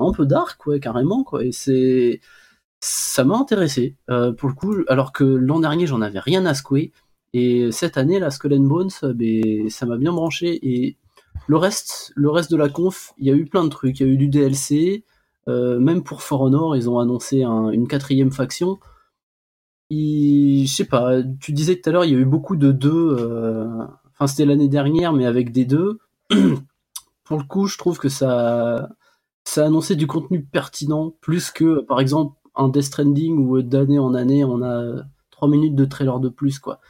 [0.00, 1.44] un peu dark, quoi, carrément, quoi.
[1.44, 2.20] Et c'est,
[2.80, 6.54] ça m'a intéressé, euh, pour le coup, alors que l'an dernier, j'en avais rien à
[6.54, 6.92] secouer.
[7.32, 10.58] Et cette année, la Skull and Bones, euh, ben, ça m'a bien branché.
[10.62, 10.96] Et
[11.48, 14.00] le reste, le reste de la conf, il y a eu plein de trucs.
[14.00, 15.04] Il y a eu du DLC,
[15.48, 18.78] euh, même pour For Honor, ils ont annoncé un- une quatrième faction.
[19.90, 23.16] Je sais pas, tu disais tout à l'heure, il y a eu beaucoup de deux.
[24.12, 25.98] Enfin, c'était l'année dernière, mais avec des deux.
[27.24, 28.88] Pour le coup, je trouve que ça,
[29.44, 33.98] ça a annoncé du contenu pertinent, plus que, par exemple, un Death Stranding où d'année
[33.98, 36.80] en année, on a trois minutes de trailer de plus, quoi.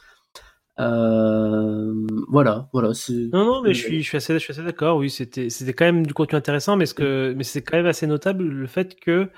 [0.78, 1.92] Euh,
[2.28, 2.92] voilà, voilà.
[2.94, 4.98] c'est- Non, non, mais je suis, je suis assez, je suis assez d'accord.
[4.98, 7.86] Oui, c'était, c'était quand même du contenu intéressant, mais ce que, mais c'est quand même
[7.86, 9.28] assez notable le fait que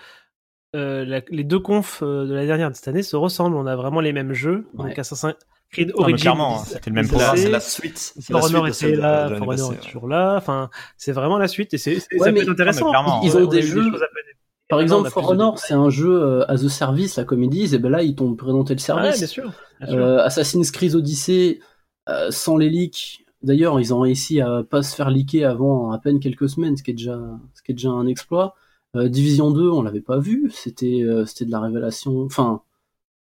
[0.76, 3.56] euh, la- les deux confs euh, de la dernière de cette année se ressemblent.
[3.56, 4.66] On a vraiment les mêmes jeux.
[4.74, 4.88] Ouais.
[4.90, 5.34] Donc Assassin's
[5.70, 6.18] Creed Origins.
[6.20, 7.36] clairement, hein, ils- c'était le même ils programme.
[7.36, 7.96] C'est la suite.
[7.96, 10.34] c'est For la Honor était là, For Honor est toujours là.
[10.36, 12.92] Enfin, c'est vraiment la suite et c'est, Ouais, ça peut mais- être intéressant.
[13.22, 14.24] ils On ont des eu jeux- choses à peine
[14.68, 17.50] Par on exemple, For Honor, c'est un jeu euh, as a service, la comme ils
[17.50, 19.18] disent, et ben là, ils t'ont présenté le Ouais, service.
[19.18, 19.52] bien sûr.
[19.80, 19.98] bien sûr.
[19.98, 21.60] Euh, Assassin's Creed Odyssey,
[22.08, 23.24] euh, sans les leaks.
[23.42, 26.82] D'ailleurs, ils ont réussi à pas se faire leaker avant à peine quelques semaines, ce
[26.82, 27.18] qui est déjà,
[27.54, 28.54] ce qui est déjà un exploit.
[28.96, 32.22] Euh, Division 2, on l'avait pas vu, c'était, euh, c'était de la révélation.
[32.24, 32.62] Enfin,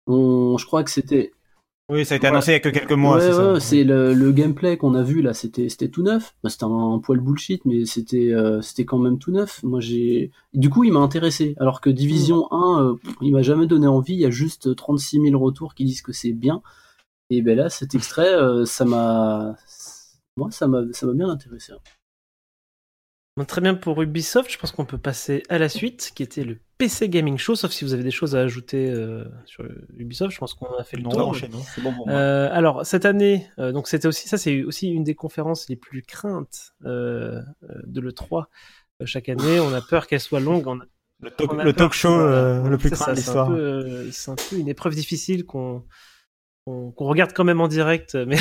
[0.07, 1.33] on, je crois que c'était.
[1.87, 4.15] Oui, ça a été annoncé il y a que quelques mois, ouais, ouais, c'est le,
[4.15, 6.33] le gameplay qu'on a vu là, c'était, c'était tout neuf.
[6.43, 9.61] Bah, c'était un, un poil bullshit, mais c'était, euh, c'était quand même tout neuf.
[9.61, 11.53] Moi, j'ai, du coup, il m'a intéressé.
[11.59, 14.13] Alors que Division 1, euh, pff, il m'a jamais donné envie.
[14.13, 16.63] Il y a juste 36 000 retours qui disent que c'est bien.
[17.29, 19.55] Et ben là, cet extrait, euh, ça m'a,
[20.37, 21.71] moi, ça m'a, ça m'a bien intéressé.
[23.37, 26.45] Bon, Très bien pour Ubisoft, je pense qu'on peut passer à la suite, qui était
[26.45, 29.65] le PC Gaming Show, sauf si vous avez des choses à ajouter euh, sur
[29.97, 31.35] Ubisoft, je pense qu'on a fait le Non, tour.
[31.35, 32.15] C'est bon pour moi.
[32.15, 35.75] Euh, alors cette année, euh, donc c'était aussi ça, c'est aussi une des conférences les
[35.75, 37.43] plus craintes de
[37.99, 38.49] le 3
[39.03, 39.59] chaque année.
[39.59, 40.65] On a peur qu'elle soit longue.
[40.67, 40.85] On a-
[41.19, 43.51] Le talk, on a le talk show le plus craint de l'histoire.
[44.13, 45.83] C'est un peu une épreuve difficile qu'on
[46.65, 48.37] qu'on regarde quand même en direct, mais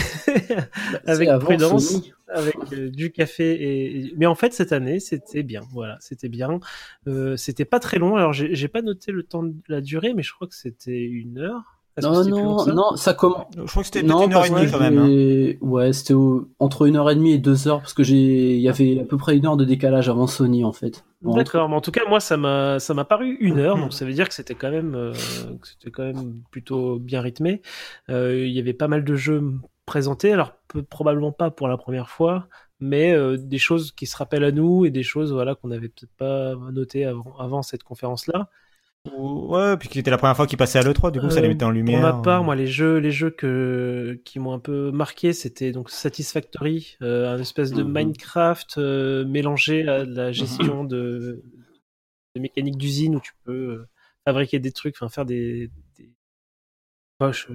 [1.06, 1.92] avec prudence
[2.28, 5.60] avec euh, du café et, et- mais en fait cette année c'était bien.
[5.72, 6.58] Voilà c'était bien.
[7.06, 8.16] Euh, c'était pas très long.
[8.16, 11.38] Alors j'ai pas noté le temps de la durée mais je crois que c'était une
[11.38, 13.46] heure Non, non, non, ça commence.
[13.56, 14.98] Je crois que c'était Non, une heure et demie quand même.
[14.98, 15.54] hein.
[15.60, 18.60] Ouais, c'était au- entre une heure et demie et deux heures parce que j'ai, il
[18.60, 21.04] y avait à peu près une heure de décalage avant Sony en fait.
[21.22, 23.92] Bon, D'accord, mais en tout cas, moi, ça m'a, ça m'a paru une heure, donc
[23.94, 25.12] ça veut dire que c'était quand même, euh,
[25.60, 27.62] que c'était quand même plutôt bien rythmé.
[28.10, 29.42] Euh, Il y avait pas mal de jeux
[29.86, 32.48] présentés, alors peu- probablement pas pour la première fois,
[32.80, 35.88] mais euh, des choses qui se rappellent à nous et des choses, voilà, qu'on n'avait
[35.88, 38.50] peut-être pas notées avant, avant cette conférence-là.
[39.06, 41.46] Ouais, puis qui était la première fois qu'il passait à l'E3, du coup ça les
[41.46, 42.00] Euh, mettait en lumière.
[42.00, 45.72] Pour ma part, moi, les jeux, les jeux que, qui m'ont un peu marqué, c'était
[45.72, 47.92] donc Satisfactory, euh, un espèce de Mhm.
[47.92, 51.42] Minecraft euh, mélangé à la gestion de,
[52.34, 53.88] de mécanique d'usine où tu peux euh,
[54.24, 55.70] fabriquer des trucs, enfin faire des,
[57.20, 57.52] enfin, je-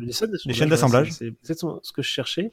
[0.47, 1.11] des chaînes d'assemblage.
[1.11, 2.51] C'est exactement ce que je cherchais.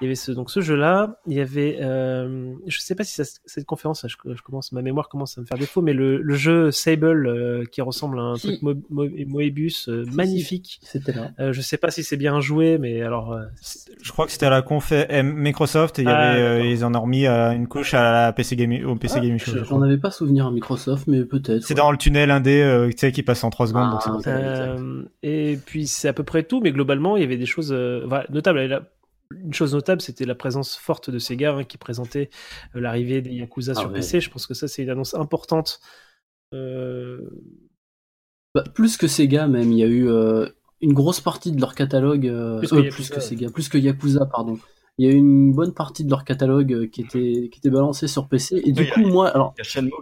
[0.00, 1.20] Il y avait ce, donc ce jeu-là.
[1.26, 4.82] Il y avait, euh, je sais pas si ça- cette conférence, je, je commence, ma
[4.82, 8.22] mémoire commence à me faire défaut, mais le, le jeu Sable euh, qui ressemble à
[8.22, 8.48] un Si.
[8.48, 10.80] truc Mo- Mo- Moebius euh, Si, magnifique.
[10.82, 11.30] C'était là.
[11.40, 13.32] Euh, je sais pas si c'est bien joué, mais alors.
[13.32, 13.44] euh,
[14.02, 16.66] Je crois que c'était à la conf euh, Microsoft et il y Ah, avait, euh,
[16.66, 19.38] ils en ont remis euh, une couche à la PC Gaming, au PC Ah, Gaming
[19.38, 19.64] Show.
[19.64, 21.62] J'en avais pas souvenir à Microsoft, mais peut-être.
[21.62, 21.78] C'est ouais.
[21.78, 23.98] dans le tunnel indé, euh, tu sais, qui passe en 3 secondes.
[24.00, 24.26] Ah, donc.
[24.26, 27.72] Euh, et puis c'est à peu près tout, mais globalement, il y avait des choses
[27.72, 28.60] euh, notables.
[28.60, 28.88] Et là,
[29.30, 32.30] une chose notable, c'était la présence forte de Sega hein, qui présentait
[32.76, 33.96] euh, l'arrivée des Yakuza Ah sur ouais.
[33.96, 34.20] PC.
[34.20, 35.80] Je pense que ça, c'est une annonce importante.
[36.52, 37.18] Euh,
[38.54, 40.48] Bah, plus que Sega même, il y a eu euh,
[40.80, 43.68] une grosse partie de leur catalogue, euh, Plus euh, que plus Yakuza, que Sega, plus
[43.68, 44.58] que Yakuza, pardon.
[44.98, 48.06] Il y a eu une bonne partie de leur catalogue qui était qui était balancé
[48.06, 48.62] sur PC.
[48.64, 49.54] Et du Oui, coup, a- moi, alors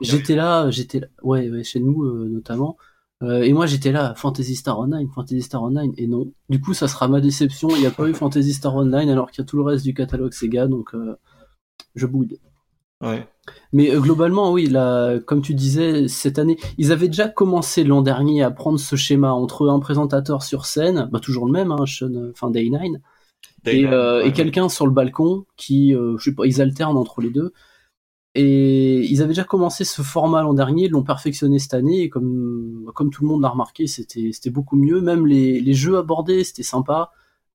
[0.02, 2.76] j'étais là, j'étais là, ouais, ouais, chez nous euh, notamment.
[3.22, 6.32] Euh, et moi j'étais là, Fantasy Star Online, Fantasy Star Online, et non.
[6.48, 7.68] Du coup, ça sera ma déception.
[7.70, 9.84] Il n'y a pas eu Fantasy Star Online alors qu'il y a tout le reste
[9.84, 11.16] du catalogue Sega, donc euh,
[11.94, 12.38] je boude.
[13.00, 13.26] Ouais.
[13.72, 18.02] Mais euh, globalement, oui, là, comme tu disais, cette année, ils avaient déjà commencé l'an
[18.02, 21.84] dernier à prendre ce schéma entre un présentateur sur scène, bah, toujours le même, hein,
[21.86, 22.82] Sean, enfin Day 9,
[23.66, 27.52] et, et quelqu'un sur le balcon qui, je sais pas, ils alternent entre les deux.
[28.34, 32.08] Et ils avaient déjà commencé ce format l'an dernier, ils l'ont perfectionné cette année, et
[32.08, 35.00] comme, comme tout le monde l'a remarqué, c'était c'était beaucoup mieux.
[35.02, 37.10] Même les, les jeux abordés, c'était sympa.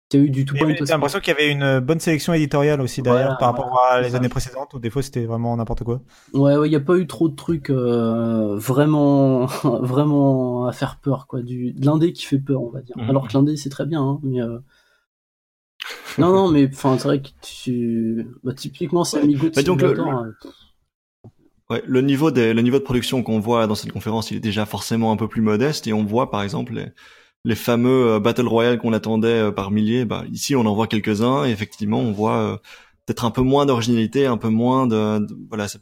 [0.10, 3.02] T'as eu du tout point J'ai l'impression qu'il y avait une bonne sélection éditoriale aussi
[3.02, 4.18] derrière Voilà, par rapport voilà, à les ça.
[4.18, 6.02] années précédentes où des fois c'était vraiment n'importe quoi.
[6.34, 11.00] Ouais, ouais, il n'y a pas eu trop de trucs euh, vraiment, vraiment à faire
[11.00, 11.42] peur, quoi.
[11.42, 12.98] Du, de l'indé qui fait peur, on va dire.
[12.98, 13.10] Mhm.
[13.10, 14.42] Alors que l'indé, c'est très bien, hein, mais.
[14.42, 14.60] euh,
[16.18, 18.28] Non, non, mais enfin, c'est vrai que tu.
[18.44, 20.32] Bah, typiquement, c'est Amigo de Mais donc, le- euh,
[21.70, 24.42] Ouais, le niveau des, le niveau de production qu'on voit dans cette conférence, il est
[24.42, 26.86] déjà forcément un peu plus modeste et on voit par exemple les,
[27.44, 30.06] les fameux euh, battle royale qu'on attendait euh, par milliers.
[30.06, 32.58] Bah, ici, on en voit quelques-uns et effectivement, on voit euh,
[33.06, 35.80] peut-être un peu moins d'originalité, un peu moins de, de- voilà, c'est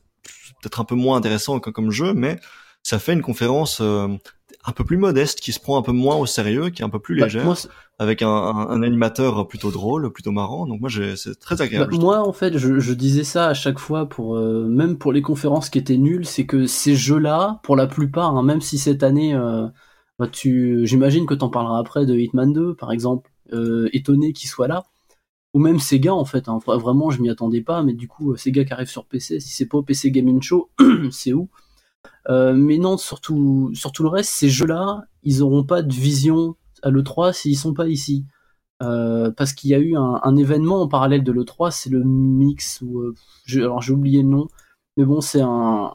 [0.62, 2.40] peut-être un peu moins intéressant que- comme jeu, mais
[2.82, 4.08] ça fait une conférence euh,
[4.66, 6.90] un peu plus modeste, qui se prend un peu moins au sérieux, qui est un
[6.90, 7.56] peu plus bah, légère, moi,
[8.00, 10.68] avec un, un, un animateur plutôt drôle, plutôt marrant.
[10.68, 11.92] Donc moi, c'est très bah, agréable.
[11.92, 15.22] moi, en fait, je, je disais ça à chaque fois pour, euh, même pour les
[15.22, 19.04] conférences qui étaient nulles, c'est que ces jeux-là, pour la plupart, hein, même si cette
[19.04, 19.68] année, euh,
[20.20, 24.50] bah, tu, j'imagine que t'en parleras après de Hitman 2, par exemple, euh, étonné qu'il
[24.50, 24.84] soit là.
[25.54, 26.50] ou même Sega en fait.
[26.50, 26.60] Hein.
[26.66, 29.40] Vra- Vraiment, je m'y attendais pas, mais du coup, euh, Sega qui arrive sur PC,
[29.42, 30.72] si c'est pas au PC Gaming Show,
[31.12, 31.50] c'est où?
[32.30, 36.56] Mais non, surtout, surtout le reste, ces jeux-là, ils auront pas de vision
[36.86, 38.26] à l'E3 s'ils sont pas ici.
[38.84, 42.82] Euh, parce qu'il y a eu un, événement en parallèle de l'E3, c'est le Mix,
[42.82, 43.16] ou euh,
[43.56, 44.48] alors j'ai oublié le nom,
[44.98, 45.94] mais bon, c'est un,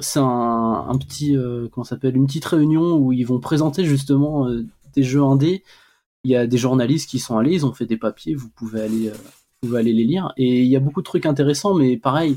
[0.00, 4.48] c'est un, un petit euh, comment s'appelle une petite réunion où ils vont présenter justement
[4.48, 5.62] euh, des jeux indés.
[6.24, 8.82] Il y a des journalistes qui sont allés, ils ont fait des papiers, vous pouvez
[8.82, 9.10] aller
[9.62, 12.36] vous pouvez aller les lire et il y a beaucoup de trucs intéressants mais pareil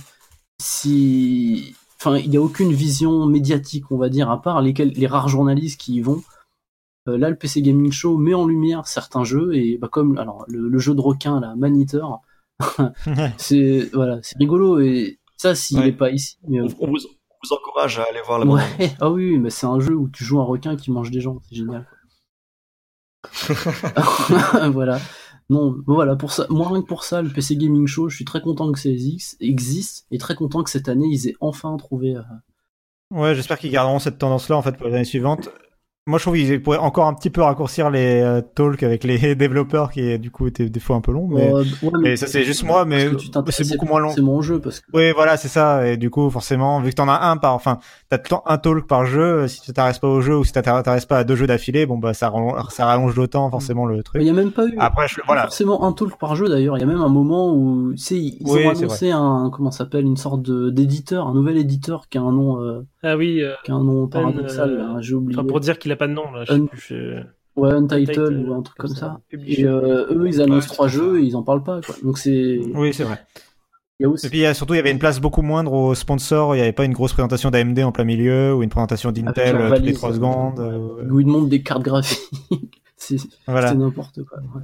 [0.61, 5.29] si enfin il y a aucune vision médiatique on va dire à part les rares
[5.29, 6.21] journalistes qui y vont
[7.05, 10.69] là le PC Gaming Show met en lumière certains jeux et bah comme alors le,
[10.69, 12.21] le jeu de requin là Maniteur
[13.37, 15.89] c'est voilà c'est rigolo et ça s'il Ouais.
[15.89, 18.95] est pas ici mais On, on vous, on vous encourage à aller voir la Ouais,
[19.01, 21.39] ah oui, mais c'est un jeu où tu joues un requin qui mange des gens,
[21.49, 21.85] c'est génial.
[24.71, 24.99] voilà.
[25.49, 28.25] Non, voilà, pour ça, moi rien que pour ça, le PC Gaming Show, je suis
[28.25, 31.75] très content que ça existe, existe et très content que cette année ils aient enfin
[31.77, 32.15] trouvé.
[32.15, 32.21] euh,
[33.11, 35.49] Ouais, j'espère qu'ils garderont cette tendance-là en fait pour les années suivantes.
[36.05, 39.35] Moi, je trouve qu'ils pourraient encore un petit peu raccourcir les euh, talks avec les
[39.35, 41.29] développeurs qui du coup étaient des fois un peu longs.
[41.29, 43.07] Mais, euh, ouais, mais ça c'est juste moi, mais
[43.51, 44.09] c'est beaucoup moins long.
[44.13, 44.85] C'est mon jeu parce que.
[44.93, 45.87] Oui, voilà, c'est ça.
[45.87, 48.43] Et du coup, forcément, vu que t'en as un par, enfin, t'as tout le temps
[48.47, 49.47] un talk par jeu.
[49.47, 51.85] Si tu t'intéresses pas au jeu ou si tu t'intéresses pas à deux jeux d'affilée,
[51.85, 54.21] bon bah ça rallonge, ça rallonge d'autant forcément le Il truc.
[54.23, 55.43] y a même pas eu Après, je, pas voilà.
[55.43, 56.75] forcément un talk par jeu d'ailleurs.
[56.77, 59.49] Il y a même un moment où, tu sais, ils Oui, ont c'est annoncé un,
[59.53, 63.15] comment ça s'appelle, une sorte d'éditeur, un nouvel éditeur qui a un nom, euh, Ah
[63.15, 64.69] oui, euh, qui a un nom paradoxal.
[64.71, 65.39] euh, J'ai oublié.
[65.39, 66.43] enfin, pour dire qu'il a pas de nom, là.
[66.45, 67.23] Je sais Un- plus, je-
[67.55, 69.21] Ouais, Untitled ou un truc comme ça.
[69.31, 71.81] Et euh, eux, ils annoncent Ouais, trois jeux et ils en parlent pas.
[71.81, 71.93] Quoi.
[72.03, 72.59] Donc c'est.
[72.73, 73.19] Oui, c'est vrai.
[73.99, 76.55] Et puis surtout, il y avait une place beaucoup moindre aux sponsors.
[76.55, 79.55] Il n'y avait pas une grosse présentation d'AMD en plein milieu ou une présentation d'Intel
[79.55, 80.59] euh, toutes les valise, trois euh, secondes.
[80.59, 82.27] euh, Où ils montrent des cartes graphiques.
[82.97, 83.17] c'est
[83.47, 83.73] voilà.
[83.75, 84.39] n'importe quoi.
[84.39, 84.61] ouais.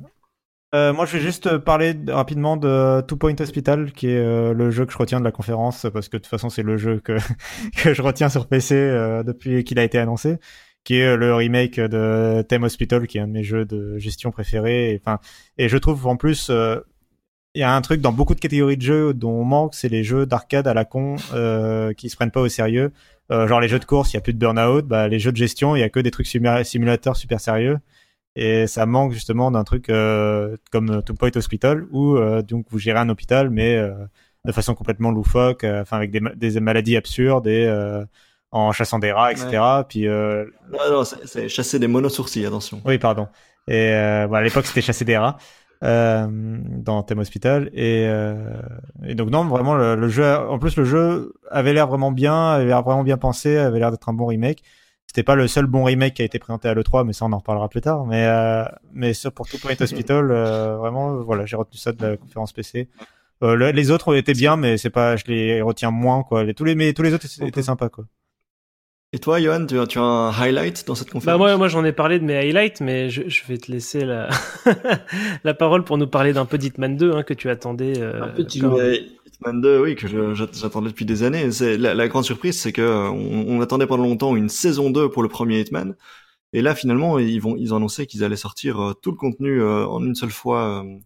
[0.76, 4.54] Euh, moi, je vais juste parler de- rapidement de Two Point Hospital, qui est euh,
[4.54, 6.78] le jeu que je retiens de la conférence, parce que de toute façon, c'est le
[6.78, 7.18] jeu que,
[7.78, 10.38] que je retiens sur PC euh, depuis qu'il a été annoncé,
[10.84, 13.98] qui est euh, le remake de Theme Hospital, qui est un de mes jeux de
[13.98, 15.02] gestion préférés.
[15.58, 16.80] Et, je trouve en plus, euh,
[17.56, 19.90] il y a un truc dans beaucoup de catégories de jeux dont on manque, c'est
[19.90, 22.92] les jeux d'arcade à la con euh, qui se prennent pas au sérieux.
[23.32, 24.86] Euh, genre les jeux de course, il y a plus de burn-out.
[24.86, 27.78] Bah, les jeux de gestion, il y a que des trucs simu- simulateurs super sérieux.
[28.36, 33.00] Et ça manque justement d'un truc euh, comme Two Point Hospital où donc vous gérez
[33.00, 33.78] un hôpital mais
[34.46, 37.68] de façon complètement loufoque, avec des, des maladies absurdes et
[38.52, 39.62] en chassant des rats, etc.
[39.88, 42.82] Puis euh, Non, non, c'est- chasser des monosourcils, attention.
[42.86, 43.28] oui, pardon.
[43.68, 45.38] Et euh, bon, à l'époque, c'était chasser des rats
[45.84, 47.70] euh, dans Thème Hospital.
[47.74, 48.36] Et, euh,
[49.06, 50.26] et donc non, vraiment le, le jeu.
[50.26, 53.92] En plus, le jeu avait l'air vraiment bien, avait l'air vraiment bien pensé, avait l'air
[53.92, 54.64] d'être un bon remake.
[55.06, 57.32] C'était pas le seul bon remake qui a été présenté à l'E3, mais ça on
[57.34, 58.06] en reparlera plus tard.
[58.06, 58.64] Mais euh,
[58.94, 62.54] mais sur pour Two Point Hospital, euh, vraiment, voilà, j'ai retenu ça de la conférence
[62.54, 62.90] PC.
[63.42, 66.44] Euh, le- les autres étaient bien, mais c'est pas, je les retiens moins quoi.
[66.44, 68.06] Les, tous les mais tous les autres étaient sympas quoi.
[69.12, 71.68] Et toi, Johan, tu as, tu as un highlight dans cette Bah conférence moi, moi
[71.68, 74.30] j'en ai parlé de mes highlights, mais je, je vais te laisser la,
[75.44, 78.00] la parole pour nous parler d'un peu d'Hitman 2 hein, que tu attendais.
[78.00, 78.62] euh, Un petit.
[78.62, 81.52] Mais Hitman 2, oui, que j'attendais depuis des années.
[81.52, 85.10] C'est la, la grande surprise, c'est que on, on attendait pendant longtemps une saison 2
[85.10, 85.96] pour le premier Hitman,
[86.54, 89.60] et là finalement ils vont ils ont annoncé qu'ils allaient sortir euh, tout le contenu
[89.62, 90.98] euh, en une seule fois euh,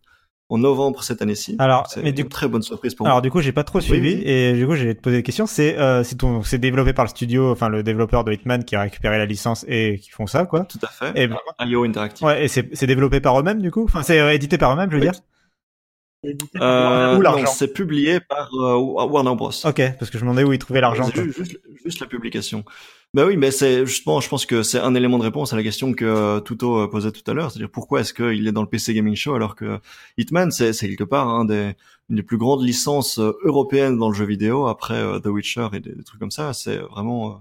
[0.54, 1.56] en novembre cette année-ci.
[1.60, 3.22] Alors, c'est mais du une très bonne surprise pour Alors moi.
[3.22, 4.22] du coup, j'ai pas trop suivi oui.
[4.26, 5.46] et du coup, j'ai te poser des questions.
[5.48, 8.76] C'est euh, c'est ton- c'est développé par le studio, enfin le développeur de Hitman qui
[8.76, 10.66] a récupéré la licence et qui font ça quoi.
[10.66, 11.12] Tout à fait.
[11.22, 11.30] Et
[11.68, 12.26] IO Interactive.
[12.28, 13.84] ouais, et c'est c'est développé par eux-mêmes du coup?
[13.86, 15.10] Enfin, c'est euh, édité par eux-mêmes, je veux Oui.
[15.10, 15.20] dire?
[16.62, 17.48] Euh, Ou non, l'argent.
[17.48, 19.50] c'est publié par euh, Warner Bros.
[19.66, 21.10] Ok, parce que je me demandais où ils trouvaient l'argent.
[21.84, 22.64] Juste la publication.
[23.14, 25.62] Bah oui, mais c'est justement, je pense que c'est un élément de réponse à la
[25.62, 28.64] question que euh, Tuto euh, posait tout à l'heure, c'est-à-dire pourquoi est-ce qu'il est dans
[28.64, 29.80] le PC Gaming Show alors que
[30.18, 31.76] Hitman, c'est quelque part un des,
[32.10, 35.68] une des plus grandes licences euh, européennes dans le jeu vidéo après euh, The Witcher
[35.74, 36.54] et des, des trucs comme ça.
[36.54, 37.36] C'est vraiment euh,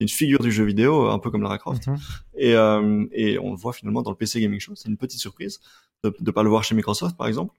[0.00, 1.86] une figure du jeu vidéo, un peu comme Lara Croft.
[1.86, 1.98] Mhm.
[2.36, 4.72] Et, euh, et on le voit finalement dans le PC Gaming Show.
[4.74, 5.60] C'est une petite surprise
[6.04, 7.54] de ne pas le voir chez Microsoft, par exemple.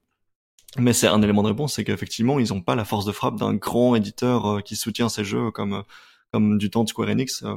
[0.77, 3.38] Mais c'est un élément de réponse, c'est qu'effectivement, ils n'ont pas la force de frappe
[3.38, 5.84] d'un grand éditeur qui soutient ces jeux comme
[6.32, 7.56] comme du temps de Square Enix euh,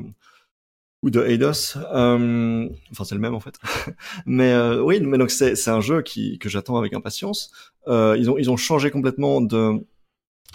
[1.03, 1.77] ou de Eidos.
[1.77, 3.57] Euh, enfin, c'est le même en fait.
[4.27, 7.51] mais euh, oui, mais donc c'est un jeu qui que j'attends avec impatience.
[7.87, 9.85] Ils ont ils ont changé complètement de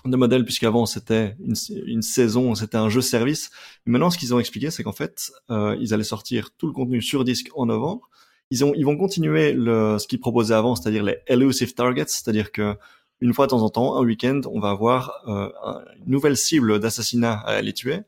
[0.06, 1.56] de modèle puisqu'avant c'était une,
[1.88, 3.50] une saison, c'était un jeu service.
[3.86, 7.24] Maintenant, ce qu'ils ont expliqué, c'est qu'en fait, ils allaient sortir tout le contenu sur
[7.24, 8.10] disque en novembre.
[8.52, 12.52] Ils ont, ils vont continuer le, ce qu'ils proposaient avant, c'est-à-dire les elusive targets, c'est-à-dire
[12.52, 12.78] que
[13.22, 16.38] une fois de temps en temps, un week-end, on va avoir euh, un- une nouvelle
[16.38, 18.00] cible d'assassinat à aller tuer,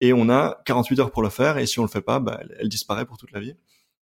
[0.00, 2.40] et on a 48 heures pour le faire, et si on le fait pas, bah,
[2.58, 3.54] elle, disparaît pour toute la vie.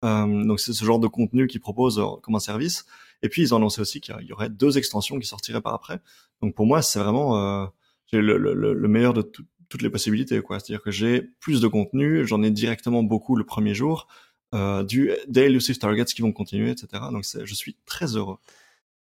[0.06, 2.86] Euh, donc c'est ce genre de contenu qu'ils proposent euh, comme un service.
[3.22, 6.00] Et puis ils ont annoncé aussi qu'il y aurait deux extensions qui sortiraient par après.
[6.42, 7.66] Donc pour moi, c'est vraiment euh,
[8.12, 10.42] le, le, le le meilleur de tout- toutes les possibilités.
[10.42, 10.60] quoi.
[10.60, 14.08] C'est-à-dire que j'ai plus de contenu, j'en ai directement beaucoup le premier jour,
[14.54, 16.88] euh, du, des elusive targets qui vont continuer, etc.
[17.12, 18.38] Donc je suis très heureux.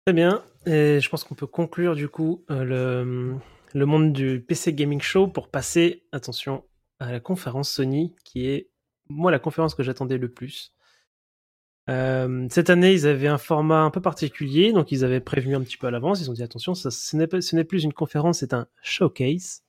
[0.07, 0.41] Très bien.
[0.67, 3.39] Et je pense qu'on peut conclure du coup euh,
[3.73, 6.65] le, monde du PC Gaming Show pour passer, attention,
[6.99, 8.69] à la conférence Sony, qui est,
[9.09, 10.73] moi, la conférence que j'attendais le plus.
[11.89, 15.61] Euh, cette année, ils avaient un format un peu particulier, donc ils avaient prévenu un
[15.63, 16.21] petit peu à l'avance.
[16.21, 19.63] Ils ont dit attention, ça, ce n'est plus une conférence, c'est un showcase.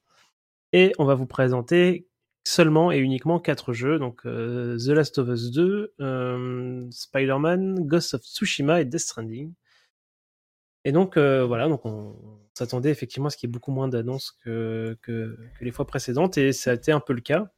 [0.73, 2.07] Et on va vous présenter
[2.43, 8.15] seulement et uniquement quatre jeux, donc euh, The Last of Us 2, euh, Spider-Man, Ghost
[8.15, 9.53] of Tsushima et Death Stranding.
[10.87, 12.15] Et donc euh, voilà, donc on,
[12.53, 14.97] s'attendait effectivement à ce qu'il y ait beaucoup moins d'annonces que,
[15.59, 17.51] les fois précédentes, et ça a été un peu le cas.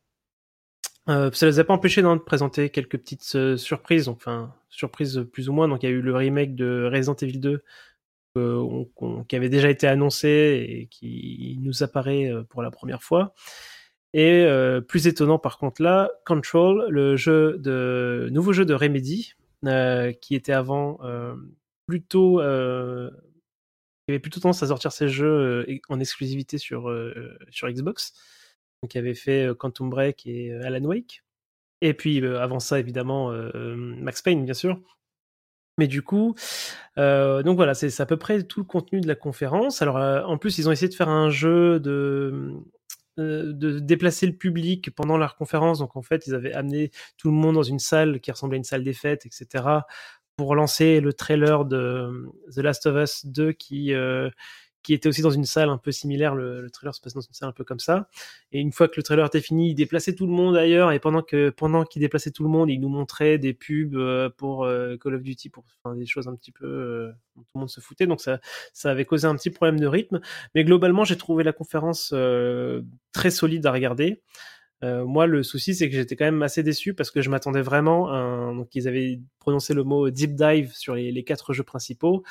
[1.09, 5.47] Euh, ça les a pas empêchés d'en présenter quelques petites euh, surprises, enfin surprises plus
[5.47, 5.67] ou moins.
[5.67, 7.63] Donc il y a eu le remake de Resident Evil 2
[8.37, 10.27] euh, on- qu'on- qui avait déjà été annoncé
[10.67, 13.35] et qui nous apparaît pour la première fois.
[14.13, 14.47] Et
[14.87, 19.35] plus étonnant par contre là, Control, le jeu de nouveau jeu de Remedy,
[20.19, 20.97] qui était avant
[21.89, 22.43] plutôt qui
[24.07, 26.89] avait plutôt tendance à sortir ses jeux en exclusivité sur
[27.49, 28.13] sur Xbox,
[28.81, 31.23] donc qui avait fait Quantum Break et Alan Wake.
[31.81, 34.79] Et puis avant ça évidemment Max Payne bien sûr.
[35.77, 36.35] Mais du coup,
[36.97, 39.81] donc voilà, c'est à peu près tout le contenu de la conférence.
[39.81, 39.95] Alors
[40.29, 42.61] en plus, ils ont essayé de faire un jeu de
[43.19, 45.79] de déplacer le public pendant leur conférence.
[45.79, 48.59] Donc en fait, ils avaient amené tout le monde dans une salle qui ressemblait à
[48.59, 49.63] une salle des fêtes, etc.
[50.39, 52.25] pour lancer le trailer de
[52.55, 54.29] The Last of Us 2 qui euh,
[54.83, 56.33] qui était aussi dans une salle un peu similaire.
[56.33, 58.07] Le, le trailer se passe dans une salle un peu comme ça.
[58.53, 60.93] Et une fois que le trailer était fini, il déplaçait tout le monde ailleurs.
[60.93, 64.29] Et pendant que pendant qu'il déplaçait tout le monde, il nous montrait des pubs euh,
[64.29, 67.59] pour euh, Call of Duty, pour des choses un petit peu euh, dont tout le
[67.59, 68.07] monde se foutait.
[68.07, 68.39] Donc ça
[68.71, 70.21] ça avait causé un petit problème de rythme.
[70.55, 74.21] Mais globalement, j'ai trouvé la conférence euh, très solide à regarder.
[74.81, 77.61] Euh, moi, le souci, c'est que j'étais quand même assez déçu parce que je m'attendais
[77.61, 78.55] vraiment à un...
[78.55, 82.23] Donc, ils avaient prononcé le mot deep dive sur les, les quatre jeux principaux.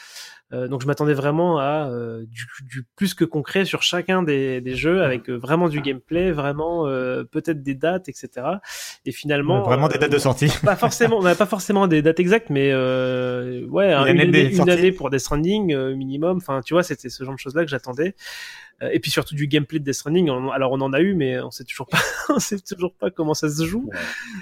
[0.55, 4.63] Euh, donc, je m'attendais vraiment à euh, du, du plus que concret sur chacun des,
[4.63, 8.47] des jeux avec euh, vraiment du gameplay, vraiment euh, peut-être des dates, etc.
[9.05, 9.63] Et finalement.
[9.63, 10.51] Vraiment des dates de euh, sortie.
[10.65, 14.39] Pas forcément, bah, pas forcément des dates exactes, mais euh, ouais, un- Une une, année
[14.39, 16.39] année, de une année pour Death Stranding euh, minimum.
[16.39, 18.15] Enfin, tu vois, c'était ce genre de choses-là que j'attendais.
[18.83, 20.31] Euh, et puis surtout du gameplay de Death Stranding.
[20.31, 21.99] On- Alors on en a eu, mais on sait toujours pas,
[22.29, 23.91] on sait toujours pas comment ça se joue.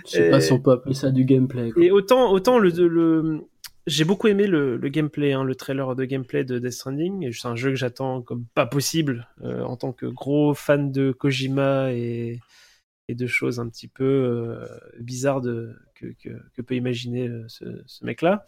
[0.06, 1.70] Je sais pas Et- si on peut appeler ça du gameplay.
[1.70, 1.82] quoi.
[1.82, 3.40] Et autant, autant le, le
[3.86, 7.32] j'ai beaucoup aimé le, le gameplay, hein, le trailer de gameplay de Death Stranding.
[7.32, 11.12] C'est un jeu que j'attends comme pas possible euh, en tant que gros fan de
[11.12, 12.40] Kojima et,
[13.08, 14.66] et de choses un petit peu euh,
[14.98, 18.44] bizarres de, que, que, que peut imaginer euh, ce, ce mec-là.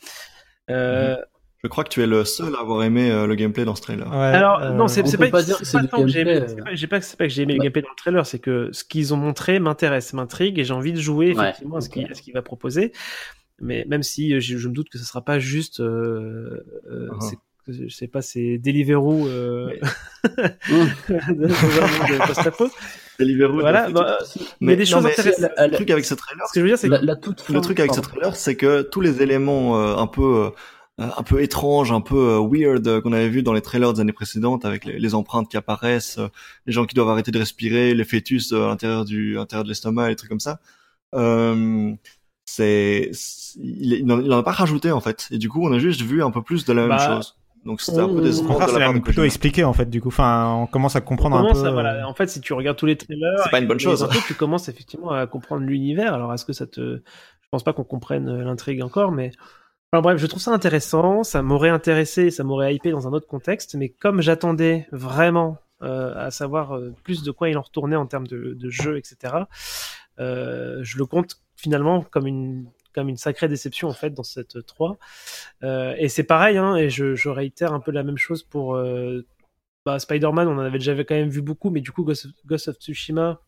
[0.70, 1.16] Euh,
[1.64, 3.82] Je crois que tu es le seul à avoir aimé euh, le gameplay dans ce
[3.82, 4.12] trailer.
[4.12, 6.36] Alors euh, non, c'est pas, pas dire c'est que c'est pas tant que j'ai aimé,
[6.36, 6.46] euh.
[6.46, 9.12] pas- pas pas que j'ai aimé le gameplay dans le trailer, c'est que ce qu'ils
[9.12, 12.32] ont montré m'intéresse, m'intrigue et j'ai envie de jouer Ouais, effectivement à ce qu'il qu'il
[12.32, 12.92] va proposer.
[13.60, 17.08] Mais même si euh, je, je me doute que ce sera pas juste, euh, euh,
[17.20, 17.38] c'est-
[17.70, 19.70] je sais pas, c'est Deliveroo euh,
[22.26, 22.68] post-apo.
[23.18, 24.46] Deliveroo, Voilà, bah, futur.
[24.60, 25.50] il y a des non, choses mais intéressantes.
[25.58, 28.00] Le truc avec ce trailer, Ce que je veux dire, c'est le truc avec ce
[28.00, 30.50] trailer, c'est que tous les éléments euh, un peu euh,
[30.98, 34.00] un peu étranges, un peu euh, weird euh, qu'on avait vu dans les trailers des
[34.00, 36.28] années précédentes, avec les, les empreintes qui apparaissent, euh,
[36.66, 39.68] les gens qui doivent arrêter de respirer, les fœtus à l'intérieur du à l'intérieur de
[39.68, 40.58] l'estomac, les trucs comme ça.
[41.14, 41.92] Euh,
[42.44, 43.10] c'est
[43.56, 45.78] il, il en il en a pas rajouté en fait, et du coup on a
[45.78, 47.36] juste vu un peu plus de la même Bah, chose.
[47.64, 49.90] Donc c'était un peu des c'est même plutôt expliqué en fait.
[49.90, 51.66] Du coup, enfin, on commence à comprendre un commence peu.
[51.68, 54.02] à- voilà, en fait, si tu regardes tous les trailers, C'est pas une bonne chose.
[54.02, 56.14] infos, tu commences effectivement à comprendre l'univers.
[56.14, 59.32] Alors, est-ce que ça te, je pense pas qu'on comprenne l'intrigue encore, mais
[59.92, 61.22] enfin, bref, je trouve ça intéressant.
[61.22, 66.12] Ça m'aurait intéressé, ça m'aurait hypé dans un autre contexte, mais comme j'attendais vraiment euh,
[66.16, 69.46] à savoir euh, plus de quoi il en retournait en termes de, jeu, etc.
[70.18, 74.98] euh, je le compte finalement comme une sacrée déception en fait dans cette 3
[75.62, 78.76] Euh, et c'est pareil hein, et je, réitère un peu la même chose pour
[79.86, 82.32] bah, Spider-Man, on en avait déjà quand même vu beaucoup, mais du coup, Ghost of,
[82.44, 83.40] Ghost of Tsushima,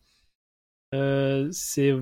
[1.51, 1.93] c'est.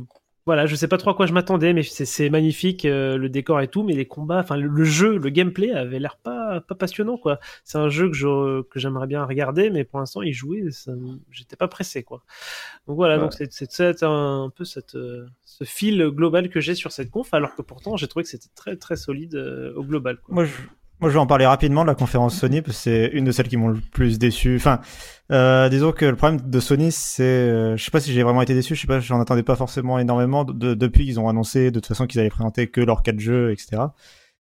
[0.50, 3.62] Voilà, je sais pas trop à quoi je m'attendais, mais c'est- magnifique, euh, le décor
[3.62, 6.74] et tout, mais les combats, enfin, le, le jeu, le gameplay avait l'air pas, pas
[6.74, 7.40] passionnant, quoi.
[7.64, 10.22] C'est un jeu que je- que j'aimerais bien regarder, mais pour l'instant,
[10.72, 12.24] ça me- j'étais pas pressé, quoi.
[12.88, 13.22] Donc voilà, Ouais.
[13.22, 16.92] donc c'est- c'est c'est un, un peu cette, euh, ce fil global que j'ai sur
[16.94, 20.18] cette conf, alors que pourtant, j'ai trouvé que c'était très, très solide euh, au global,
[20.18, 20.34] quoi.
[20.34, 20.54] Moi, je,
[21.00, 23.32] moi, je vais en parler rapidement de la conférence Sony parce que c'est une de
[23.32, 24.56] celles qui m'ont le plus déçu.
[24.58, 24.80] Enfin,
[25.32, 28.42] euh, disons que le problème de Sony, c'est, euh, je sais pas si j'ai vraiment
[28.42, 28.76] été déçu.
[28.76, 31.80] Je sais pas, j'en attendais pas forcément énormément de- de- depuis qu'ils ont annoncé de
[31.80, 33.84] toute façon qu'ils allaient présenter que leurs quatre jeux, etc.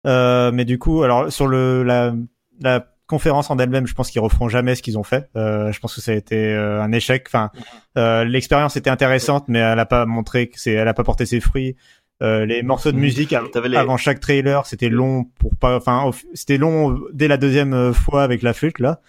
[0.07, 2.15] Euh, mais du coup, alors sur le la,
[2.61, 5.29] la conférence en elle-même, je pense qu'ils referont jamais ce qu'ils ont fait.
[5.35, 7.25] Euh, je pense que ça a été euh, un échec.
[7.27, 7.51] Enfin,
[7.97, 11.25] euh, l'expérience était intéressante, mais elle a pas montré que c'est, elle a pas porté
[11.27, 11.75] ses fruits.
[12.23, 15.77] Euh, les morceaux de musique av- T'avais les- avant chaque trailer, c'était long pour pas,
[15.77, 19.01] enfin, c'était long dès la deuxième euh, fois avec la flûte là.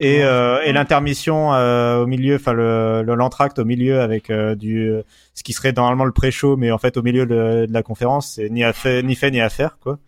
[0.00, 4.54] et, euh, et l'intermission euh, au milieu, enfin le le- l'entracte au milieu avec euh,
[4.54, 4.92] du
[5.34, 8.34] ce qui serait normalement le pré-show, mais en fait au milieu de, de la conférence,
[8.34, 9.98] c'est ni à fait ni fait ni à faire quoi.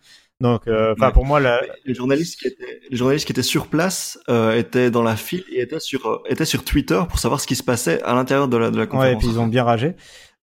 [0.41, 3.67] Donc, euh, enfin pour moi, la, Les journalistes qui étaient, les journalistes qui étaient sur
[3.67, 7.47] place euh, étaient dans la file et étaient sur, étaient sur Twitter pour savoir ce
[7.47, 9.05] qui se passait à l'intérieur de la, de la conférence.
[9.07, 9.95] Ouais, et puis ils ont bien ragé.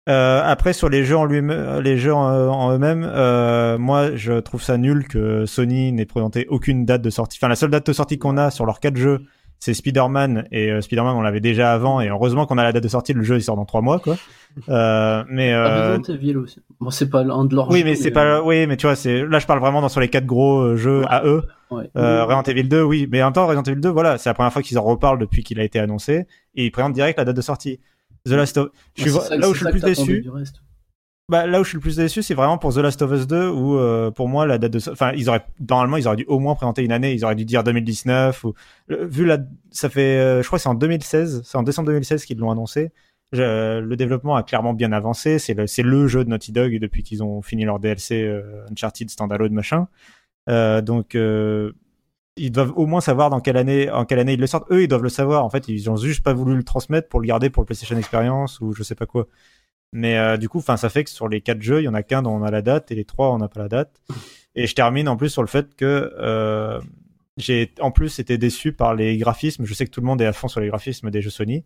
[0.10, 1.42] Euh, après sur les jeux en lui
[1.84, 6.48] les jeux en, en eux-mêmes, euh, moi je trouve ça nul que Sony n'ait présenté
[6.50, 7.38] aucune date de sortie.
[7.40, 9.22] Enfin la seule date de sortie qu'on a sur leurs quatre jeux,
[9.60, 12.82] c'est Spider-Man et euh, Spider-Man on l'avait déjà avant et heureusement qu'on a la date
[12.82, 13.14] de sortie.
[13.14, 14.18] Le jeu il sort dans trois mois quoi.
[14.70, 16.60] Euh, mais Ah, euh, aussi.
[16.80, 18.96] Bon, c'est pas un de leurs oui jeux, mais c'est pas oui mais tu vois
[18.96, 21.44] c'est là je parle vraiment dans sur les quatre gros jeux à eux.
[21.70, 21.90] ouais.
[21.96, 24.34] Euh, Resident Evil 2, oui, mais en même temps, Resident Evil 2, voilà, c'est la
[24.34, 26.26] première fois qu'ils en reparlent depuis qu'il a été annoncé,
[26.56, 27.80] et ils présentent direct la date de sortie.
[28.26, 28.70] The Last of...
[28.96, 30.24] je suis vra- ça- là où je suis le plus déçu,
[31.30, 33.26] bah, là où je suis le plus déçu, c'est vraiment pour The Last of Us
[33.26, 36.26] 2, où euh, pour moi la date de, enfin, ils auraient normalement ils auraient dû
[36.28, 38.54] au moins présenter une année, ils auraient dû dire 2019 ou
[38.88, 39.38] le- vu la,
[39.72, 42.52] ça fait, euh, je crois que c'est en 2016, c'est en décembre 2016 qu'ils l'ont
[42.52, 42.92] annoncé.
[43.32, 47.02] Je- le développement a clairement bien avancé, c'est le, le jeu de Naughty Dog depuis
[47.02, 49.88] qu'ils ont fini leur DLC euh, Uncharted standalone machin.
[50.50, 51.16] Euh, donc
[52.38, 54.72] ils doivent au moins savoir dans quelle année, en quelle année ils le sortent.
[54.72, 55.44] Eux, ils doivent le savoir.
[55.46, 57.98] En fait, ils ont juste pas voulu le transmettre pour le garder pour le PlayStation
[57.98, 59.28] Experience ou je sais pas quoi.
[59.94, 62.04] Mais euh, du coup, ça fait que sur les quatre jeux, il y en a
[62.04, 64.02] qu'un dont on a la date et les trois, on n'a pas la date.
[64.56, 66.80] Et je termine en plus sur le fait que euh,
[67.38, 69.66] j'ai en plus été déçu par les graphismes.
[69.66, 71.66] Je sais que tout le monde est à fond sur les graphismes des jeux Sony.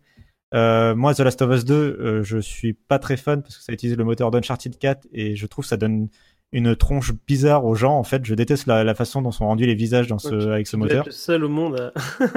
[0.54, 3.64] Euh, moi, The Last of Us 2, euh, je suis pas très fan parce que
[3.64, 6.08] ça utilise le moteur d'Uncharted 4 et je trouve que ça donne
[6.56, 7.96] une tronche bizarre aux gens.
[7.98, 10.66] En fait, je déteste la, la façon dont sont rendus les visages dans ce, avec
[10.66, 11.00] ce Tu moteur.
[11.00, 11.92] être le seul au monde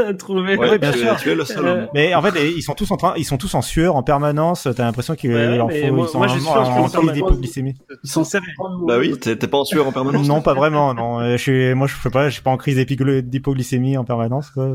[0.07, 0.57] à, trouver.
[0.57, 1.15] Ouais, Ouais, bien tu, es- sûr.
[1.17, 1.59] tu es le seul.
[1.59, 1.89] au monde.
[1.93, 4.67] Mais en fait, ils sont tous en train, ils sont tous en sueur en permanence.
[4.75, 7.75] T'as l'impression qu'il Ouais, ouais, leur mais faut, moi- ils sont moi, en en d'hypoglycémie.
[8.03, 8.51] Ils sont vrai.
[8.87, 10.27] Bah oui, t'es t'es pas en sueur en permanence?
[10.27, 10.93] Non, pas vraiment.
[10.93, 14.03] Non, je suis, moi, je sais pas, je suis pas en crise d'hypogly- d'hypoglycémie en
[14.03, 14.49] permanence.
[14.51, 14.69] Quoi.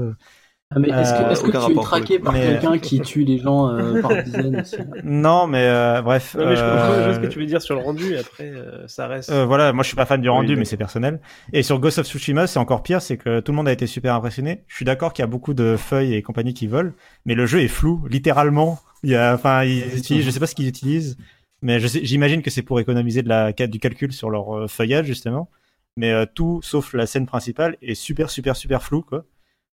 [0.74, 3.24] Ah, mais est-ce que, Euh, est-ce que tu es traqué par mais- quelqu'un qui tue
[3.24, 6.34] les gens euh, par dizaines aussi Non, mais euh, bref.
[6.38, 8.50] Non, mais je comprends euh, ce que tu veux dire sur le rendu, et après,
[8.50, 9.30] euh, ça reste.
[9.30, 11.20] Euh, voilà, moi je suis pas fan du rendu, Oui, mais c'est personnel.
[11.52, 13.86] Et sur Ghost of Tsushima, c'est encore pire, c'est que tout le monde a été
[13.86, 14.64] super impressionné.
[14.66, 16.90] Je suis d'accord qu'il y a beaucoup de feuilles et compagnie qui volent,
[17.24, 18.80] mais le jeu est flou, littéralement.
[19.02, 21.16] Il y a, enfin, ils utilisent, je sais pas ce qu'ils utilisent,
[21.62, 24.66] mais je sais, j'imagine que c'est pour économiser de la, du calcul sur leur euh,
[24.66, 25.48] feuillage justement.
[25.96, 29.24] Mais euh, tout, sauf la scène principale, est super, super, super flou, quoi.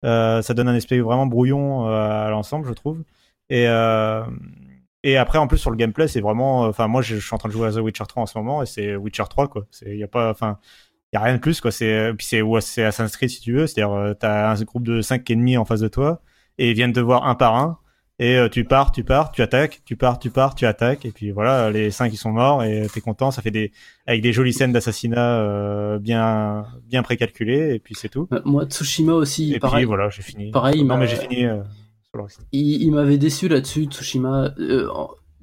[0.04, 3.02] Euh, ça donne un aspect vraiment brouillon euh, à l'ensemble, je trouve.
[3.50, 4.24] Et euh,
[5.02, 6.62] et après, en plus, sur le gameplay, c'est vraiment.
[6.62, 8.62] Enfin, moi, je, suis en train de jouer à The Witcher 3 en ce moment,
[8.62, 9.66] et c'est Witcher 3, quoi.
[9.84, 10.30] Il y a pas.
[10.30, 10.58] Enfin,
[11.14, 11.70] a rien de plus, quoi.
[11.70, 12.42] C'est puis c'est
[12.84, 13.66] Assassin's Creed si tu veux.
[13.66, 16.22] C'est-à-dire, t'as un groupe de 5 ennemis en face de toi,
[16.58, 17.78] et ils viennent te voir un par un.
[18.20, 21.11] Et euh, tu pars, tu pars, tu attaques, tu pars, tu pars, tu attaques, et
[21.11, 23.32] puis voilà, les cinq ils sont morts et t'es content.
[23.32, 23.73] Ça fait des
[24.07, 28.28] avec des jolies scènes d'assassinat euh, bien bien précalculées, et puis c'est tout.
[28.32, 29.78] Euh, Moi, Tsushima aussi, Et pareil.
[29.81, 30.53] puis voilà, j'ai fini.
[30.53, 31.45] Pareil, non mais- j'ai fini.
[31.45, 31.62] euh,
[32.11, 32.47] sur le reste.
[32.53, 34.55] Il, il m'avait déçu là-dessus, Tsushima.
[34.61, 34.89] Euh,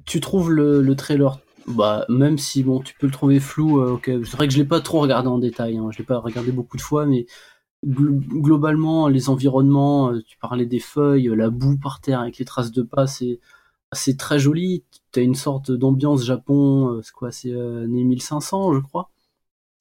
[0.06, 1.38] tu trouves le, le trailer,
[1.68, 4.04] bah, même si bon, tu peux le trouver flou, euh, ok.
[4.24, 5.90] C'est vrai que je l'ai pas trop regardé en détail, hein.
[5.92, 7.26] je l'ai pas regardé beaucoup de fois, mais
[7.84, 12.44] globalement, les environnements, euh, tu parlais des feuilles, euh, la boue par terre avec les
[12.44, 13.40] traces de pas, c'est
[13.92, 14.84] c'est très joli.
[15.12, 19.10] T'as une sorte d'ambiance Japon, euh, c'est quoi, c'est euh, année 1500, je crois.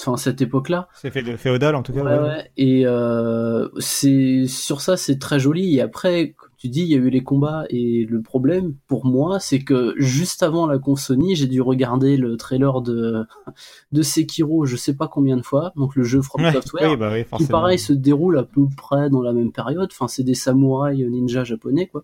[0.01, 0.87] Enfin, cette époque-là.
[0.95, 2.03] C'est féodal en tout cas.
[2.03, 2.19] Ouais, ouais.
[2.19, 2.51] ouais.
[2.57, 5.77] Et euh, c'est sur ça, c'est très joli.
[5.77, 7.65] Et après, tu dis, il y a eu les combats.
[7.71, 12.17] Et le problème pour moi, c'est que juste avant la con Sony, j'ai dû regarder
[12.17, 13.25] le trailer de
[13.91, 15.73] de Sekiro, je sais pas combien de fois.
[15.75, 18.67] Donc le jeu From Ouais, Software, oui, bah oui, qui pareil se déroule à peu
[18.77, 19.89] près dans la même période.
[19.91, 22.03] Enfin, c'est des samouraïs ninja japonais, quoi.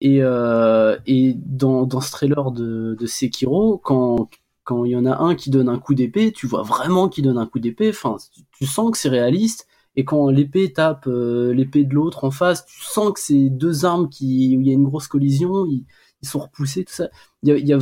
[0.00, 4.30] Et, euh, et dans, dans ce trailer de, de Sekiro, quand
[4.64, 7.24] quand il y en a un qui donne un coup d'épée, tu vois vraiment qu'il
[7.24, 7.90] donne un coup d'épée.
[7.90, 9.66] Enfin, tu, tu sens que c'est réaliste.
[9.96, 13.84] Et quand l'épée tape euh, l'épée de l'autre en face, tu sens que c'est deux
[13.84, 15.84] armes qui où il y a une grosse collision, ils,
[16.22, 17.08] ils sont repoussés, tout ça.
[17.42, 17.78] Il y a, il y a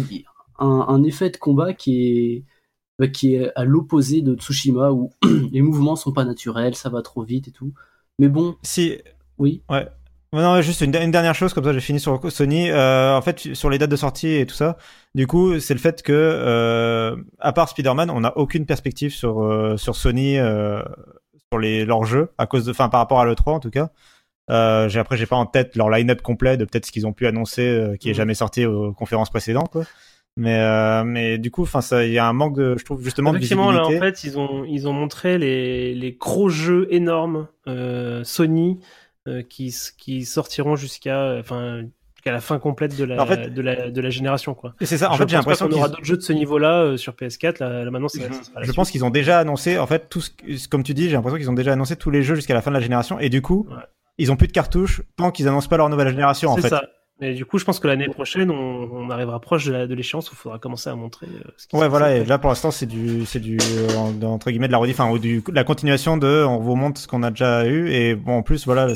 [0.58, 2.44] un, un effet de combat qui est
[2.98, 5.10] bah, qui est à l'opposé de Tsushima où
[5.52, 7.72] les mouvements sont pas naturels, ça va trop vite et tout.
[8.18, 8.98] Mais bon, Si,
[9.38, 9.62] oui.
[9.70, 9.88] Ouais.
[10.32, 12.70] Non, juste une, une dernière chose, comme ça j'ai fini sur Sony.
[12.70, 14.76] Euh, en fait, sur les dates de sortie et tout ça,
[15.14, 19.42] du coup, c'est le fait que, euh, à part Spider-Man, on n'a aucune perspective sur,
[19.42, 20.36] euh, sur Sony,
[21.52, 23.90] sur les, leurs jeux, à cause de, enfin, par rapport à l'E3 en tout cas.
[24.50, 27.12] Euh, j'ai, après, j'ai pas en tête leur line-up complet de peut-être ce qu'ils ont
[27.12, 28.16] pu annoncer euh, qui est Mhm.
[28.16, 29.84] jamais sorti aux conférences précédentes, quoi.
[30.36, 33.02] Mais, euh, mais du coup, enfin, ça, il y a un manque de, je trouve,
[33.02, 34.22] justement, de Effectivement, là, en visibilité.
[34.22, 37.48] fait, ils ont, ils ont montré les, les gros jeux énormes
[38.24, 38.78] Sony
[39.48, 41.82] qui, qui sortiront jusqu'à enfin,
[42.20, 44.52] jusqu'à la fin complète de la, En fait- de la, de la génération.
[44.54, 44.74] Quoi.
[44.80, 46.82] Et c'est ça, en Je fait, j'ai l'impression qu'on aura d'autres jeux de ce niveau-là
[46.82, 47.60] euh, sur PS4.
[47.60, 48.28] Là, là, maintenant, ça, ça
[48.58, 48.76] je suite.
[48.76, 50.30] pense qu'ils ont déjà annoncé, en fait, tout ce,
[50.68, 52.70] comme tu dis, j'ai l'impression qu'ils ont déjà annoncé tous les jeux jusqu'à la fin
[52.70, 53.76] de la génération, et du coup, Ouais.
[54.18, 56.68] ils ont plus de cartouches tant qu'ils annoncent pas leur nouvelle génération en C'est fait.
[56.68, 56.82] ça.
[57.22, 60.34] Et du coup, je pense que l'année prochaine, on, on arrivera proche de l'échéance où
[60.34, 61.26] il faudra commencer à montrer.
[61.26, 62.16] euh, ce qui Ouais, voilà.
[62.16, 65.10] Et là, pour l'instant, c'est du, c'est du euh, entre guillemets de la rediff, enfin,
[65.12, 68.38] ou du, la continuation de, on vous montre ce qu'on a déjà eu, et bon,
[68.38, 68.88] en plus, voilà,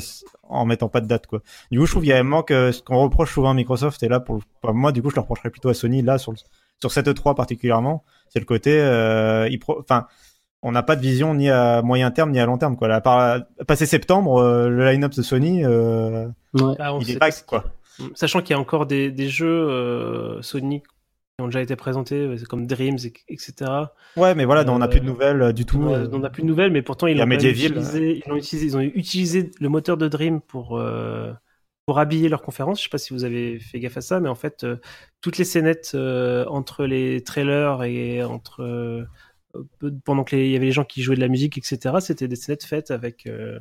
[0.49, 1.41] en mettant pas de date, quoi.
[1.71, 3.53] Du coup, je trouve qu'il y a un manque, euh, ce qu'on reproche souvent à
[3.53, 6.17] Microsoft, et là, pour, enfin, moi, du coup, je le reprocherais plutôt à Sony, là,
[6.17, 6.37] sur le-
[6.81, 10.07] sur cette E3 particulièrement, c'est le côté, euh, il pro- enfin,
[10.63, 12.87] on n'a pas de vision ni à moyen terme ni à long terme, quoi.
[12.87, 16.73] Là, à part, passer septembre, euh, le line-up de Sony, euh, Ouais.
[16.79, 17.63] Ah, il sait est pas vague, quoi.
[18.15, 22.15] Sachant qu'il y a encore des, des jeux euh, Sony qui ont déjà été présentés,
[22.15, 23.69] euh, comme Dreams, et- etc.
[24.17, 25.79] Ouais, mais voilà, on n'a plus de nouvelles euh, du tout.
[26.13, 27.27] On n'a plus de nouvelles, mais pourtant ils ont,
[27.75, 30.81] utilisé, ils, ont utilisé, ils ont utilisé le moteur de Dream pour,
[31.85, 32.79] pour habiller leur conférence.
[32.79, 34.65] Je sais pas si vous avez fait gaffe à ça, mais en fait,
[35.21, 35.95] toutes les scénettes
[36.47, 39.05] entre les trailers et entre
[40.03, 41.95] pendant que les- il y avait les gens qui jouaient de la musique, etc.
[42.01, 43.57] C'était des scénettes faites avec euh,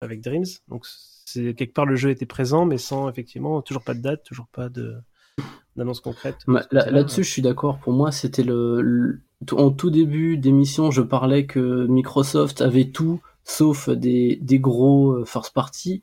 [0.00, 0.46] avec Dreams.
[0.68, 4.24] Donc c'est quelque part le jeu était présent, mais sans effectivement toujours pas de date,
[4.24, 4.96] toujours pas de
[5.76, 6.38] d'annonce concrète.
[6.46, 6.90] Bah, là-.
[6.90, 7.78] Là-dessus, je suis d'accord.
[7.78, 9.20] Pour moi, c'était le,
[9.52, 15.24] en tout début d'émission, je parlais que Microsoft avait tout sauf des, des gros euh,
[15.24, 16.02] first party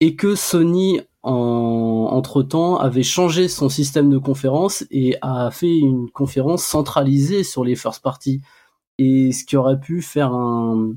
[0.00, 5.76] et que Sony, en, entre temps, avait changé son système de conférence et a fait
[5.76, 8.40] une conférence centralisée sur les first party.
[8.98, 10.92] Et ce qui aurait pu faire un,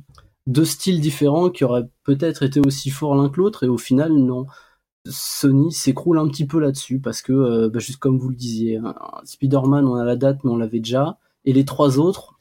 [0.48, 4.14] deux styles différents qui auraient peut-être été aussi forts l'un que l'autre et au final,
[4.14, 4.46] non.
[5.06, 8.78] Sony s'écroule un petit peu là-dessus parce que, euh, bah, juste comme vous le disiez,
[8.78, 8.96] hein,
[9.26, 11.18] Spider-Man, on a la date, mais on l'avait déjà.
[11.46, 12.36] Et les trois autres,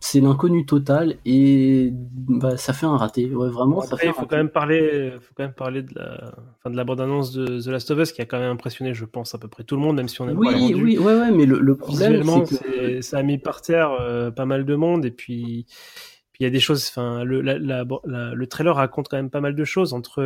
[0.00, 3.34] c'est l'inconnu total et bah, ça fait un raté.
[3.34, 4.30] Ouais, vraiment, ça Après, fait il faut raté.
[4.30, 7.66] quand même parler, faut quand même parler de la, enfin, de la bande-annonce de The
[7.66, 9.82] Last of Us qui a quand même impressionné, je pense, à peu près tout le
[9.82, 10.74] monde, même si on a Oui, pas rendu.
[10.84, 13.00] oui, ouais, ouais, mais le, le problème, c'est que.
[13.02, 15.66] ça a mis par terre euh, pas mal de monde et puis
[16.32, 16.88] puis il y a des choses.
[16.88, 20.22] Enfin, le, trailer raconte quand même pas mal de choses entre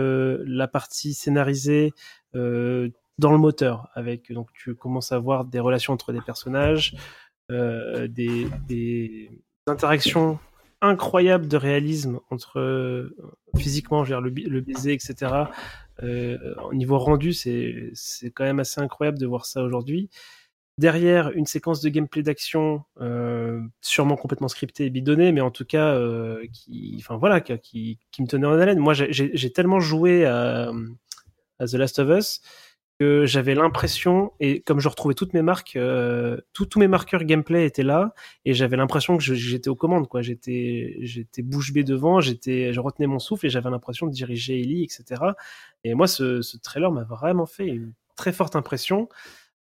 [0.47, 1.93] la partie scénarisée
[2.35, 2.89] euh,
[3.19, 6.95] dans le moteur, avec donc tu commences à voir des relations entre des personnages,
[7.51, 9.31] euh, des, des
[9.67, 10.39] interactions
[10.81, 13.17] incroyables de réalisme entre euh,
[13.57, 15.33] physiquement, je veux dire, le, le baiser, etc.
[16.03, 20.11] Euh, au niveau rendu, c'est c'est quand même assez incroyable de voir ça aujourd'hui.
[20.79, 25.65] Derrière, une séquence de gameplay d'action, euh, sûrement complètement scriptée et bidonnée, mais en tout
[25.65, 28.79] cas, euh, qui, enfin voilà, qui, me tenait en haleine.
[28.79, 30.71] Moi, j'ai- tellement joué à,
[31.61, 32.41] The Last of Us
[33.01, 37.67] que j'avais l'impression, et comme je retrouvais toutes mes marques, euh, tous mes marqueurs gameplay
[37.67, 38.15] étaient là,
[38.47, 40.23] et j'avais l'impression que j'étais aux commandes, quoi.
[40.23, 44.61] J'étais, j'étais bouche bée devant, j'étais, je retenais mon souffle et j'avais l'impression de diriger
[44.61, 45.23] Ellie, etc.
[45.85, 49.09] Et moi, ce, ce trailer m'a vraiment fait une très forte impression.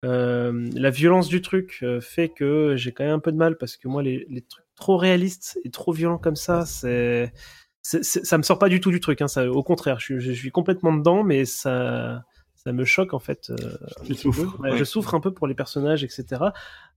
[0.04, 3.56] Euh, la violence du truc euh, fait que j'ai quand même un peu de mal
[3.56, 7.32] parce que moi, les, les trucs trop réalistes et trop violents comme ça, c'est,
[7.80, 9.22] ça me sort pas du tout du truc.
[9.22, 13.14] Hein, ça, au contraire, je, suis- je suis complètement dedans, mais ça, ça me choque
[13.14, 13.50] en fait.
[13.50, 13.56] euh.
[14.58, 14.78] Ouais, ouais.
[14.78, 16.52] Je souffre un peu pour les personnages, etc.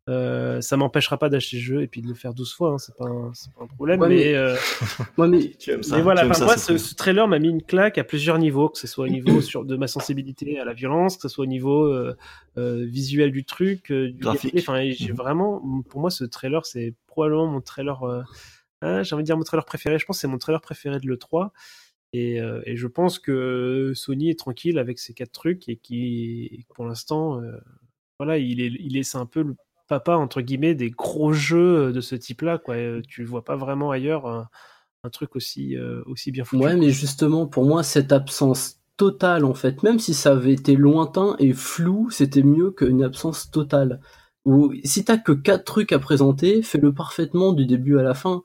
[0.09, 2.77] Euh, ça m'empêchera pas d'acheter le jeu et puis de le faire 12 fois, hein,
[2.77, 3.99] c'est pas, un- c'est pas un problème.
[3.99, 4.55] Ouais, mais, mais- euh,
[5.17, 7.39] Ouais, mais Tu aimes ça mais voilà, tu aimes enfin, ça, moi, ce trailer m'a
[7.39, 10.59] mis une claque à plusieurs niveaux, que ce soit au niveau sur, de ma sensibilité
[10.59, 12.15] à la violence, que ce soit au niveau euh,
[12.57, 14.55] euh, visuel du truc, euh, du Graphique.
[14.59, 15.15] Enfin, j'ai Mhm.
[15.17, 18.21] vraiment, pour moi, ce trailer, c'est probablement mon trailer, euh,
[18.81, 19.99] hein, j'ai envie de dire mon trailer préféré.
[19.99, 21.51] Je pense que c'est mon trailer préféré de l'E3.
[22.13, 26.65] Et, euh, et je pense que Sony est tranquille avec ces quatre trucs et qui,
[26.73, 27.57] pour l'instant, euh,
[28.17, 29.55] voilà, il est, il est, c'est un peu le
[29.88, 32.57] papa entre guillemets des gros jeux de ce type-là.
[32.57, 32.76] Quoi.
[32.76, 34.47] Euh, Tu vois pas vraiment ailleurs un,
[35.03, 36.64] un truc aussi, euh, aussi bien foutu.
[36.64, 40.76] Ouais, mais justement, pour moi, cette absence totale, en fait, même si ça avait été
[40.76, 44.01] lointain et flou, c'était mieux qu'une absence totale.
[44.45, 48.43] Ou si t'as que quatre trucs à présenter, fais-le parfaitement du début à la fin.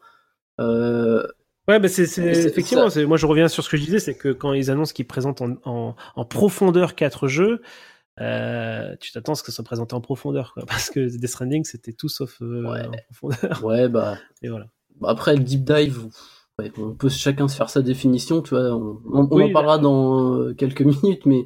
[0.61, 1.27] Euh,
[1.69, 2.91] Ouais, bah c'est, effectivement.
[2.91, 5.07] ça- moi, je reviens sur ce que je disais, c'est que quand ils annoncent qu'ils
[5.07, 7.63] présentent en, en, en profondeur quatre jeux,
[8.23, 10.65] euh, tu t'attends à ce que ça soit présenté en profondeur, quoi.
[10.69, 12.87] Parce que Death Stranding, c'était tout sauf euh, Ouais.
[12.87, 13.65] en profondeur.
[13.65, 14.67] ouais, bah, Et voilà.
[15.01, 16.07] bah, après, le deep dive,
[16.59, 18.71] ouais, on peut chacun se faire sa définition, tu vois.
[18.75, 21.45] On, on- on Oui, en parlera dans euh, quelques minutes, mais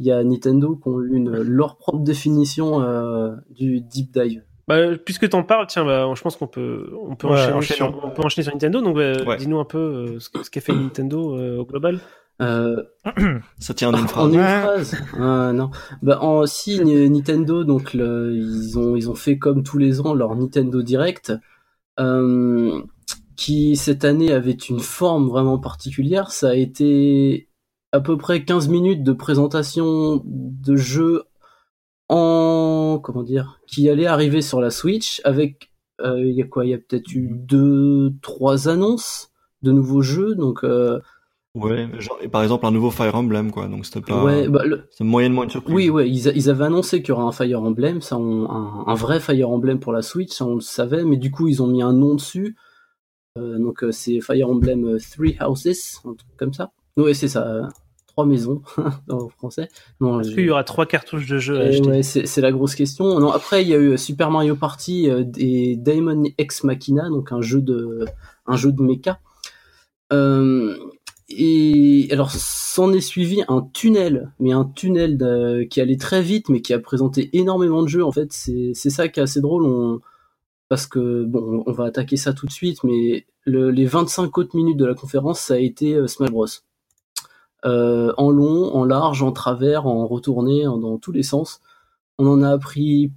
[0.00, 4.44] il y a Nintendo qui ont eu une, leur propre définition euh, du deep dive.
[4.68, 8.04] Bah, puisque t'en parles, tiens, bah, je pense qu'on peut, on peut, Ouais, enchaîner, sur,
[8.04, 8.82] on peut enchaîner sur Nintendo.
[8.82, 9.36] Donc, Ouais.
[9.38, 12.00] dis-nous un peu euh, ce, ce qu'a fait Nintendo euh, au global.
[12.40, 12.82] Euh,
[13.58, 14.32] Ça tient en une En phrase.
[14.32, 14.60] une Ouais.
[14.62, 15.70] phrase Ah, non.
[16.02, 20.00] Bah, en, si Ni- Nintendo, donc le- ils ont ils ont fait comme tous les
[20.00, 21.32] ans leur Nintendo Direct,
[21.98, 22.80] euh,
[23.36, 26.30] qui cette année avait une forme vraiment particulière.
[26.30, 27.48] Ça a été
[27.92, 31.24] à peu près 15 minutes de présentation de jeux
[32.08, 35.70] en comment dire qui allait arriver sur la Switch avec
[36.00, 36.64] euh, il y a quoi?
[36.64, 39.30] Il y a peut-être eu deux trois annonces
[39.62, 41.00] de nouveaux jeux donc euh,
[41.54, 44.22] Ouais, genre, et par exemple un nouveau Fire Emblem quoi, donc c'était pas.
[44.22, 45.74] Ouais, bah, le- C'est moyennement une surprise.
[45.74, 48.48] Oui, ouais, ils, a- ils avaient annoncé qu'il y aurait un Fire Emblem, ça, on-
[48.48, 51.48] un, un vrai Fire Emblem pour la Switch, ça on le savait, mais du coup
[51.48, 52.54] ils ont mis un nom dessus.
[53.38, 56.70] Euh, donc euh, c'est Fire Emblem euh, Three Houses, un truc comme ça.
[56.96, 57.62] Oui, c'est ça, euh,
[58.06, 58.62] trois maisons
[59.08, 59.68] en français.
[60.00, 62.40] Non, Est-ce qu'il y aura trois cartouches de jeu à Eh acheter ouais, c'est c'est
[62.42, 63.18] la grosse question.
[63.20, 67.32] Non, après, il y a eu Super Mario Party euh, et Daemon X Machina, donc
[67.32, 68.04] un jeu de,
[68.46, 69.18] un jeu de mecha.
[70.12, 70.74] Euh,
[71.28, 76.48] et alors, s'en est suivi un tunnel, mais un tunnel de- qui allait très vite,
[76.48, 78.04] mais qui a présenté énormément de jeux.
[78.04, 79.64] En fait, c'est c'est ça qui est assez drôle.
[79.64, 80.00] On,
[80.68, 84.56] parce que bon, on va attaquer ça tout de suite, mais le- les 25 autres
[84.56, 86.46] minutes de la conférence, ça a été euh, Smash Bros.
[87.64, 91.60] Euh, en long, en large, en travers, en retourné, en- dans tous les sens.
[92.18, 93.12] On en a appris,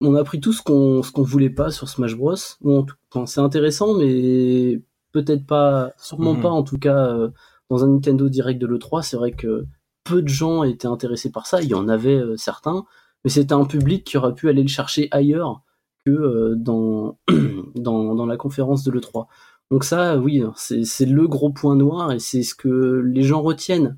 [0.00, 2.34] on a appris tout ce qu'on ce qu'on voulait pas sur Smash Bros.
[2.60, 4.80] Bon, en tout- enfin, c'est intéressant, mais
[5.12, 6.42] peut-être pas, sûrement Mhm.
[6.42, 7.28] pas en tout cas euh,
[7.74, 9.02] dans un Nintendo Direct de l'E3.
[9.02, 9.66] C'est vrai que
[10.04, 11.60] peu de gens étaient intéressés par ça.
[11.62, 12.84] Il y en avait euh, certains,
[13.24, 15.62] mais c'était un public qui aurait pu aller le chercher ailleurs
[16.06, 17.18] que euh, dans,
[17.74, 19.26] dans dans la conférence de l'E3.
[19.70, 23.96] Donc ça, oui, c'est le gros point noir et c'est ce que les gens retiennent.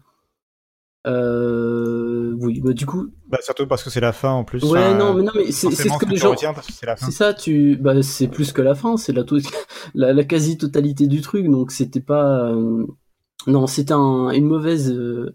[1.07, 4.63] Euh, oui, bah du coup, Bah, surtout parce que c'est la fin en plus.
[4.65, 6.31] Ouais, non, mais non, mais c'est ce que les gens.
[6.31, 7.07] retiens parce que c'est la fin.
[7.07, 9.25] C'est ça, tu, bah, c'est plus que la fin, c'est la,
[9.95, 12.53] la, la quasi-totalité du truc, donc c'était pas,
[13.47, 15.35] non, c'était un, une mauvaise, euh,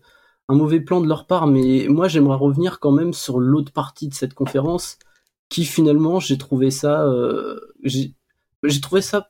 [0.50, 4.10] un mauvais plan de leur part, mais moi j'aimerais revenir quand même sur l'autre partie
[4.10, 4.98] de cette conférence,
[5.50, 8.14] qui finalement j'ai trouvé ça, euh, j'ai,
[8.82, 9.30] trouvé ça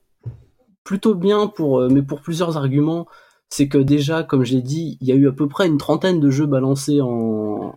[0.84, 3.08] plutôt bien pour, euh, mais pour plusieurs arguments.
[3.50, 6.22] C'est que déjà, comme j'ai dit, il y a eu à peu près une trentaine
[6.22, 7.76] de jeux balancés en,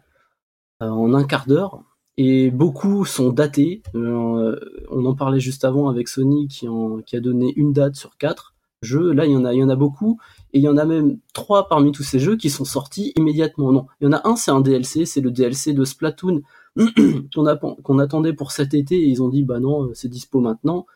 [0.81, 1.83] en un quart d'heure
[2.17, 3.83] et beaucoup sont datés.
[3.95, 6.69] On en parlait juste avant avec Sony qui,
[7.07, 9.13] qui a donné une date sur quatre jeux.
[9.13, 10.21] Là, il il y en a beaucoup
[10.55, 13.71] et il y en a même trois parmi tous ces jeux qui sont sortis immédiatement.
[13.73, 16.41] Non, il y en a un, c'est un DLC, c'est le DLC de Splatoon
[17.35, 20.87] qu'on attendait pour cet été et ils ont dit bah non, c'est dispo maintenant.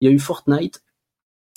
[0.00, 0.82] Il y a eu Fortnite.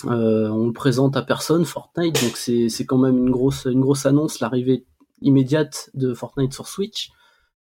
[0.06, 3.80] Euh, on le présente à personne, Fortnite, donc c'est c'est quand même une grosse, une
[3.82, 4.86] grosse annonce, l'arrivée
[5.20, 7.10] immédiate de Fortnite sur Switch.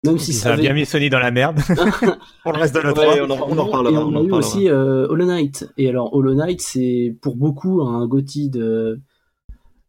[0.05, 1.59] Même si ça a avait- bien mis Sony dans la merde
[2.43, 3.26] pour le reste de Ouais, l'E3.
[3.27, 3.93] on en, on en reparlera.
[3.93, 5.69] et on a eu aussi euh, Hollow Knight.
[5.77, 8.95] Et alors Hollow Knight, c'est pour beaucoup un GOTY de euh,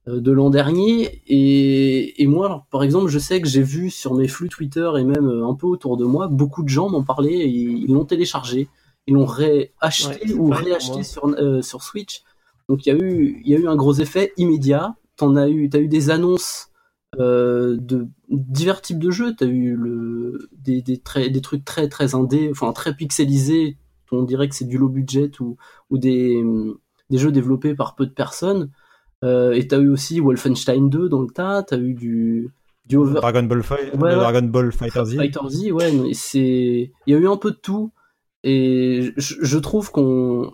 [0.07, 1.23] de l'an dernier.
[1.27, 5.05] Et, et moi, par exemple, je sais que j'ai vu sur mes flux Twitter et
[5.05, 8.05] même euh, un peu autour de moi, beaucoup de gens m'en parlaient et ils l'ont
[8.05, 8.69] téléchargé.
[9.07, 12.23] Ils l'ont réacheté Ouais, ou réacheté sur, euh, sur Switch.
[12.69, 14.97] Donc il y, a eu, y a eu un gros effet immédiat.
[15.17, 16.69] T'en as eu, t'as eu des annonces
[17.19, 19.35] euh, de divers types de jeux.
[19.37, 23.77] T'as eu le, des, des, très, des trucs très très indés, enfin très pixelisés.
[24.13, 25.57] On dirait que c'est du low budget ou,
[25.91, 26.43] ou des,
[27.11, 28.71] des jeux développés par peu de personnes.
[29.25, 31.63] Euh, et t'as eu aussi Wolfenstein 2 dans le tas.
[31.63, 32.51] T'as eu du,
[32.87, 34.15] du over, Dragon Ball, Fight, Ouais.
[34.15, 35.17] Dragon Ball Fighter Z.
[35.17, 37.93] Fighter Z, ouais, c'est, il y a eu un peu de tout,
[38.45, 40.51] et je, je trouve qu'on,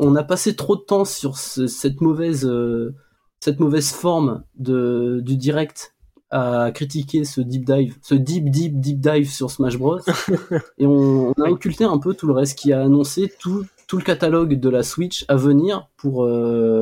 [0.00, 2.94] on a passé trop de temps sur ce- cette mauvaise, euh,
[3.40, 5.94] cette mauvaise forme de du direct
[6.30, 9.98] à critiquer ce deep dive, ce deep deep deep dive sur Smash Bros.
[10.78, 13.98] et on, on a occulté un peu tout le reste qui a annoncé tout tout
[13.98, 16.80] le catalogue de la Switch à venir pour euh,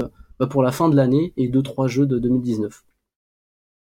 [0.50, 2.84] pour la fin de l'année et deux trois jeux de 2019.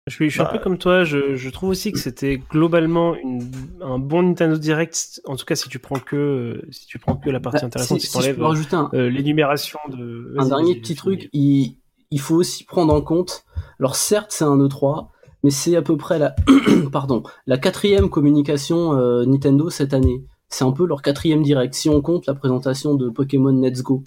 [0.08, 2.38] Je suis, je suis un Bah, peu comme toi, je, je trouve aussi que c'était
[2.40, 3.52] globalement une,
[3.82, 7.30] un bon Nintendo Direct, en tout cas si tu prends que, si tu prends que
[7.30, 10.34] la partie Bah, intéressante, si- si, si peux rajouter un, euh, l'énumération de...
[10.38, 11.78] un dernier petit truc, il,
[12.10, 13.46] il faut aussi prendre en compte.
[13.80, 15.10] Alors certes, c'est un E3,
[15.44, 16.36] mais c'est à peu près la,
[16.92, 20.24] pardon, la quatrième communication euh, Nintendo cette année.
[20.50, 24.04] C'est un peu leur quatrième direct, si on compte la présentation de Pokémon Let's Go.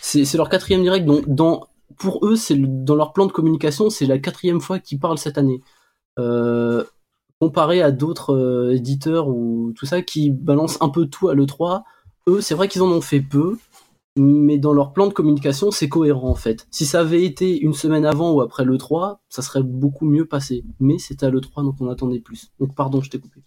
[0.00, 1.68] C'est leur quatrième direct, donc dans,
[1.98, 5.38] pour eux, c'est dans leur plan de communication, c'est la quatrième fois qu'ils parlent cette
[5.38, 5.62] année.
[6.18, 6.84] Euh,
[7.40, 11.82] comparé à d'autres euh, éditeurs ou tout ça qui balancent un peu tout à l'E3,
[12.28, 13.58] eux, c'est vrai qu'ils en ont fait peu,
[14.16, 16.66] mais dans leur plan de communication, c'est cohérent en fait.
[16.70, 20.26] Si ça avait été une semaine avant ou après le 3, ça serait beaucoup mieux
[20.26, 20.64] passé.
[20.80, 22.50] Mais c'était à le 3, donc on attendait plus.
[22.58, 23.42] Donc pardon, je t'ai coupé.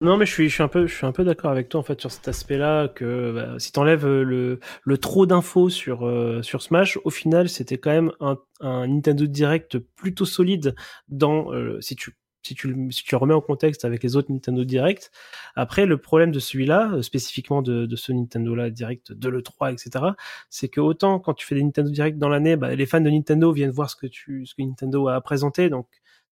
[0.00, 1.80] Non, mais je suis, je suis un peu, je suis un peu d'accord avec toi
[1.80, 6.06] en fait sur cet aspect-là que bah, si t'enlèves euh, le, le trop d'infos sur
[6.06, 10.76] euh, sur Smash, au final, c'était quand même un, un Nintendo Direct plutôt solide
[11.08, 14.30] dans euh, si tu si tu si tu le remets en contexte avec les autres
[14.30, 15.10] Nintendo Direct.
[15.56, 19.72] Après, le problème de celui-là, euh, spécifiquement de, de ce Nintendo-là Direct de le 3,
[19.72, 20.04] etc.,
[20.48, 23.10] c'est que autant quand tu fais des Nintendo Direct dans l'année, bah, les fans de
[23.10, 25.88] Nintendo viennent voir ce que tu ce que Nintendo a présenté, donc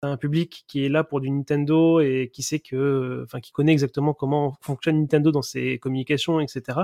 [0.03, 3.71] un public qui est là pour du Nintendo et qui sait que, enfin, qui connaît
[3.71, 6.79] exactement comment fonctionne Nintendo dans ses communications, etc.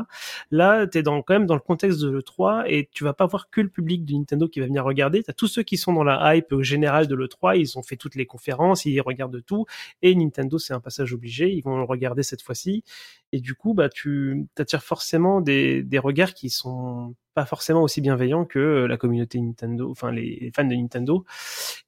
[0.52, 3.50] Là, t'es dans quand même dans le contexte de l'E3 et tu vas pas voir
[3.50, 5.24] que le public de Nintendo qui va venir regarder.
[5.24, 8.16] T'as tous ceux qui sont dans la hype générale de l'E3, ils ont fait toutes
[8.16, 9.66] les conférences, ils regardent tout
[10.02, 12.84] et Nintendo, c'est un passage obligé, ils vont le regarder cette fois-ci
[13.32, 18.02] et du coup, bah, tu attires forcément des, des regards qui sont pas forcément aussi
[18.02, 21.24] bienveillants que la communauté Nintendo, enfin les fans de Nintendo,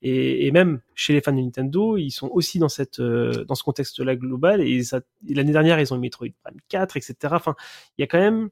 [0.04, 3.64] et, même chez les fans de Nintendo, ils sont aussi dans cette euh, dans ce
[3.64, 4.62] contexte-là global.
[4.62, 4.82] Et,
[5.28, 7.16] et l'année dernière, ils ont eu Metroid Prime 4, etc.
[7.32, 7.56] Enfin,
[7.98, 8.50] il y a quand même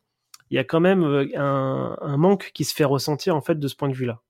[0.50, 3.60] il y a quand même euh, un, un manque qui se fait ressentir en fait
[3.60, 4.24] de ce point de vue-là.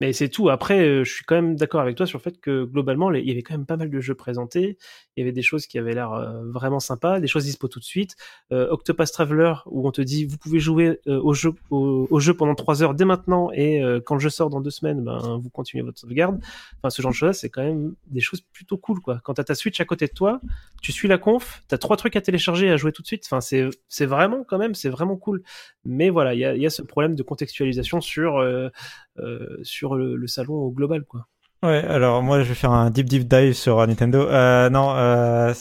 [0.00, 0.48] Mais c'est tout.
[0.48, 3.26] Après, euh, je suis quand même d'accord avec toi sur le fait que globalement, il
[3.26, 4.78] y avait quand même pas mal de jeux présentés.
[5.16, 7.80] Il y avait des choses qui avaient l'air euh, vraiment sympas, des choses dispo tout
[7.80, 8.14] de suite.
[8.52, 12.20] Euh, Octopus Traveler, où on te dit vous pouvez jouer euh, au jeu au, au
[12.20, 15.02] jeu pendant trois heures dès maintenant, et euh, quand le jeu sort dans deux semaines,
[15.02, 16.38] ben vous continuez votre sauvegarde.
[16.78, 19.20] Enfin, ce genre de choses, c'est quand même des choses plutôt cool, quoi.
[19.24, 20.40] Quand t'as ta Switch à côté de toi,
[20.80, 23.24] tu suis la conf, t'as trois trucs à télécharger et à jouer tout de suite.
[23.30, 25.42] Enfin, c'est vraiment quand même, c'est vraiment cool.
[25.84, 28.68] Mais voilà, il y a, y a ce problème de contextualisation sur euh,
[29.62, 31.26] sur le, le salon au global, quoi.
[31.62, 34.20] Ouais, alors moi je vais faire un deep deep dive sur euh, Nintendo.
[34.28, 35.52] Euh, non, euh,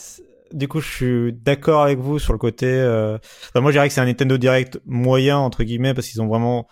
[0.51, 2.67] du coup je suis d'accord avec vous sur le côté.
[2.67, 3.17] Euh...
[3.55, 6.67] moi je dirais que c'est un Nintendo Direct moyen entre guillemets parce qu'ils ont vraiment,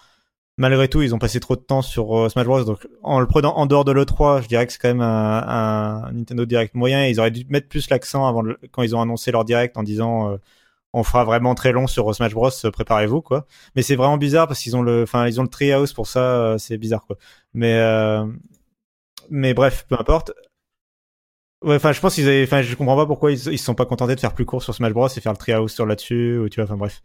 [0.58, 2.64] malgré tout, ils ont passé trop de temps sur euh, Smash Bros.
[2.66, 6.12] Donc en le prenant en dehors de l'E3, je dirais que c'est quand même un,
[6.14, 7.08] Nintendo Direct moyen.
[7.08, 9.84] Ils auraient dû mettre plus l'accent avant le- quand ils ont annoncé leur Direct en
[9.84, 10.38] disant.
[10.96, 12.50] On fera vraiment très long sur Smash Bros.
[12.66, 13.46] euh, Préparez-vous quoi.
[13.76, 16.20] Mais c'est vraiment bizarre parce qu'ils ont le, enfin ils ont le Treehouse pour ça.
[16.22, 17.18] euh, c'est bizarre quoi.
[17.54, 18.26] Mais euh,
[19.30, 20.32] mais bref, peu importe.
[21.66, 24.20] Enfin, je pense qu'ils enfin, je comprends pas pourquoi ils, ils sont pas contentés de
[24.20, 26.66] faire plus court sur Smash Bros et faire le Treehouse sur là-dessus, ou tu vois,
[26.66, 27.02] enfin bref.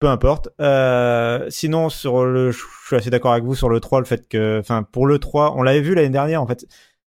[0.00, 0.48] Peu importe.
[1.50, 4.58] Sinon, sur le, je suis assez d'accord avec vous sur le 3, le fait que,
[4.60, 6.66] enfin, pour le 3, on l'avait vu l'année dernière, en fait.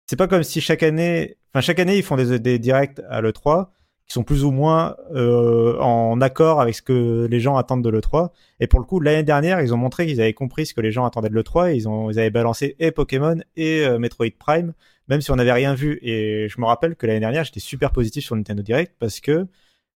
[0.08, 3.22] C'est pas comme si chaque année, enfin, chaque année, ils font des, des directs à
[3.22, 3.70] l'E3
[4.08, 7.90] qui sont plus ou moins euh, en accord avec ce que les gens attendent de
[7.90, 8.30] l'E3.
[8.60, 10.92] Et pour le coup, l'année dernière, ils ont montré qu'ils avaient compris ce que les
[10.92, 14.74] gens attendaient de l'E3 et ils, ils avaient balancé et Pokémon et euh, Metroid Prime,
[15.08, 15.98] même si on n'avait rien vu.
[16.04, 19.48] Et je me rappelle que l'année dernière, j'étais super positif sur Nintendo Direct parce que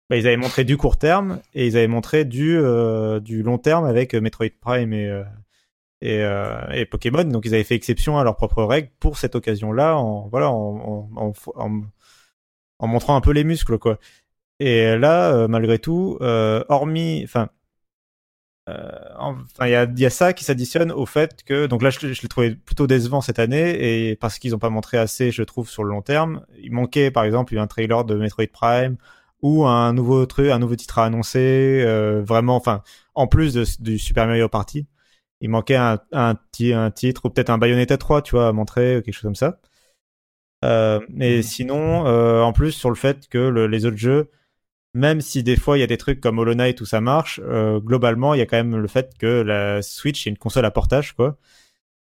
[0.09, 3.59] bah, ils avaient montré du court terme et ils avaient montré du, euh, du long
[3.59, 5.23] terme avec Metroid Prime et,
[6.01, 7.25] et, Pokémon.
[7.25, 11.11] Donc ils avaient fait exception à leurs propres règles pour cette occasion-là, en, voilà, en,
[11.15, 11.81] en,
[12.79, 13.99] en montrant un peu les muscles, quoi.
[14.59, 17.49] Et là, euh, malgré tout, euh, hormis, enfin,
[18.69, 21.89] euh, enfin, il y a, y a ça qui s'additionne au fait que, donc là,
[21.89, 25.43] je, l'ai trouvé plutôt décevant cette année, et parce qu'ils n'ont pas montré assez, je
[25.43, 26.45] trouve, sur le long terme.
[26.61, 28.97] Il manquait, par exemple, un trailer de Metroid Prime
[29.41, 32.83] ou un nouveau truc, un nouveau titre à annoncer, euh, vraiment, enfin,
[33.15, 34.87] en plus du Super Mario Party,
[35.41, 39.13] il manquait un, un titre ou peut-être un Bayonetta 3, tu vois, à montrer, quelque
[39.13, 39.59] chose comme ça.
[40.65, 44.29] Euh, mais sinon, euh, en plus sur le fait que le- les autres jeux,
[44.93, 47.39] même si des fois il y a des trucs comme Hollow Knight où ça marche,
[47.45, 50.65] euh, globalement il y a quand même le fait que la Switch est une console
[50.65, 51.37] à portage quoi.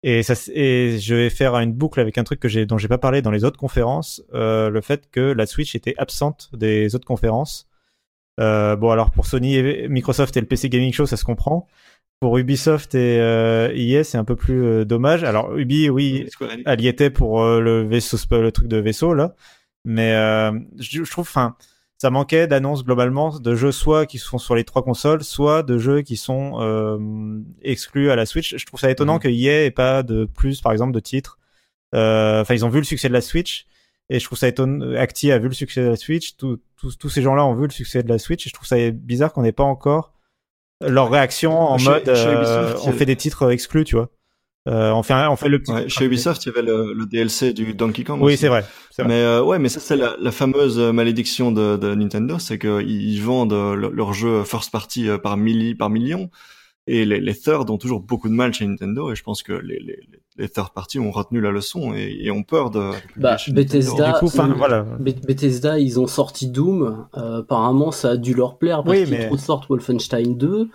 [0.02, 2.98] Et ça, et je vais faire une boucle avec un truc que dont j'ai pas
[2.98, 7.06] parlé dans les autres conférences, euh, le fait que la Switch était absente des autres
[7.06, 7.68] conférences.
[8.40, 11.66] Euh, bon alors pour Sony, et Microsoft et le PC Gaming Show ça se comprend.
[12.20, 15.22] Pour Ubisoft et euh, EA c'est un peu plus euh, dommage.
[15.22, 16.28] Alors Ubi oui
[16.64, 19.34] elle y était pour euh, le vaisseau, le truc de vaisseau là.
[19.84, 21.56] Mais euh, je, je trouve, enfin,
[21.98, 25.78] ça manquait d'annonces globalement de jeux soit qui sont sur les trois consoles, soit de
[25.78, 28.56] jeux qui sont euh, exclus à la Switch.
[28.56, 29.20] Je trouve ça étonnant Mhm.
[29.20, 31.38] que EA ait pas de plus, par exemple, de titres.
[31.94, 33.66] Euh, Enfin, ils ont vu le succès de la Switch.
[34.10, 34.94] Et je trouve ça étonnant.
[34.96, 36.36] Acti a vu le succès de la Switch.
[36.36, 38.44] Tous ces gens-là ont vu le succès de la Switch.
[38.46, 40.12] Et je trouve ça bizarre qu'on n'ait pas encore
[40.80, 42.36] leur réaction en Chez- mode chez euh,
[42.70, 44.08] Ubisoft, on fait des titres exclus, tu vois.
[44.68, 45.70] Euh, on fait un- on fait le petit.
[45.72, 48.20] Ouais, chez Ubisoft, il y avait le, le DLC du Donkey Kong.
[48.20, 48.40] Oui, aussi.
[48.40, 48.64] c'est vrai.
[48.90, 49.08] c'est vrai.
[49.08, 52.58] Mais euh, ouais, mais ça c'est la, la fameuse euh, malédiction de, de Nintendo, c'est
[52.58, 56.30] qu'ils ils vendent euh, le- leurs jeux first party euh, par milli, par millions,
[56.86, 59.52] et les, les third ont toujours beaucoup de mal chez Nintendo, et je pense que
[59.52, 59.98] les, les,
[60.36, 62.90] les third party ont retenu la leçon et, et ont peur de.
[63.16, 63.36] Bah.
[63.48, 64.84] Bethesda, Du coup, enfin, voilà.
[65.00, 67.06] Be- Bethesda, ils ont sorti Doom.
[67.16, 70.68] euh, apparemment, ça a dû leur plaire parce Oui, qu'ils mais- sortent Wolfenstein 2.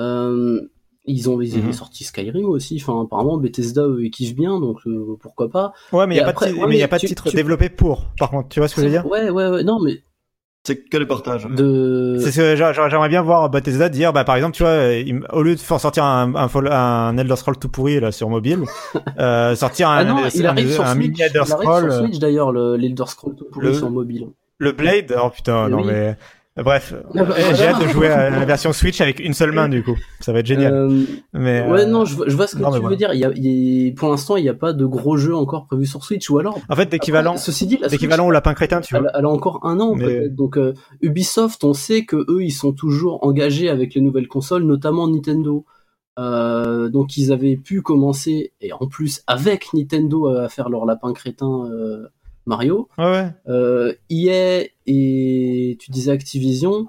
[0.00, 0.60] Euh,
[1.06, 1.72] ils ont ils Mhm.
[1.72, 2.80] sorti Skyrim aussi.
[2.82, 5.72] Enfin, apparemment, Bethesda eux, ils kiffent bien, donc euh, pourquoi pas.
[5.92, 7.06] Ouais, mais il n'y a, après- pas de, ti- ouais, mais y a pas de
[7.06, 8.48] titre tu- développé pour, par contre.
[8.48, 9.06] Tu vois ce que je veux dire?
[9.06, 9.62] Ouais, ouais, ouais.
[9.64, 10.02] Non, mais
[10.66, 11.46] C'est que les partages.
[11.46, 12.16] de.
[12.20, 15.54] C'est ce j'aimerais bien voir Bethesda dire, bah, par exemple, tu vois, il- au lieu
[15.56, 18.60] de faire sortir un, un, Fall- un Elder Scroll tout pourri là sur mobile,
[19.18, 21.92] euh, sortir un, Ah non, il un, arrive sur un mini Elder il arrive Scroll,
[21.92, 24.28] sur euh, Switch d'ailleurs, le- l'Elder Scroll tout pourri le- sur mobile.
[24.58, 25.14] le Blade.
[25.22, 25.84] Oh putain, Mais non oui.
[25.88, 26.16] mais
[26.56, 26.94] Bref,
[27.56, 29.96] j'ai hâte de jouer à la version Switch avec une seule main du coup.
[30.20, 30.72] Ça va être génial.
[30.72, 31.02] Euh,
[31.32, 32.88] mais Ouais, euh, non, je, vois- je vois ce que non, tu voilà.
[32.90, 33.12] veux dire.
[33.12, 35.34] Il y a, il y a- pour l'instant, il n'y a pas de gros jeux
[35.34, 36.56] encore prévus sur Switch, ou alors.
[36.68, 37.78] En fait, l'équivalent, Après, Ceci dit,
[38.20, 39.10] au lapin crétin, tu vois.
[39.14, 40.34] elle a encore un an Mais- peut-être.
[40.36, 44.62] Donc euh, Ubisoft, on sait que eux, ils sont toujours engagés avec les nouvelles consoles,
[44.62, 45.64] notamment Nintendo.
[46.20, 51.12] Euh, donc ils avaient pu commencer, et en plus avec Nintendo, à faire leur lapin
[51.12, 52.06] crétin euh,
[52.46, 52.88] Mario.
[52.98, 53.30] Ouais, ouais.
[53.48, 56.88] Euh, EA et tu disais Activision.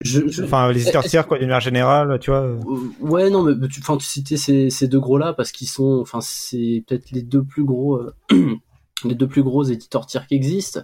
[0.00, 2.40] Je, je- Enfin, les éditeurs tiers, quoi, d'une manière générale, tu vois.
[2.42, 2.58] euh,
[3.00, 6.20] Ouais, non, mais tu, enfin, tu citais ces, ces deux gros-là parce qu'ils sont, enfin,
[6.20, 8.12] c'est peut-être les deux plus gros, euh,
[9.04, 10.80] les deux plus gros éditeurs tiers qui existent.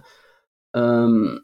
[0.77, 1.39] Euh,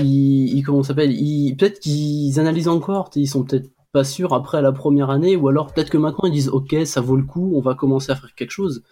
[0.00, 1.10] ils, ils- comment s'appelle?
[1.56, 5.72] Peut-être qu'ils analysent encore, ils sont peut-être pas sûrs après la première année, ou alors
[5.72, 8.34] peut-être que maintenant ils disent, ok, ça vaut le coup, on va commencer à faire
[8.34, 8.82] quelque chose.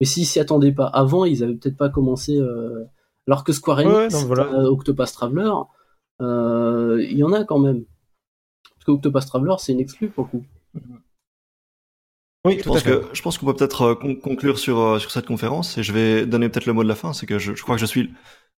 [0.00, 2.36] Mais s'ils s'y attendaient pas avant, ils avaient peut-être pas commencé.
[2.38, 2.84] euh,
[3.26, 4.44] Alors que Square Enix, ouais, voilà.
[4.52, 5.50] euh, Octopus Traveler,
[6.20, 7.84] euh, il y en a quand même.
[8.74, 10.44] Parce que Octopus Traveler, c'est une exclue pour le coup.
[12.46, 12.90] Oui, Je tout à pense fait.
[13.00, 16.26] que je pense qu'on peut peut-être con- conclure sur sur cette conférence et je vais
[16.26, 17.12] donner peut-être le mot de la fin.
[17.14, 18.10] C'est que je, je crois que je suis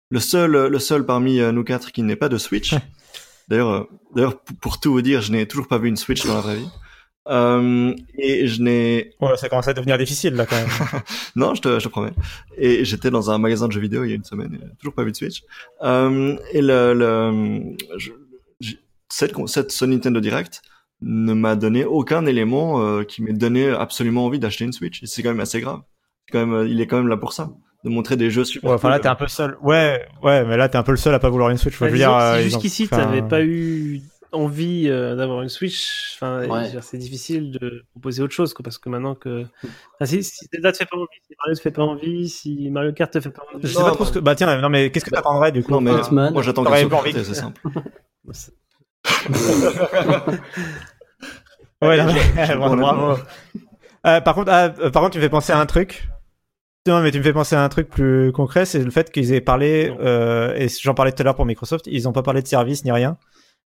[0.09, 2.73] le seul le seul parmi nous quatre qui n'est pas de Switch.
[3.47, 6.33] D'ailleurs d'ailleurs pour, pour tout vous dire, je n'ai toujours pas vu une Switch dans
[6.33, 6.67] la vraie vie.
[7.27, 10.67] Euh, et je n'ai Ouais, ça commence à devenir difficile, là, quand même.
[11.35, 12.11] non, je te, je te promets.
[12.57, 14.93] Et j'étais dans un magasin de jeux vidéo il y a une semaine, et toujours
[14.93, 15.41] pas vu de Switch.
[15.83, 18.11] Euh, et le, le je-
[18.59, 18.79] j'ai-
[19.09, 20.61] cette, con- cette ce Nintendo Direct
[21.01, 25.01] ne m'a donné aucun élément euh, qui m'ait donné absolument envie d'acheter une Switch.
[25.03, 25.81] Et c'est quand même assez grave.
[26.27, 27.49] C'est Quand même, euh, il est quand même là pour ça,
[27.83, 28.69] de montrer des jeux super.
[28.69, 29.57] Ouais, enfin là, t'es un peu seul.
[29.61, 31.75] Ouais, ouais, mais là, t'es un peu le seul à pas vouloir une Switch.
[31.75, 34.01] Enfin, Bah, je veux dire, euh, si ont- jusqu'ici t'avais pas eu
[34.35, 36.69] envie euh, d'avoir une Switch, enfin, Ouais.
[36.81, 39.43] c'est difficile de proposer autre chose, quoi, parce que maintenant que,
[39.95, 42.69] enfin, si, si Zelda te fait pas envie, si Mario te fait pas envie, si
[42.69, 44.19] Mario Kart te fait pas envie, Je sais pas trop ce que.
[44.19, 46.33] Bah tiens, non, mais qu'est-ce que t'attendrais du coup Non mais Hitman.
[46.33, 47.61] moi j'attends que pas envie c'est simple.
[51.81, 53.19] Ouais, non, mais- bravo.
[54.07, 56.07] Euh, par contre, ah, euh, par contre, tu me fais penser à un truc.
[56.87, 59.33] Non, mais tu me fais penser à un truc plus concret, c'est le fait qu'ils
[59.33, 62.43] aient parlé, euh, et j'en parlais tout à l'heure pour Microsoft, ils ont pas parlé
[62.43, 63.17] de service ni rien.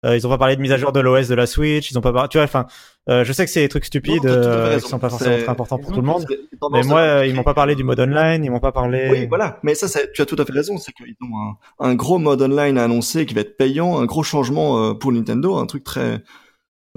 [0.04, 1.98] Euh, ils ont pas parlé de mise à jour de l'OS de la Switch, ils
[1.98, 2.66] ont pas parlé, tu vois, enfin,
[3.08, 5.78] euh, je sais que c'est des trucs stupides, euh, qui sont pas forcément très importants
[5.78, 6.26] pour tout le monde.
[6.70, 9.08] Mais moi, ils m'ont pas parlé du mode online, ils m'ont pas parlé.
[9.10, 9.58] Oui, voilà.
[9.62, 10.76] Mais ça, tu as tout à fait raison.
[10.76, 11.36] C'est qu'ils ont
[11.80, 14.94] un, un gros mode online à annoncer qui va être payant, un gros changement euh,
[14.94, 16.22] pour Nintendo, un truc très,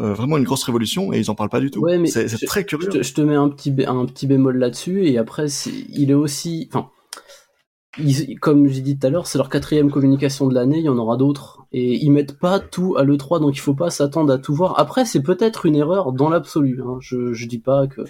[0.01, 1.79] euh, vraiment une grosse révolution, et ils en parlent pas du tout.
[1.79, 2.89] Ouais, c'est très Je curieux.
[2.89, 5.45] te, je te mets un petit, bé- un petit bémol là-dessus, et après,
[5.89, 6.69] il est aussi.
[6.73, 6.89] Enfin,
[7.97, 10.89] ils- comme j'ai dit tout à l'heure, c'est leur quatrième communication de l'année, il y
[10.89, 11.65] en aura d'autres.
[11.71, 14.79] Et ils mettent pas tout à l'E3, donc il faut pas s'attendre à tout voir.
[14.79, 16.81] Après, c'est peut-être une erreur dans l'absolu.
[16.85, 16.97] Hein.
[17.01, 18.01] Je, dis pas que.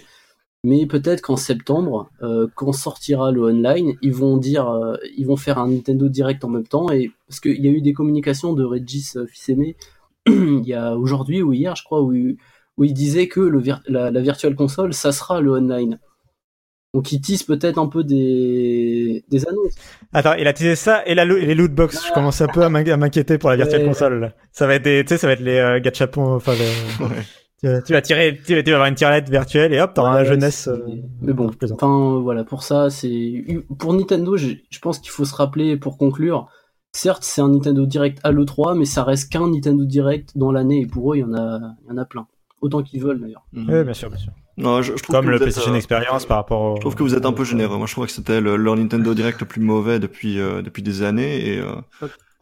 [0.64, 5.36] Mais peut-être qu'en septembre, euh, quand sortira le online, ils vont dire, euh, ils vont
[5.36, 8.52] faire un Nintendo Direct en même temps, et parce qu'il y a eu des communications
[8.52, 9.76] de Regis euh, Fils-Aimé
[10.26, 12.12] il y a aujourd'hui ou hier, je crois, où,
[12.76, 15.98] où il disait que le la, la Virtual Console, ça sera le online.
[16.92, 19.74] Donc ils tissent peut-être un peu des, des annonces.
[20.12, 22.06] Attends, il a teasé ça et, la lo- les loot box.
[22.08, 23.88] Je commence un peu à m'in- à m'inquiéter pour la virtual Ouais.
[23.88, 24.20] console.
[24.20, 24.32] là.
[24.52, 26.34] Ça va être des, tu sais, ça va être les euh, gachapons.
[26.34, 27.06] Enfin, Ouais.
[27.60, 29.94] tu, vas- tu vas tirer, tu vas, tu vas avoir une tirelette virtuelle et hop,
[29.94, 30.66] t'auras Ouais, jeunesse.
[30.68, 30.78] euh,
[31.22, 33.44] Mais bon, enfin voilà, pour ça, c'est
[33.78, 36.48] pour Nintendo, je, je pense qu'il faut se rappeler pour conclure.
[36.92, 40.80] Certes, c'est un Nintendo Direct à l'E3, mais ça reste qu'un Nintendo Direct dans l'année,
[40.80, 42.26] et pour eux, il y en a, il y en a plein.
[42.62, 43.46] Autant qu'ils veulent d'ailleurs.
[43.52, 43.66] Mhm.
[43.70, 44.32] Oui, bien sûr, bien sûr.
[44.56, 46.76] Non, je, je trouve Comme que le êtes, PlayStation euh, Experience par rapport au.
[46.76, 47.76] Je trouve que vous êtes un peu généreux.
[47.78, 50.82] Moi, je trouve que c'était le- leur Nintendo Direct le plus mauvais depuis euh, depuis
[50.82, 51.74] des années, et, euh,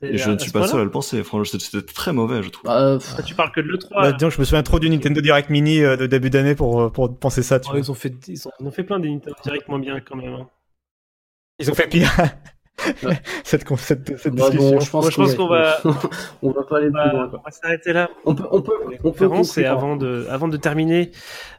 [0.02, 1.22] et je ne suis pas seul à le penser.
[1.22, 2.64] Franchement, c'était très mauvais, je trouve.
[2.64, 3.88] Bah, Ah, tu parles que de l'E3.
[3.94, 6.90] Bah, disons je me souviens trop du Nintendo Direct Mini euh, de début d'année pour
[6.92, 7.60] pour penser ça.
[7.60, 7.80] Tu Oh, vois.
[7.80, 10.16] ils ont fait, ils ont, ils ont fait plein des Nintendo Direct moins bien quand
[10.16, 10.32] même.
[10.34, 10.48] hein.
[11.60, 12.10] Ils ont fait pire.
[13.44, 14.70] cette cette, cette bah, discussion.
[14.70, 15.78] bon, je pense, Moi, je pense qu'on va,
[16.42, 17.30] on va pas aller plus loin.
[17.32, 18.08] on va s'arrêter là.
[18.24, 18.72] On peut, on peut,
[19.04, 21.12] on peut et avant de, avant de terminer,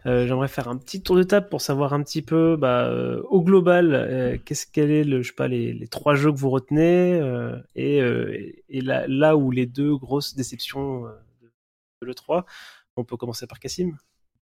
[0.06, 3.22] euh, j'aimerais faire un petit tour de table pour savoir un petit peu, bah, euh,
[3.30, 6.38] au global, euh, qu'est-ce quel est le, je sais pas, les, les trois jeux que
[6.38, 11.12] vous retenez euh, et, euh, là, là où les deux grosses déceptions euh,
[11.42, 11.52] de,
[12.02, 12.44] de l'E3.
[12.96, 13.98] On peut commencer par Cassim.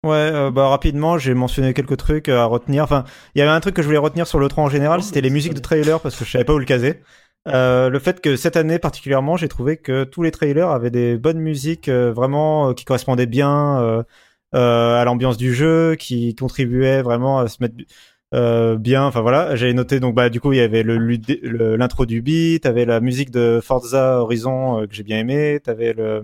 [0.04, 2.84] Ouais, euh, bah rapidement, j'ai mentionné quelques trucs à retenir.
[2.84, 3.04] Enfin,
[3.36, 5.04] il y avait un truc que je voulais retenir sur le 3 en général, Oh,
[5.04, 7.02] c'était les musiques de trailers parce que je savais pas où le caser.
[7.48, 11.18] Euh, le fait que cette année particulièrement, j'ai trouvé que tous les trailers avaient des
[11.18, 14.04] bonnes musiques euh, vraiment euh, qui correspondaient bien euh,
[14.56, 17.76] euh, à l'ambiance du jeu, qui contribuaient vraiment à se mettre
[18.34, 19.06] euh, bien.
[19.06, 20.98] Enfin voilà, j'ai noté donc bah du coup il y avait le
[21.76, 25.94] l'intro du beat, t'avais la musique de Forza Horizon euh, que j'ai bien aimé, t'avais
[25.94, 26.24] le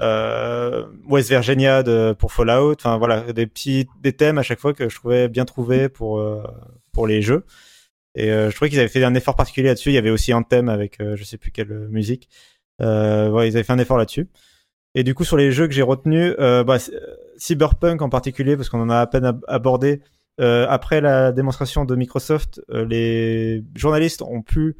[0.00, 2.74] euh, West Virginia de, pour Fallout.
[2.74, 6.18] Enfin voilà, des petits des thèmes à chaque fois que je trouvais bien trouvés pour
[6.18, 6.42] euh,
[6.92, 7.44] pour les jeux.
[8.14, 9.90] Et euh, je trouvais qu'ils avaient fait un effort particulier là-dessus.
[9.90, 12.28] Il y avait aussi un thème avec euh, je sais plus quelle musique.
[12.80, 14.28] Euh, ouais, ils avaient fait un effort là-dessus.
[14.94, 16.78] Et du coup, sur les jeux que j'ai retenus, bah,
[17.36, 20.00] Cyberpunk en particulier, parce qu'on en a à peine ab- abordé.
[20.38, 24.76] après la démonstration de Microsoft, les journalistes ont pu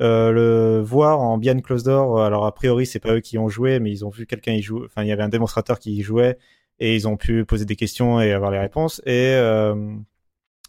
[0.00, 2.22] euh, le voir en behind closed door.
[2.22, 4.62] Alors a priori, c'est pas eux qui ont joué, mais ils ont vu quelqu'un y
[4.62, 4.82] jouer.
[4.86, 6.38] Enfin, il y avait un démonstrateur qui y jouait
[6.78, 9.02] et ils ont pu poser des questions et avoir les réponses.
[9.06, 9.74] Et euh,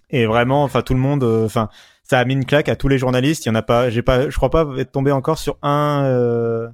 [0.09, 1.69] et vraiment, enfin tout le monde, euh, enfin
[2.03, 3.45] ça a mis une claque à tous les journalistes.
[3.45, 6.03] Il y en a pas, j'ai pas, je crois pas être tombé encore sur un
[6.05, 6.67] euh,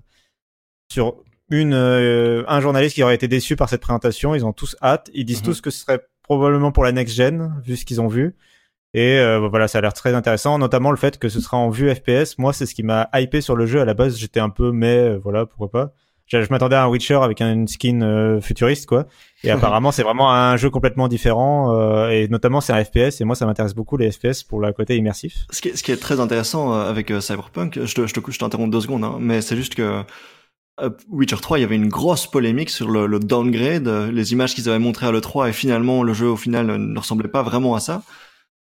[0.91, 1.17] sur
[1.51, 4.33] une euh, un journaliste qui aurait été déçu par cette présentation.
[4.33, 5.09] Ils ont tous hâte.
[5.13, 5.45] Ils disent Mhm.
[5.45, 8.35] tous que ce serait probablement pour la next gen vu ce qu'ils ont vu.
[8.97, 11.69] Et euh, voilà, ça a l'air très intéressant, notamment le fait que ce sera en
[11.69, 12.39] vue FPS.
[12.39, 13.79] Moi, c'est ce qui m'a hypé sur le jeu.
[13.79, 15.93] À la base, j'étais un peu, mais euh, voilà, pourquoi pas.
[16.25, 19.05] Je, je m'attendais à un Witcher avec une skin euh, futuriste, quoi.
[19.43, 21.75] Et apparemment, c'est vraiment un jeu complètement différent.
[21.79, 23.21] euh, et notamment, c'est un FPS.
[23.21, 25.45] Et moi, ça m'intéresse beaucoup les FPS pour le côté immersif.
[25.51, 28.39] Ce qui est, ce qui est très intéressant avec Cyberpunk, je te, je te, je
[28.39, 30.01] t'interromps deux secondes, hein, mais c'est juste que
[31.11, 34.67] Witcher 3, il y avait une grosse polémique sur le, le downgrade, les images qu'ils
[34.69, 37.79] avaient montrées à l'E3 et finalement le jeu au final ne ressemblait pas vraiment à
[37.79, 38.01] ça.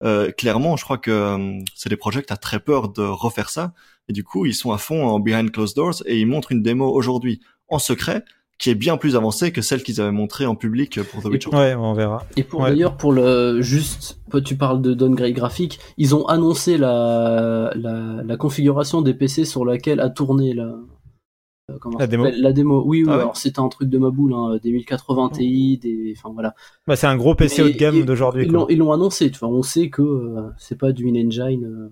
[0.03, 3.49] Euh, clairement, je crois que euh, c'est des projets qui a très peur de refaire
[3.49, 3.73] ça
[4.07, 6.61] et du coup ils sont à fond en behind closed doors et ils montrent une
[6.63, 8.23] démo aujourd'hui en secret
[8.57, 11.49] qui est bien plus avancée que celle qu'ils avaient montrée en public pour The Witcher.
[11.49, 12.25] Ouais, on verra.
[12.35, 12.71] Et pour Ouais.
[12.71, 18.21] d'ailleurs pour le juste, toi, tu parles de downgrade graphique, ils ont annoncé la, la,
[18.23, 20.75] la configuration des PC sur laquelle a tourné la
[21.79, 23.09] comment La démo La démo, oui, oui.
[23.09, 26.31] Ah ouais alors c'était un truc de ma boule, hein, des 1080 Ti, des, enfin
[26.33, 26.55] voilà.
[26.87, 28.45] Bah, c'est un gros PC haut de gamme d'aujourd'hui.
[28.45, 29.49] Ils l'ont, ils l'ont annoncé, tu vois.
[29.49, 31.91] On sait que euh, c'est pas du in-engine euh,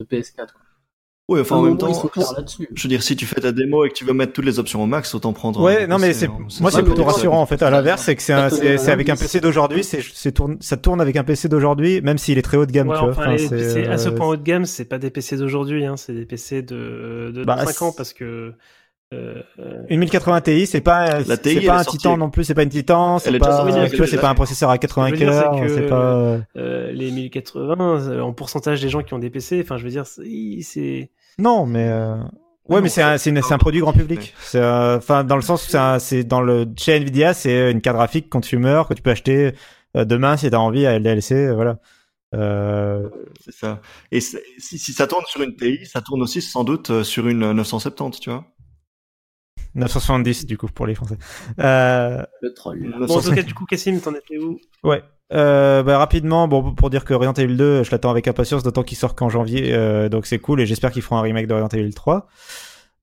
[0.00, 0.34] de PS4.
[0.36, 0.46] Quoi.
[1.28, 1.92] Oui, enfin en même temps,
[2.74, 4.58] je veux dire, si tu fais ta démo et que tu veux mettre toutes les
[4.58, 5.62] options au max, autant prendre.
[5.62, 6.38] Ouais, non mais PC, c'est hein.
[6.60, 7.62] moi c'est plutôt rassurant en fait.
[7.62, 11.00] À l'inverse, c'est que c'est c'est avec un PC d'aujourd'hui, c'est c'est tourne ça tourne
[11.00, 13.10] avec un PC d'aujourd'hui, même s'il est très haut de gamme, Ouais, tu vois.
[13.12, 15.86] enfin, Enfin, c'est, à ce euh, point haut de gamme, c'est pas des PC d'aujourd'hui,
[15.86, 18.52] hein, c'est des PC de, de Bah, 5 ans parce que.
[19.12, 22.44] Euh, euh, Une 1080 Ti, c'est pas TI, c'est pas un sortie Titan non plus,
[22.44, 23.66] c'est pas une Titan, c'est pas
[24.06, 26.92] c'est pas un processeur à 80 Ce que je veux dire, cœurs, c'est pas euh,
[26.92, 30.06] les 1080, euh, en pourcentage des gens qui ont des PC, enfin, je veux dire,
[30.06, 31.10] c'est.
[31.38, 32.16] Non, mais euh,
[32.68, 34.34] ouais, Non, mais c'est un, c'est un produit grand public.
[34.40, 37.96] C'est euh, enfin dans le sens où c'est dans le chez Nvidia, c'est une carte
[37.96, 39.52] graphique consumer que tu peux acheter
[39.96, 41.78] euh, demain si t'as envie à LDLC, euh, voilà.
[42.34, 43.08] Euh,
[43.40, 43.80] C'est ça.
[44.10, 47.28] Et si, si ça tourne sur une TI, ça tourne aussi sans doute euh, sur
[47.28, 48.44] une 970, tu vois.
[49.74, 51.16] 970 du coup pour les Français.
[51.60, 52.94] Euh, Le troll.
[53.06, 54.58] Bon, en tout cas, du coup, Cassim, t'en étais où?
[54.84, 55.02] Ouais.
[55.32, 58.82] Euh, bah, rapidement, bon, pour dire que Resident Evil 2, je l'attends avec impatience, d'autant
[58.82, 61.54] qu'il sort qu'en janvier, euh, donc c'est cool, et j'espère qu'ils feront un remake de
[61.54, 62.26] Resident Evil 3.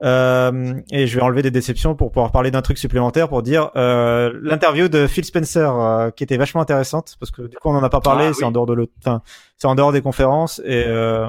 [0.01, 3.69] Euh, et je vais enlever des déceptions pour pouvoir parler d'un truc supplémentaire pour dire
[3.75, 7.75] euh, l'interview de Phil Spencer euh, qui était vachement intéressante parce que du coup on
[7.75, 8.45] en a pas parlé, Ah, c'est oui.
[8.45, 9.21] en dehors de l'autre, enfin
[9.57, 11.27] c'est en dehors des conférences et euh,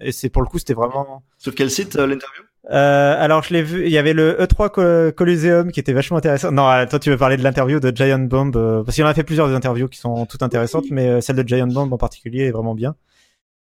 [0.00, 2.42] et c'est pour le coup c'était vraiment Sur quel site euh, l'interview?
[2.70, 6.18] Euh, alors je l'ai vu, il y avait le E3 Co- Coliseum qui était vachement
[6.18, 6.52] intéressant.
[6.52, 9.08] Non, euh, toi tu veux parler de l'interview de Giant Bomb euh, parce qu'il en
[9.08, 11.90] a fait plusieurs des interviews qui sont toutes intéressantes, mais euh, celle de Giant Bomb
[11.92, 12.94] en particulier est vraiment bien.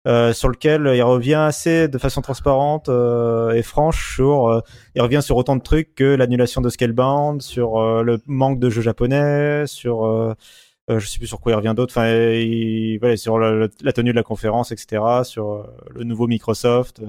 [0.06, 4.60] Euh, sur lequel il revient assez de façon transparente euh, et franche sur euh,
[4.96, 8.82] il revient sur autant de trucs que l'annulation de Scalebound, sur le manque de jeux
[8.82, 10.34] japonais, sur euh,
[10.90, 14.12] je sais plus sur quoi il revient d'autre, enfin il, voilà, sur le- la tenue
[14.12, 17.02] de la conférence, etc., sur le nouveau Microsoft.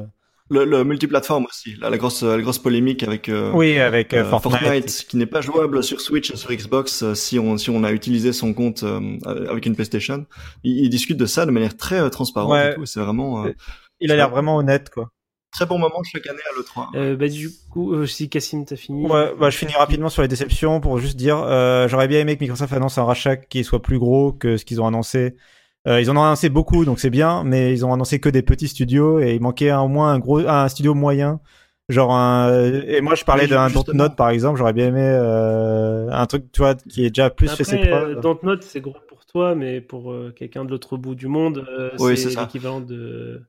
[0.53, 0.55] Euh.
[0.55, 4.25] le, le multiplateforme aussi, la, la grosse, la grosse polémique avec euh, Oui, avec euh,
[4.25, 4.61] euh, Fortnite.
[4.61, 5.07] Fortnite.
[5.09, 7.93] qui n'est pas jouable sur Switch et sur Xbox euh, si on si on a
[7.93, 9.19] utilisé son compte euh,
[9.49, 10.27] avec une PlayStation.
[10.63, 12.73] Il, il discute de ça de manière très euh, transparente Ouais.
[12.73, 12.83] et tout.
[12.83, 13.53] et C'est vraiment euh,
[14.01, 15.11] Il a l'air vraiment honnête, quoi.
[15.53, 16.97] très bon moment chaque année à l'E3.
[16.97, 19.07] euh, Bah, du coup, euh, si Cassim, t'as fini.
[19.07, 22.37] Ouais, bah, je finis rapidement sur les déceptions pour juste dire, euh, j'aurais bien aimé
[22.37, 25.37] que Microsoft annonce un rachat qui soit plus gros que ce qu'ils ont annoncé.
[25.87, 28.43] Euh, ils en ont annoncé beaucoup, donc c'est bien, mais ils ont annoncé que des
[28.43, 31.41] petits studios et il manquait au moins un gros, un studio moyen.
[31.91, 32.51] Genre un,
[32.87, 33.69] et moi je parlais d'un.
[33.69, 37.55] Dontnod par exemple, j'aurais bien aimé euh, un truc, tu vois, qui est déjà plus
[37.55, 38.17] fait ses Après, preuves.
[38.17, 41.67] euh, Dontnod, c'est gros pour toi, mais pour euh, quelqu'un de l'autre bout du monde,
[41.79, 43.43] euh, Oui, c'est l'équivalent de.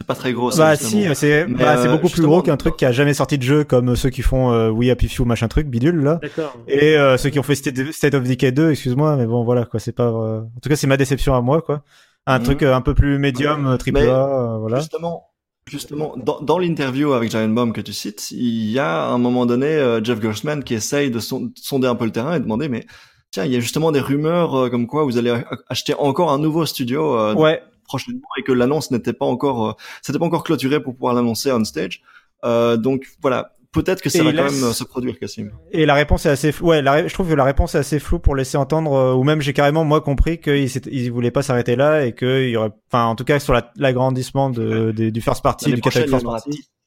[0.00, 0.52] C'est pas très gros.
[0.52, 0.90] ça, Bah justement.
[0.90, 3.42] si, c'est bah, c'est euh, beaucoup plus gros qu'un truc qui a jamais sorti de
[3.42, 6.20] jeu comme ceux qui font euh, We Happy Few machin truc bidule là.
[6.22, 6.56] D'accord.
[6.68, 9.80] Et euh, ceux qui ont fait State of Decay 2, excuse-moi, mais bon voilà quoi,
[9.80, 10.04] c'est pas.
[10.06, 11.82] euh, En tout cas, c'est ma déception à moi quoi.
[12.26, 12.44] Un Mhm.
[12.44, 14.76] truc euh, un peu plus médium, triple Mais- A, euh, voilà.
[14.78, 15.24] Justement,
[15.68, 19.18] justement, dans, dans l'interview avec Giant Bomb que tu cites, il y a à un
[19.18, 22.40] moment donné euh, Jeff Gerstmann qui essaye de son- sonder un peu le terrain et
[22.40, 22.86] demander, mais
[23.32, 26.30] tiens, il y a justement des rumeurs euh, comme quoi vous allez a- acheter encore
[26.30, 30.26] un nouveau studio euh, Ouais, prochainement et que l'annonce n'était pas encore, euh, c'était pas
[30.26, 32.02] encore clôturé pour pouvoir l'annoncer on stage.
[32.44, 35.50] Euh, donc voilà, peut-être que ça Et va quand même euh, se produire, Cassim.
[35.72, 36.54] et la réponse est assez.
[36.60, 39.14] Ouais, la ré- je trouve que la réponse est assez floue pour laisser entendre, euh,
[39.14, 42.56] ou même j'ai carrément moi compris qu'ils ils voulaient pas s'arrêter là et qu'il y
[42.56, 46.10] aurait, enfin en tout cas sur la- l'agrandissement de, des- du first party, du catalogue
[46.10, 46.68] first party.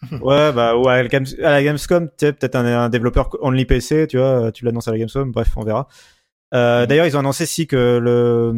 [0.22, 3.30] ouais, bah, ouais, à la, Games- à la Gamescom, tu sais, peut-être un, un développeur
[3.40, 5.88] only PC, tu vois, tu l'annonces à la Gamescom, bref, on verra.
[6.54, 8.54] Euh, D'ailleurs, ils ont annoncé si que le,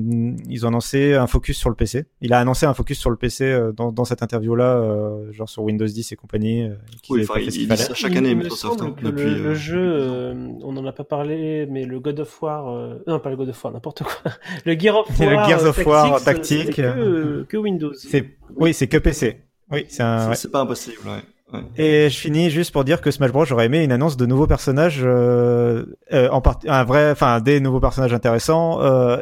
[0.48, 2.04] ils ont annoncé un focus sur le PC.
[2.20, 5.48] Il a annoncé un focus sur le PC euh, dans, dans cette interview-là, euh, genre
[5.48, 6.62] sur Windows 10 et compagnie.
[6.68, 6.74] euh,
[7.08, 10.72] Oui, enfin, il- ça chaque année, Microsoft, hein, depuis, le, euh, le jeu, euh, on
[10.72, 13.64] n'en a pas parlé, mais le God of War, euh, non pas le God of
[13.64, 14.32] War, n'importe quoi,
[14.64, 16.66] le Gear of Le War, Gears euh, of War tactique.
[16.66, 17.94] c'est que, que Windows.
[17.94, 19.40] C'est, oui, c'est que PC.
[19.72, 20.20] Oui, c'est un.
[20.20, 20.34] C'est- ouais.
[20.36, 21.22] C'est pas impossible, ouais.
[21.52, 21.60] Ouais.
[21.76, 23.44] Et je finis juste pour dire que Smash Bros.
[23.44, 26.58] j'aurais aimé une annonce de nouveaux personnages, euh, euh, en part...
[26.66, 28.80] un vrai, enfin des nouveaux personnages intéressants.
[28.82, 29.18] Euh,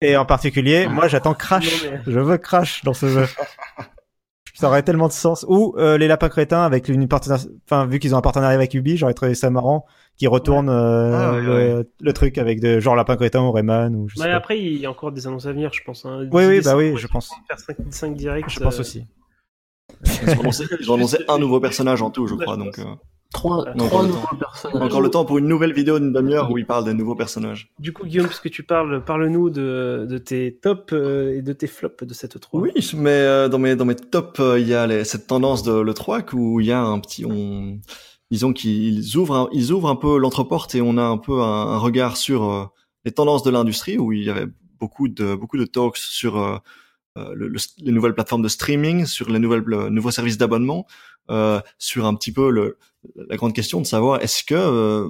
[0.00, 1.84] et, et en particulier, moi j'attends Crash.
[1.84, 3.26] Non, mais- Je veux Crash dans ce jeu.
[4.56, 5.44] Ça aurait tellement de sens.
[5.48, 8.72] Ou euh, les lapins crétins avec une partenariat, enfin vu qu'ils ont un partenariat avec
[8.74, 9.84] Ubi, j'aurais trouvé ça marrant
[10.16, 13.96] qu'ils retournent euh, Ah, ouais, le, le truc avec de genre lapin crétin ou Rayman
[13.96, 14.32] ou je sais pas.
[14.36, 16.04] après, il y a encore des annonces à venir, je pense.
[16.06, 16.28] Hein.
[16.30, 17.30] Oui, oui, bah oui, je pense.
[17.30, 18.44] vont Faire 5, 5 directs.
[18.48, 19.04] Je pense euh, aussi.
[20.22, 20.30] Ils
[20.90, 22.56] ont annoncé, ils un nouveau personnage en tout, je crois.
[22.56, 22.84] Donc, euh,
[23.32, 24.36] Trois, Non, nouveaux temps.
[24.38, 24.82] personnages.
[24.82, 27.72] encore le temps pour une nouvelle vidéo d'une demi-heure où il parle des nouveaux personnages.
[27.80, 31.66] Du coup, Guillaume, puisque tu parles, parle-nous de, de tes tops euh, et de tes
[31.66, 32.60] flops de cette 3.
[32.60, 35.72] Oui, mais euh, dans mes dans mes tops, il y a les, cette tendance de
[35.72, 37.80] le 3 où il y a un petit, on,
[38.30, 41.44] disons qu'ils ouvrent un, ils ouvrent un peu l'entreporte et on a un peu un,
[41.72, 42.72] un regard sur
[43.04, 44.46] les tendances de l'industrie où il y avait
[44.78, 46.62] beaucoup de beaucoup de talks sur
[47.16, 50.86] le- le- les nouvelles plateformes de streaming, sur les nouvelles le nouveaux services d'abonnement,
[51.30, 52.78] euh, sur un petit peu le,
[53.28, 55.08] la grande question de savoir est-ce que euh,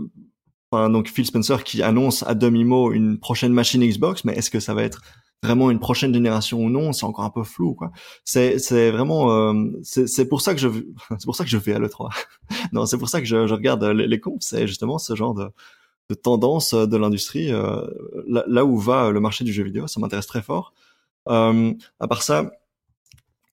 [0.70, 4.60] enfin, donc Phil Spencer qui annonce à demi-mot une prochaine machine Xbox, mais est-ce que
[4.60, 5.02] ça va être
[5.42, 7.90] vraiment une prochaine génération ou non C'est encore un peu flou, quoi.
[8.24, 10.68] C'est c'est vraiment euh, c'est pour ça que je
[11.18, 12.10] c'est pour ça que je vais à le 3.
[12.72, 14.42] non, c'est pour ça que je, je regarde les, les comptes.
[14.42, 15.48] C'est justement ce genre de
[16.10, 17.82] de tendance de l'industrie euh,
[18.28, 19.86] là, là où va le marché du jeu vidéo.
[19.86, 20.74] Ça m'intéresse très fort.
[21.28, 22.52] Euh, à part ça,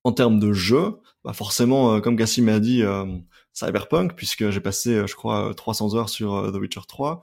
[0.03, 3.05] en termes de jeu, bah forcément, euh, comme Cassim a dit, euh,
[3.53, 7.21] Cyberpunk, puisque j'ai passé, je crois, 300 heures sur The Witcher 3.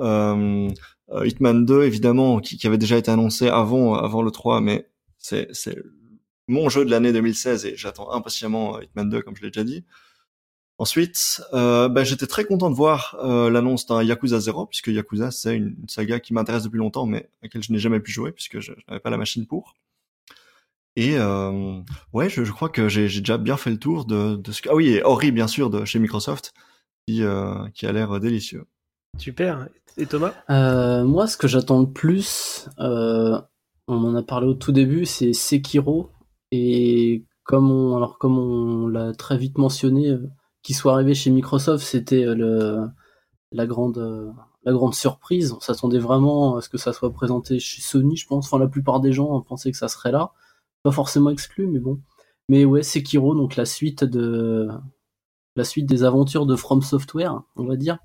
[0.00, 0.68] Euh,
[1.24, 5.76] Hitman 2, évidemment, qui, avait déjà été annoncé avant, avant le 3, mais c'est, c'est
[6.46, 9.84] mon jeu de l'année 2016 et j'attends impatiemment Hitman 2, comme je l'ai déjà dit.
[10.78, 15.76] Ensuite, bah, j'étais très content de voir l'annonce d'un Yakuza 0, puisque Yakuza, c'est une
[15.88, 18.72] saga qui m'intéresse depuis longtemps, mais à laquelle je n'ai jamais pu jouer, puisque je
[18.88, 19.74] n'avais pas la machine pour.
[20.96, 21.80] Et euh,
[22.12, 24.68] ouais, je, je crois que j'ai déjà bien fait le tour de, de ce que...
[24.70, 26.52] Ah oui, et Ori, bien sûr, de chez Microsoft,
[27.06, 28.66] qui, euh, qui a l'air délicieux.
[29.18, 29.68] Super.
[29.96, 30.34] Et Thomas?
[30.50, 33.40] Euh, moi, ce que j'attends le plus, euh,
[33.88, 36.10] on en a parlé au tout début, c'est Sekiro.
[36.52, 40.28] Et comme on, alors comme on l'a très vite mentionné, euh,
[40.62, 42.88] qu'il soit arrivé chez Microsoft, c'était euh, le,
[43.52, 44.30] la grande, euh,
[44.64, 45.52] la grande surprise.
[45.52, 48.46] On s'attendait vraiment à ce que ça soit présenté chez Sony, je pense.
[48.46, 50.32] Enfin, la plupart des gens pensaient que ça serait là.
[50.82, 52.00] Pas forcément exclu, mais bon.
[52.48, 54.04] Mais ouais, Sekiro, donc la suite
[55.86, 57.98] des aventures de From Software, on va dire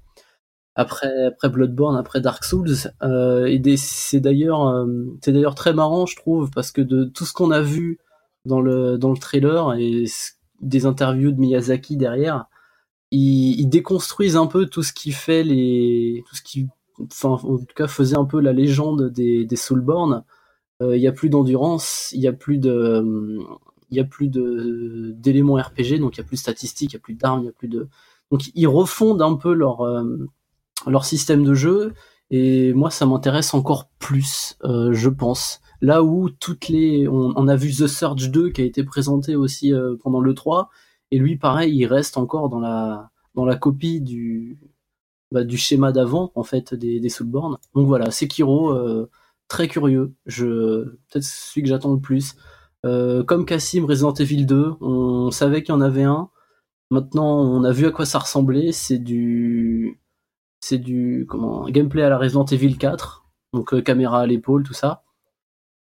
[0.75, 2.75] après après Bloodborne, après Dark Souls.
[3.03, 4.85] Euh, et des- c'est d'ailleurs euh,
[5.23, 7.99] c'est d'ailleurs très marrant, je trouve, parce que de tout ce qu'on a vu
[8.45, 10.05] dans le trailer et
[10.61, 12.45] des interviews de Miyazaki derrière,
[13.11, 16.67] ils, déconstruisent un peu tout ce qui fait les tout ce qui
[17.01, 20.23] enfin en tout cas faisait un peu la légende des des Soulborn.
[20.81, 23.39] Euh, Il y a plus d'endurance, il y a plus de
[23.91, 26.95] il y a plus de d'éléments RPG, donc il y a plus de statistiques, il
[26.95, 27.87] y a plus d'armes, il y a plus de
[28.31, 30.27] donc ils refondent un peu leur euh,
[30.87, 31.93] leur système de jeu
[32.31, 35.61] et moi ça m'intéresse encore plus euh, je pense.
[35.81, 39.73] Là où toutes les on, a vu The Surge 2 qui a été présenté aussi
[40.01, 40.69] pendant le 3
[41.11, 44.57] et lui pareil il reste encore dans la dans la copie du
[45.31, 49.09] bah, du schéma d'avant en fait des, des Soulborn donc voilà Sekiro euh,
[49.47, 50.13] très curieux.
[50.25, 52.35] Je peut-être celui que j'attends le plus.
[52.85, 56.29] Euh, comme Cassim Resident Evil 2 on savait qu'il y en avait un.
[56.91, 58.71] Maintenant on a vu à quoi ça ressemblait.
[58.71, 59.99] C'est du
[60.61, 64.73] c'est du comment gameplay à la Resident Evil 4 donc euh, caméra à l'épaule tout
[64.73, 65.03] ça.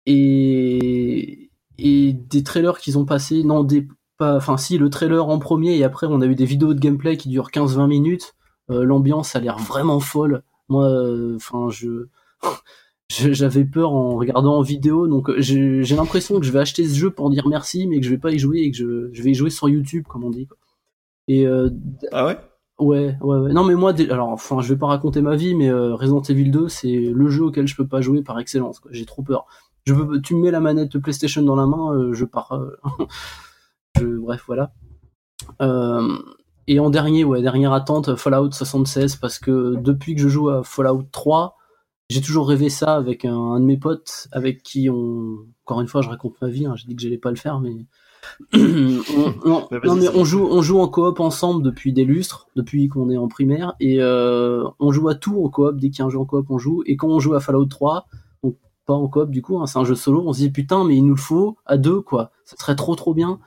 [0.07, 3.87] Et et des trailers qu'ils ont passé non des
[4.21, 7.17] enfin si le trailer en premier et après on a eu des vidéos de gameplay
[7.17, 8.35] qui durent 15-20 minutes.
[8.71, 10.43] Euh, l'ambiance a l'air vraiment folle.
[10.69, 10.89] Moi
[11.37, 12.09] enfin je-
[13.09, 16.95] j'avais peur en regardant en vidéo donc euh, j'ai l'impression que je vais acheter ce
[16.95, 19.23] jeu pour dire merci mais que je vais pas y jouer et que je, je
[19.23, 20.57] vais y jouer sur YouTube comme on dit quoi.
[21.29, 21.71] et euh,
[22.13, 22.37] Ah ouais?
[22.79, 23.53] Ouais, ouais, ouais.
[23.55, 26.51] Non, mais moi, alors, enfin, je vais pas raconter ma vie, mais euh, Resident Evil
[26.51, 28.81] 2, c'est le jeu auquel je peux pas jouer par excellence.
[28.81, 28.91] quoi.
[28.93, 29.47] J'ai trop peur.
[29.87, 32.53] Je veux, tu me mets la manette de PlayStation dans la main, euh, je pars.
[32.53, 32.77] euh,
[33.99, 34.73] je, bref, voilà.
[35.63, 36.19] Euh,
[36.67, 40.63] et en dernier, ouais, dernière attente, Fallout 76, parce que depuis que je joue à
[40.63, 41.56] Fallout 3,
[42.09, 45.89] j'ai toujours rêvé ça avec un, un de mes potes, avec qui on, encore une
[45.89, 46.67] fois, je raconte ma vie.
[46.67, 47.75] hein, j'ai dit que j'allais pas le faire, mais
[48.55, 51.93] on, non, Mais vas-y, non, mais c'est on joue, on joue en coop ensemble depuis
[51.93, 55.77] des lustres, depuis qu'on est en primaire, et euh, on joue à tout en coop.
[55.79, 56.83] Dès qu'il y a un jeu en coop, on joue.
[56.87, 58.07] Et quand on joue à Fallout 3,
[58.43, 60.85] donc pas en coop du coup, hein, c'est un jeu solo, on se dit putain,
[60.85, 62.31] mais il nous le faut à deux quoi.
[62.45, 63.41] Ça serait trop trop bien.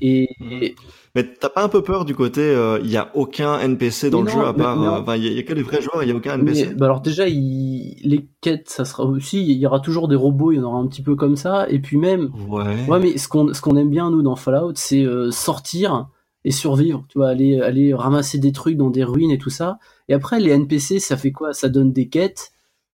[0.00, 0.74] Et, et-
[1.14, 4.22] Mais t'as pas un peu peur du côté, euh, il y a aucun NPC dans
[4.22, 5.54] Mais le non, jeu à part, euh, enfin, il y, a- il y a que
[5.54, 6.68] des vrais joueurs, il y a aucun NPC.
[6.68, 10.16] Mais, bah alors déjà, il- les quêtes, ça sera aussi, il y aura toujours des
[10.16, 12.84] robots, il y en aura un petit peu comme ça, et puis même, Ouais.
[12.88, 16.08] ouais, mais ce qu'on ce qu'on aime bien nous dans Fallout, c'est euh, sortir
[16.44, 19.78] et survivre, tu vois, aller aller ramasser des trucs dans des ruines et tout ça.
[20.08, 21.52] Et après, les NPC, ça fait quoi?
[21.54, 22.52] Ça donne des quêtes,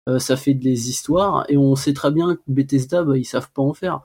[0.08, 3.50] euh, ça fait des histoires, et on sait très bien que Bethesda, bah, ils savent
[3.52, 4.00] pas en faire.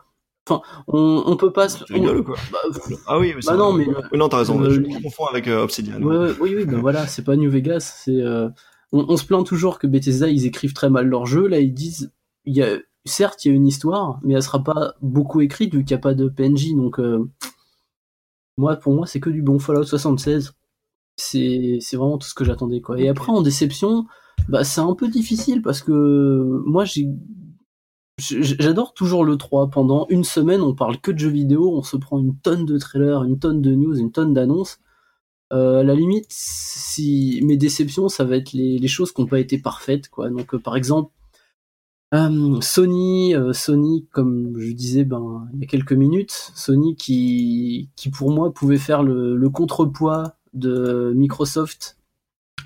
[0.49, 1.69] Enfin, on, on peut pas.
[1.69, 2.57] se- Tu rigoles on- ou quoi bah,
[3.07, 5.47] Ah oui, mais Bah non, mais- Oui, non, t'as raison, Euh, je me confonds avec
[5.47, 6.01] euh, Obsidian.
[6.01, 7.93] Ouais, ouais, oui, oui, ben voilà, c'est pas New Vegas.
[8.03, 8.49] C'est, euh,
[8.91, 11.47] on, on se plaint toujours que Bethesda ils écrivent très mal leur jeu.
[11.47, 12.11] Là, ils disent,
[12.45, 15.73] il y a, certes, il y a une histoire, mais elle sera pas beaucoup écrite
[15.73, 16.75] vu qu'il n'y a pas de PNJ.
[16.75, 17.29] Donc, euh,
[18.57, 20.51] moi, pour moi, c'est que du bon Fallout 76.
[21.15, 22.99] C'est, c'est vraiment tout ce que j'attendais, quoi.
[22.99, 24.05] Et après, en déception,
[24.49, 27.07] bah, c'est un peu difficile parce que moi, j'ai,
[28.17, 29.69] j'adore toujours le 3.
[29.69, 32.77] Pendant une semaine, on parle que de jeux vidéo, on se prend une tonne de
[32.77, 34.79] trailers, une tonne de news, une tonne d'annonces.
[35.51, 39.39] Euh, à la limite, si mes déceptions, ça va être les, choses qui n'ont pas
[39.39, 40.09] été parfaites.
[40.17, 41.11] Donc, euh, par exemple,
[42.13, 48.09] euh, Sony, Sony, comme je disais, ben, il y a quelques minutes, Sony qui, qui
[48.09, 51.97] pour moi pouvait faire le, contrepoids de Microsoft,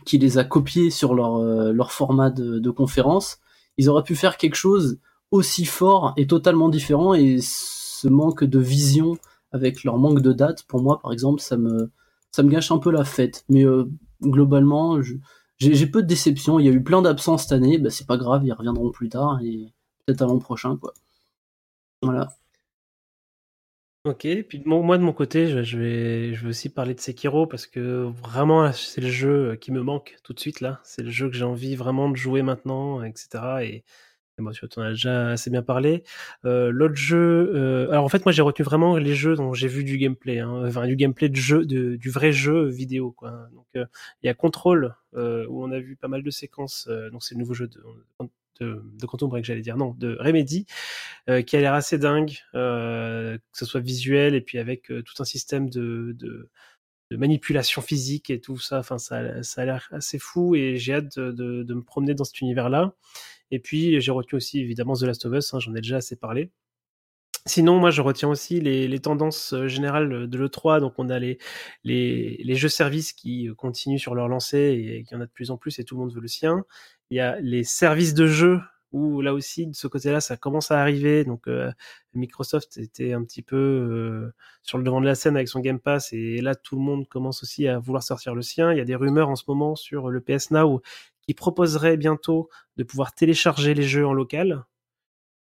[0.06, 3.40] qui les a copiés sur leur, format de conférence.
[3.78, 5.00] Ils auraient pu faire quelque chose
[5.32, 9.18] aussi fort et totalement différent, et ce manque de vision
[9.52, 11.92] avec leur manque de date, pour moi, par exemple, ça me,
[12.32, 13.46] ça me gâche un peu la fête.
[13.50, 13.86] Mais euh,
[14.22, 15.00] globalement,
[15.60, 16.60] j'ai peu de déception.
[16.60, 19.10] Il y a eu plein d'absences cette année, bah, c'est pas grave, ils reviendront plus
[19.10, 19.74] tard et
[20.06, 20.94] peut-être à l'an prochain, quoi.
[22.02, 22.30] Voilà.
[24.06, 27.68] Ok, puis moi de mon côté, je, vais, je vais aussi parler de Sekiro parce
[27.68, 30.80] que vraiment, c'est le jeu qui me manque tout de suite là.
[30.84, 33.28] C'est le jeu que j'ai envie vraiment de jouer maintenant, etc.
[33.64, 33.84] Et,
[34.42, 36.04] moi, tu en as déjà assez bien parlé.
[36.46, 39.68] Euh, L'autre jeu, euh, alors en fait, moi j'ai retenu vraiment les jeux dont j'ai
[39.68, 43.12] vu du gameplay, hein, enfin du gameplay de jeu, de, du vrai jeu vidéo.
[43.12, 43.50] Quoi.
[43.54, 43.86] Donc euh,
[44.22, 46.88] il y a Control euh, où on a vu pas mal de séquences.
[46.90, 47.82] euh, donc c'est le nouveau jeu de,
[48.60, 50.66] de, de Quantum Break, j'allais dire, non, de Remedy,
[51.46, 55.70] qui a l'air assez dingue, que ce soit visuel et puis avec tout un système
[55.70, 56.50] de, de,
[57.12, 58.80] de manipulation physique et tout ça.
[58.80, 62.24] Enfin, ça, ça a l'air assez fou et j'ai hâte de, de me promener dans
[62.24, 62.94] cet univers-là.
[63.52, 66.16] Et puis j'ai retenu aussi évidemment The Last of Us, hein, j'en ai déjà assez
[66.16, 66.52] parlé.
[67.46, 70.82] Sinon, moi, je retiens aussi les, tendances euh, générales de l'E3.
[70.82, 71.38] Donc, on a les,
[71.86, 75.26] les, les jeux services qui euh, continuent sur leur lancée et qu'il y en a
[75.26, 76.66] de plus en plus et tout le monde veut le sien.
[77.10, 78.60] Il y a les services de jeux
[78.92, 81.24] où là aussi, de ce côté-là, ça commence à arriver.
[81.24, 81.72] Donc, euh,
[82.14, 84.34] Microsoft était un petit peu euh,
[84.64, 87.08] sur le devant de la scène avec son Game Pass et là, tout le monde
[87.08, 88.72] commence aussi à vouloir sortir le sien.
[88.72, 90.82] Il y a des rumeurs en ce moment sur le PS Now
[91.36, 94.66] proposerait bientôt de pouvoir télécharger les jeux en local.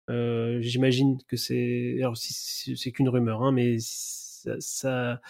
[0.09, 5.21] Euh, J'imagine que c'est, alors c'est qu'une rumeur, hein, mais ça, ça-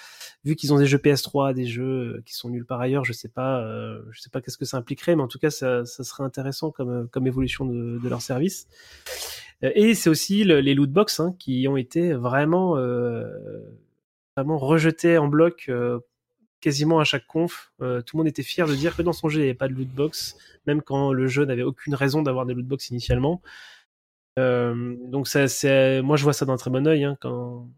[0.44, 3.14] vu qu'ils ont des jeux PS3, des jeux euh, qui sont nuls par ailleurs, je
[3.14, 5.86] sais pas, euh, je sais pas qu'est-ce que ça impliquerait, mais en tout cas, ça,
[5.86, 8.68] serait intéressant comme, euh, comme évolution de, leur service.
[9.62, 12.76] Et c'est aussi le- les loot box hein, qui ont été vraiment,
[14.36, 15.70] vraiment rejetés en bloc.
[16.64, 19.27] Quasiment à chaque conf, Euh, tout le monde était fier de dire que dans son
[19.27, 22.22] jeu il n'y avait pas de loot box, même quand le jeu n'avait aucune raison
[22.23, 23.41] d'avoir des loot box initialement.
[24.40, 25.27] Euh, donc
[26.03, 27.69] moi je vois ça d'un très bon œil hein, quand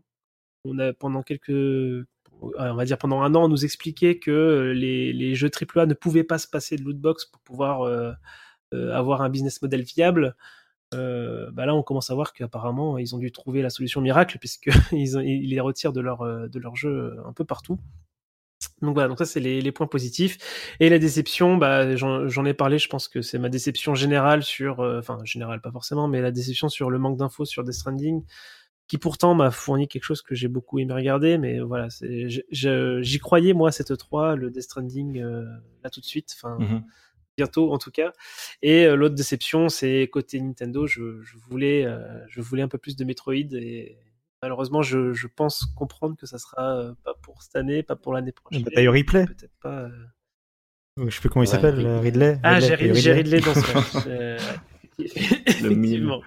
[0.65, 2.05] on a pendant quelques, euh,
[2.41, 6.37] on va dire pendant un an, nous expliquait que les, jeux AAA ne pouvaient pas
[6.37, 8.15] se passer de loot box pour pouvoir
[8.71, 10.35] avoir un business model viable.
[10.91, 14.69] Bah là, on commence à voir qu'apparemment ils ont dû trouver la solution miracle puisque
[14.91, 17.79] ils, les retirent de leur jeu un peu partout.
[18.81, 20.37] Donc voilà, donc ça c'est les, les points positifs.
[20.79, 24.81] Et la déception, bah, j'en ai parlé, je pense que c'est ma déception générale sur,
[24.81, 28.23] euh, enfin générale pas forcément, mais la déception sur le manque d'infos sur Death Stranding,
[28.87, 33.53] qui pourtant m'a fourni quelque chose que j'ai beaucoup aimé regarder, mais voilà, j'y croyais
[33.53, 35.45] moi cette 3, le Death Stranding euh,
[35.83, 36.83] là tout de suite, enfin Mhm.
[37.37, 38.13] bientôt en tout cas.
[38.61, 42.77] Et euh, l'autre déception, c'est côté Nintendo, je, je voulais, euh, je voulais un peu
[42.77, 43.97] plus de Metroid et
[44.45, 48.13] malheureusement, je, je pense comprendre que ça sera euh, pas pour cette année, pas pour
[48.13, 48.63] l'année prochaine.
[48.75, 49.25] Bah, eu Replay.
[49.25, 49.79] Peut-être pas.
[49.81, 49.89] euh.
[51.05, 51.89] Je sais plus comment il Ouais, s'appelle, Ridley.
[51.89, 52.39] euh, Ridley.
[52.43, 54.05] Ah, j'ai Ridley, dans ce match.
[54.07, 54.37] Euh.
[54.99, 56.21] Effectivement.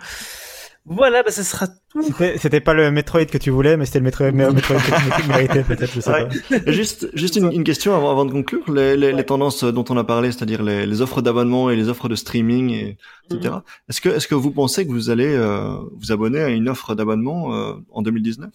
[0.91, 2.03] Voilà, bah, ça sera tout.
[2.03, 5.29] C'était c'était pas le Metroid que tu voulais, mais c'était le Metroid, Metroid que tu
[5.29, 6.29] méritais, peut-être, je sais Ouais.
[6.65, 6.73] pas.
[6.73, 8.71] Juste, juste une, une question avant, avant de conclure.
[8.73, 11.89] Les, les, les tendances dont on a parlé, c'est-à-dire les, les offres d'abonnement et les
[11.89, 12.97] offres de streaming, et,
[13.31, 13.55] etc.
[13.57, 13.63] Mhm.
[13.89, 16.95] Est-ce que, est-ce que vous pensez que vous allez euh, vous abonner à une offre
[16.95, 18.51] d'abonnement euh, en 2019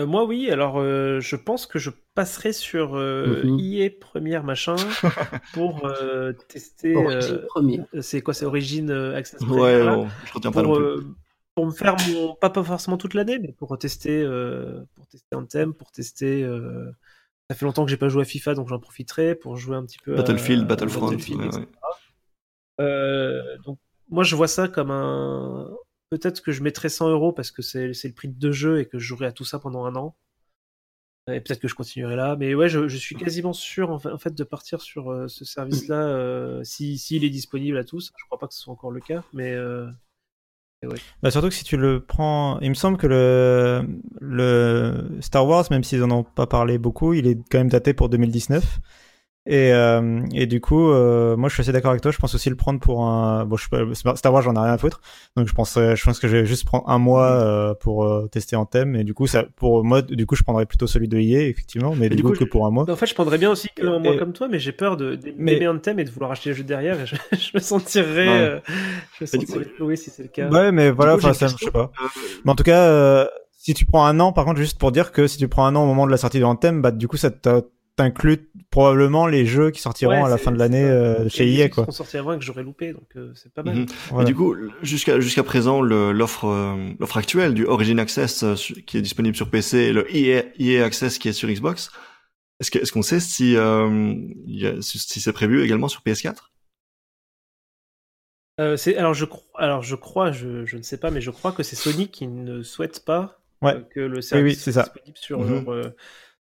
[0.00, 0.50] Euh, moi, oui.
[0.50, 3.42] Alors, euh, je pense que je passerai sur euh.
[3.60, 4.76] EA première machin
[5.54, 6.94] pour euh, tester.
[6.96, 7.40] Euh,
[8.00, 10.84] c'est quoi C'est Origin euh, Access Ouais, bon, je retiens pas pour, non plus.
[10.84, 11.04] euh,
[11.54, 12.34] pour me faire mon.
[12.36, 16.42] Pas, pas forcément toute l'année, mais pour tester, euh, pour tester Anthem, pour tester.
[16.44, 16.90] euh,
[17.50, 19.84] Ça fait longtemps que j'ai pas joué à FIFA, donc j'en profiterai pour jouer un
[19.84, 20.14] petit peu.
[20.14, 21.06] à- Battlefield, à Battlefront.
[21.06, 21.60] Battlefield, ouais, etc.
[21.60, 21.68] ouais.
[22.80, 23.78] Euh, donc,
[24.10, 25.68] moi, je vois ça comme un.
[26.10, 28.86] Peut-être que je mettrais 100 euros parce que c'est le prix de deux jeux et
[28.86, 30.16] que je jouerai à tout ça pendant un an.
[31.30, 32.36] Et peut-être que je continuerai là.
[32.36, 35.96] Mais ouais, je, je suis quasiment sûr en fait, de partir sur euh, ce service-là
[35.96, 38.12] euh, si s'il est disponible à tous.
[38.16, 39.86] Je crois pas que ce soit encore le cas, mais euh,
[41.22, 43.86] Bah surtout que si tu le prends, il me semble que le,
[44.20, 47.92] le Star Wars, même s'ils en ont pas parlé beaucoup, il est quand même daté
[47.92, 48.80] pour 2019.
[49.50, 52.10] Et, euh, et du coup, euh, moi je suis assez d'accord avec toi.
[52.12, 53.46] Je pense aussi le prendre pour un.
[53.46, 53.64] Bon, je
[53.94, 55.00] sais pas, Star Wars, j'en ai rien à foutre.
[55.36, 58.28] Donc je pense, je pense que je vais juste prendre un mois euh, pour euh,
[58.30, 58.94] tester en thème.
[58.94, 61.92] Et du coup, ça, pour moi, du coup, je prendrais plutôt celui de EA, effectivement,
[61.92, 62.90] mais, Mais du, coup, coup, que pour un mois.
[62.90, 65.14] en fait, je prendrais bien aussi qu'un mois Et- comme toi, mais j'ai peur de
[65.14, 67.00] d'aimer Mais- Anthem et de vouloir acheter le jeu derrière.
[67.00, 68.60] Et je, je me sentirais, euh,
[69.18, 70.50] je me sentirais floué si c'est le cas.
[70.50, 71.90] Ouais, mais voilà, coup, enfin, ça, je sais pas.
[72.44, 73.26] Mais en tout cas, euh,
[73.56, 75.74] si tu prends un an, par contre, juste pour dire que si tu prends un
[75.74, 77.62] an au moment de la sortie de Anthem, bah du coup, ça t'a-
[77.98, 81.68] t'inclut probablement les jeux qui sortiront Ouais, à la fin de l'année euh, chez EA,
[81.68, 81.90] qui quoi.
[81.90, 83.76] sortis avant et que j'aurais loupé, donc euh, c'est pas mal.
[83.76, 83.86] mhm.
[84.10, 84.22] Voilà.
[84.22, 88.54] Et du coup, jusqu'à jusqu'à présent, l'offre euh, l'offre actuelle du Origin Access euh,
[88.86, 91.90] qui est disponible sur PC et le EA, EA Access qui est sur Xbox,
[92.60, 93.88] est-ce que- est-ce qu'on sait si euh,
[94.46, 96.50] il y a- si, si c'est prévu également sur PS4
[98.60, 101.30] Euh, c'est alors je crois alors je crois je, je ne sais pas mais je
[101.30, 103.74] crois que c'est Sony qui ne souhaite pas Ouais.
[103.74, 104.82] euh, que le service oui, soit ça.
[104.82, 105.64] disponible sur Mhm.
[105.64, 105.96] leur euh,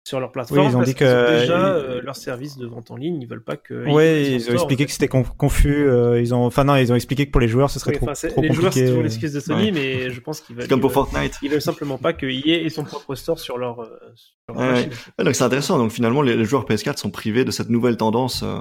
[0.08, 2.92] sur leur plateforme Oui, ils ont parce dit que- déjà euh, leur service de vente
[2.92, 5.88] en ligne ils veulent pas que Ouais, ils ont expliqué que c'était conf- confus.
[5.88, 7.98] euh, ils ont, enfin non, ils ont expliqué que pour les joueurs, ce serait Oui,
[7.98, 9.72] trop, enfin, c'est- trop les joueurs c'est toujours l'excuse de Sony Ouais.
[9.72, 11.38] mais je pense qu'ils veulent C'est comme pour Fortnite.
[11.42, 14.58] ils veulent simplement pas que EA ait son propre store sur leur, euh, sur leur
[14.58, 14.90] Ouais, machine.
[15.20, 15.78] Ouais, donc c'est intéressant.
[15.78, 18.60] Donc finalement, les, les joueurs PS4 sont privés de cette nouvelle tendance euh,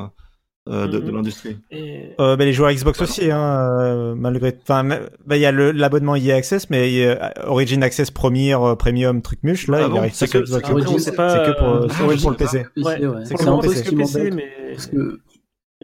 [0.69, 1.17] euh, de, de Mhm.
[1.17, 1.57] l'industrie.
[1.71, 3.41] Et- Euh, bah, les joueurs Xbox aussi, hein,
[3.81, 4.57] euh, malgré.
[4.63, 8.11] Enfin, bah, il y a le- l'abonnement EA Access, mais il y a Origin Access
[8.11, 9.69] Premier, euh, Premium, truc muche.
[9.69, 11.03] Là, Ah il bon arrive C'est que- Xbox.
[11.05, 12.65] c'est pas que pour, euh, c'est que pour le PC.
[12.75, 13.25] PC, Ouais, ouais.
[13.25, 15.21] c'est pour le PC mais Parce que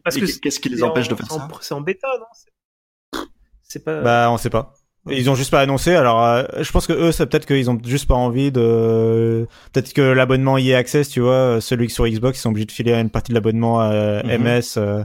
[0.04, 1.48] parce Et que Qu'est-ce qui les empêche en- de faire ça?
[1.60, 2.26] c'est en bêta non?
[2.32, 3.20] C'est-
[3.62, 4.74] c'est pas Bah, on sait pas.
[5.10, 5.94] Ils ont juste pas annoncé.
[5.94, 9.46] Alors, euh, je pense que eux, c'est peut-être qu'ils ont juste pas envie de.
[9.72, 12.92] Peut-être que l'abonnement EA Access, tu vois, celui sur Xbox, ils sont obligés de filer
[12.94, 14.30] une partie de l'abonnement à Mhm.
[14.30, 15.02] MS, euh,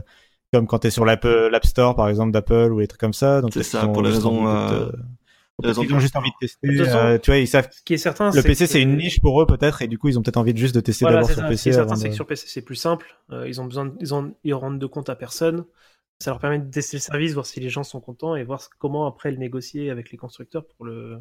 [0.52, 1.26] comme quand t'es sur l'App
[1.64, 3.40] Store, par exemple, d'Apple ou des trucs comme ça.
[3.40, 4.92] Donc C'est ça, pour raisons, envie de- euh,
[5.64, 6.68] Ils ont juste envie de tester.
[6.68, 7.68] De euh, tu vois, ils savent.
[7.72, 9.98] ce qui est certain Le PC, que- c'est une niche pour eux peut-être, et du
[9.98, 11.42] coup, ils ont peut-être envie de juste de tester Voilà, d'abord sur ça.
[11.42, 11.70] Ce qui PC.
[11.70, 13.06] est certain, c'est que sur PC, c'est plus simple.
[13.32, 15.64] Euh, ils ont besoin, de- ils ont, ils rendent de compte à personne.
[16.20, 18.60] Ça leur permet de tester le service, voir si les gens sont contents et voir
[18.78, 21.20] comment après le négocier avec les constructeurs pour le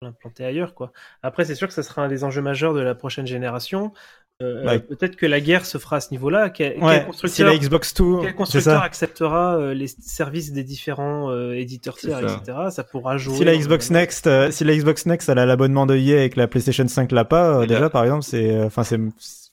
[0.00, 0.92] l'implanter ailleurs, quoi.
[1.22, 3.92] Après, c'est sûr que ça sera un des enjeux majeurs de la prochaine génération.
[4.40, 4.78] Euh, Ouais.
[4.78, 6.50] Peut-être que la guerre se fera à ce niveau-là.
[6.50, 10.62] Quel, quel Ouais, si constructeur, la Xbox 2, quel constructeur acceptera euh, les services des
[10.62, 12.36] différents euh, éditeurs tiers, ça.
[12.40, 12.58] etc.
[12.70, 13.36] Ça pourra jouer.
[13.38, 16.30] Si la Xbox Next, euh, si la Xbox Next, elle a l'abonnement de EA et
[16.30, 19.00] que la PlayStation 5 l'a pas, euh, là- déjà par exemple, c'est, euh, enfin c'est,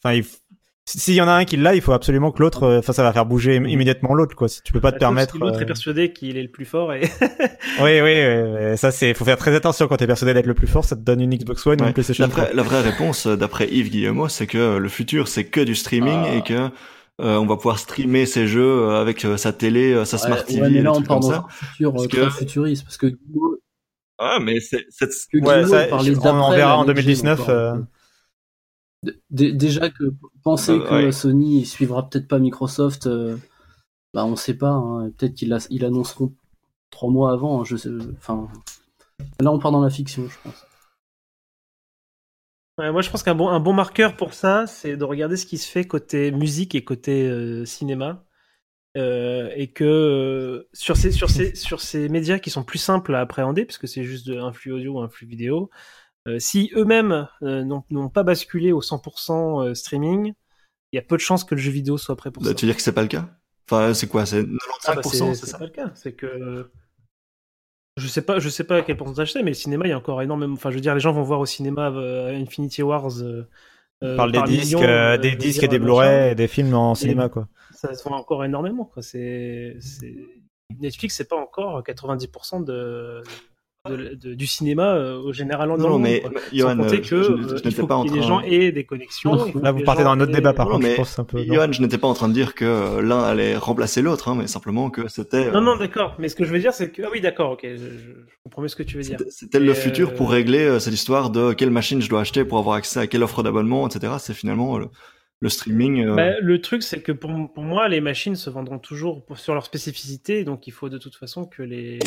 [0.04, 0.24] enfin il
[0.88, 3.02] s'il y en a un qui l'a, il faut absolument que l'autre, euh, enfin ça
[3.04, 4.48] va faire bouger im- immédiatement l'autre quoi.
[4.48, 5.38] Si tu peux pas te si permettre.
[5.40, 7.02] L'autre euh, est persuadé qu'il est le plus fort et
[7.82, 10.68] Oui, oui, oui, ça c'est, faut faire très attention quand t'es persuadé d'être le plus
[10.68, 11.88] fort, ça te donne une Xbox One ou Ouais.
[11.90, 12.44] une PlayStation La 3.
[12.44, 15.62] vraie, la vraie réponse, euh, d'après Yves Guillemot, c'est que euh, le futur, c'est que
[15.62, 16.36] du streaming Ah.
[16.36, 16.54] et que
[17.22, 20.44] euh, on va pouvoir streamer ces jeux euh, avec euh, sa télé, euh, sa smart
[20.46, 21.46] TV mais là, on trucs part comme dans ça.
[21.48, 22.84] un futur euh, Parce très que- futuriste.
[22.84, 23.08] Parce que
[24.20, 25.08] Ah, mais c'est, c'est...
[25.08, 27.72] que Ouais, Guillemot ça, on- verra en next gen 2019, encore, euh.
[27.74, 27.88] donc, euh, d- d-
[29.30, 30.04] déjà que
[30.44, 31.12] penser Euh, que ouais.
[31.12, 33.38] Sony suivra peut-être pas Microsoft, euh,
[34.14, 34.72] bah on sait pas.
[34.72, 35.12] hein.
[35.18, 36.34] Peut-être qu'ils ils annonceront
[36.92, 37.62] trois mois avant.
[37.62, 37.90] hein, Je sais.
[38.18, 38.48] Enfin,
[39.42, 40.66] là on part dans la fiction, je pense.
[42.78, 45.46] Ouais, moi, je pense qu'un bon, un bon marqueur pour ça, c'est de regarder ce
[45.46, 48.26] qui se fait côté musique et côté euh, cinéma.
[48.98, 53.16] Euh, et que euh, sur, ces, sur, ces, sur ces médias qui sont plus simples
[53.16, 55.70] à appréhender, puisque c'est juste de- un flux audio ou un flux vidéo, euh,
[56.40, 60.34] si eux-mêmes euh, n'ont pas basculé au 100% euh, streaming,
[60.92, 62.56] il y a peu de chances que le jeu vidéo soit prêt pour Bah, ça.
[62.56, 63.28] tu veux dire que c'est pas le cas?
[63.70, 64.26] Enfin, c'est quoi?
[64.26, 64.48] C'est 95%,
[64.88, 65.02] Ah bah,
[65.36, 65.92] c'est, pas le cas.
[65.96, 66.70] C'est que
[67.98, 69.94] je sais pas, je sais pas à quel pourcentage c'est, mais le cinéma, il y
[69.94, 70.54] a encore énormément.
[70.54, 73.22] Enfin, je veux dire, les gens vont voir au cinéma euh, Infinity Wars.
[73.22, 73.48] Euh,
[74.02, 75.80] On euh, parle des par disques, millions, euh, euh, des disques et des.
[75.80, 77.48] Blu-ray et des films en Et- cinéma quoi.
[77.72, 78.86] Ça se vend encore énormément.
[78.86, 79.02] Quoi.
[79.02, 79.78] C'est...
[80.80, 83.22] Netflix, c'est pas encore 90% de.
[83.90, 86.24] De- de- du cinéma euh, au général dans Non, mais.
[86.54, 88.40] Johan, euh, que je- je- euh, je n'étais faut pas en que les train- gens
[88.42, 89.36] aient des connexions.
[89.62, 91.44] Là, vous partez dans un autre aient- débat, par contre, je pense un peu.
[91.44, 94.48] Johan, je n'étais pas en train de dire que l'un allait remplacer l'autre, hein, mais
[94.48, 95.52] simplement que c'était.
[95.52, 96.16] Non, euh, non, d'accord.
[96.20, 98.36] Mais ce que je veux dire, c'est que ah oui, d'accord, ok, je, je- je
[98.44, 99.18] comprends mieux ce que tu veux dire.
[99.30, 102.46] C'était le futur euh, pour régler euh, cette histoire de quelle machine je dois acheter
[102.46, 104.14] pour avoir accès à quelle offre d'abonnement, etc.
[104.20, 104.88] C'est finalement le,
[105.42, 106.06] le streaming.
[106.06, 109.38] euh, Bah, le truc, c'est que pour, pour moi, les machines se vendront toujours pour-
[109.38, 112.00] sur leur spécificité, donc il faut de toute façon que les,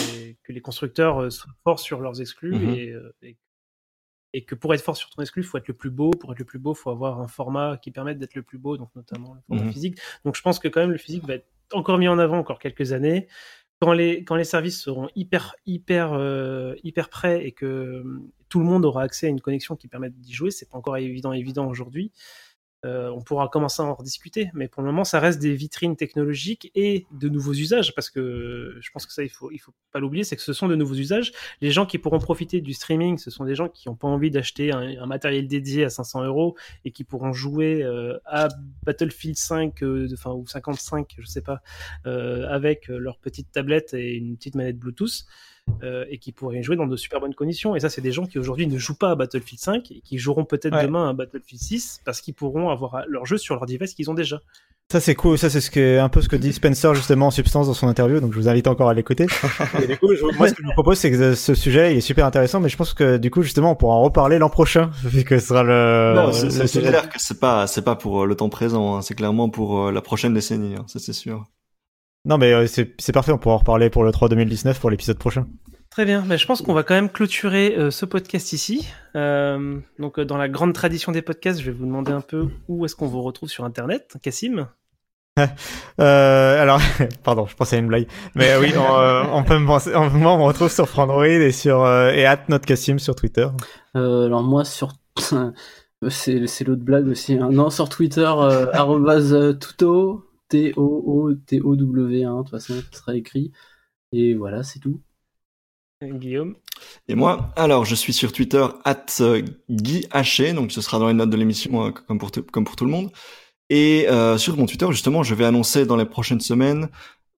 [0.42, 2.68] que les constructeurs euh, soient forts sur leurs exclus Mhm.
[2.74, 3.36] et, euh, et,
[4.34, 6.10] et que pour être fort sur ton exclu, il faut être le plus beau.
[6.10, 8.58] Pour être le plus beau, il faut avoir un format qui permette d'être le plus
[8.58, 9.72] beau, donc notamment le format Mhm.
[9.72, 9.98] physique.
[10.24, 12.58] Donc je pense que quand même le physique va être encore mis en avant encore
[12.58, 13.28] quelques années.
[13.80, 18.02] Quand les, quand les services seront hyper, hyper, euh, hyper prêts et que euh,
[18.48, 20.96] tout le monde aura accès à une connexion qui permette d'y jouer, c'est pas encore
[20.96, 22.10] évident, évident aujourd'hui.
[22.84, 25.96] Euh, on pourra commencer à en rediscuter, mais pour le moment, ça reste des vitrines
[25.96, 29.72] technologiques et de nouveaux usages, parce que euh, je pense que ça, il faut, faut
[29.90, 31.32] pas l'oublier, c'est que ce sont de nouveaux usages.
[31.60, 34.30] Les gens qui pourront profiter du streaming, ce sont des gens qui n'ont pas envie
[34.30, 38.48] d'acheter un, matériel dédié à 500 euros et qui pourront jouer euh, à
[38.84, 41.62] Battlefield 5, euh, de- enfin ou 55, je sais pas,
[42.04, 45.26] avec leur petite tablette et une petite manette Bluetooth.
[45.82, 47.76] Euh, et qui pourraient y jouer dans de super bonnes conditions.
[47.76, 50.18] Et ça, c'est des gens qui aujourd'hui ne jouent pas à Battlefield 5 et qui
[50.18, 50.84] joueront peut-être Ouais.
[50.86, 54.14] demain à Battlefield 6 parce qu'ils pourront avoir leur jeu sur leur device qu'ils ont
[54.14, 54.40] déjà.
[54.90, 57.30] Ça c'est cool, ça c'est ce que, un peu ce que dit Spencer justement en
[57.30, 59.26] substance dans son interview, donc je vous invite encore à l'écouter.
[59.82, 61.98] Et du coup, je- moi ce que je vous propose c'est que ce sujet il
[61.98, 64.48] est super intéressant, mais je pense que du coup justement on pourra en reparler l'an
[64.48, 66.14] prochain, vu que ce sera le.
[66.16, 69.14] non, c'est clair que c'est pas, c'est pas pour euh, le temps présent, hein, c'est
[69.14, 71.44] clairement pour euh, la prochaine décennie, hein, ça c'est sûr.
[72.28, 75.18] Non mais euh, c'est parfait, on pourra en reparler pour le 3 2019 pour l'épisode
[75.18, 75.46] prochain.
[75.90, 78.86] Très bien, mais je pense qu'on va quand même clôturer euh, ce podcast ici.
[79.16, 82.48] Euh, donc, euh, dans la grande tradition des podcasts, je vais vous demander un peu
[82.68, 84.68] où est-ce qu'on vous retrouve sur Internet, Cassim?
[86.00, 86.80] Euh, alors,
[87.24, 88.06] pardon, je pensais à une blague.
[88.34, 91.26] Mais oui, on, euh, on peut me penser, on, moi, on me retrouve sur Frandroid
[91.26, 93.46] et sur, euh, et at Notcassim sur Twitter.
[93.96, 94.92] Euh, alors moi sur
[96.08, 97.34] c'est c'est l'autre blague aussi.
[97.34, 97.48] hein.
[97.50, 98.30] Non sur Twitter
[98.72, 103.52] arrobase, tuto t o o t o w 1 de toute façon ça sera écrit
[104.12, 105.00] et voilà c'est tout.
[106.04, 106.54] Euh, Guillaume.
[107.08, 111.08] Et moi, alors, je suis sur Twitter, at euh, Guy Haché, donc ce sera dans
[111.08, 113.10] les notes de l'émission, euh, comme, pour tout- comme pour tout le monde.
[113.70, 116.88] Et euh, sur mon Twitter, justement, je vais annoncer dans les prochaines semaines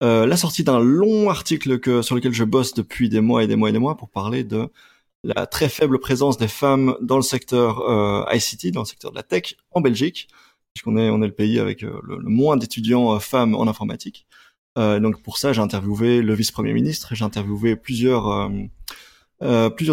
[0.03, 3.47] euh, la sortie d'un long article que, sur lequel je bosse depuis des mois et
[3.47, 4.69] des mois et des mois pour parler de
[5.25, 9.17] la très faible présence des femmes dans le secteur euh, ICT, dans le secteur de
[9.17, 10.29] la tech en Belgique,
[10.75, 14.27] puisqu'on est, le pays avec euh, le, moins d'étudiants euh, femmes en informatique.
[14.79, 18.51] Euh, donc pour ça, j'ai interviewé le vice-premier ministre, j'ai interviewé plusieurs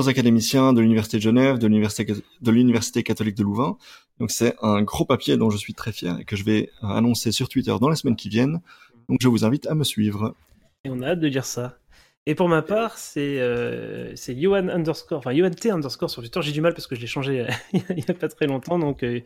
[0.08, 3.78] académiciens de l'université de Genève, de l'université de l'université catholique de Louvain.
[4.20, 7.32] Donc c'est un gros papier dont je suis très fier et que je vais annoncer
[7.32, 8.62] sur Twitter dans les semaines qui viennent.
[9.10, 10.36] Donc je vous invite à me suivre.
[10.86, 11.78] Et on a hâte de dire ça.
[12.30, 16.42] Et pour ma part, c'est euh, c'est Yohan underscore, enfin Yohan T underscore sur Twitter.
[16.44, 17.46] J'ai du mal parce que je l'ai changé euh,
[17.90, 18.78] il y a pas très longtemps.
[18.78, 19.22] Donc, euh,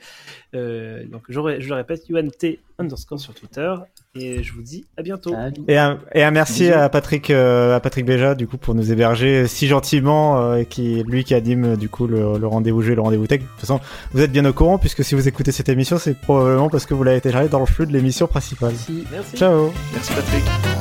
[0.54, 3.74] euh, donc je, le répète, Yohan T underscore sur Twitter.
[4.14, 5.34] Et je vous dis à bientôt.
[5.68, 6.74] Et un, et un merci Bisous.
[6.76, 10.68] à Patrick, euh, à Patrick Béja, du coup, pour nous héberger si gentiment, euh, et
[10.68, 13.40] qui, lui qui anime, du coup, le, le rendez-vous jeu, et le rendez-vous tech.
[13.42, 13.80] De toute façon,
[14.12, 16.94] vous êtes bien au courant, puisque si vous écoutez cette émission, c'est probablement parce que
[16.94, 18.74] vous l'avez téléchargé dans le flux de l'émission principale.
[18.74, 19.08] Merci.
[19.12, 19.38] Merci.
[19.38, 19.72] Ciao!
[19.92, 20.81] Merci Patrick.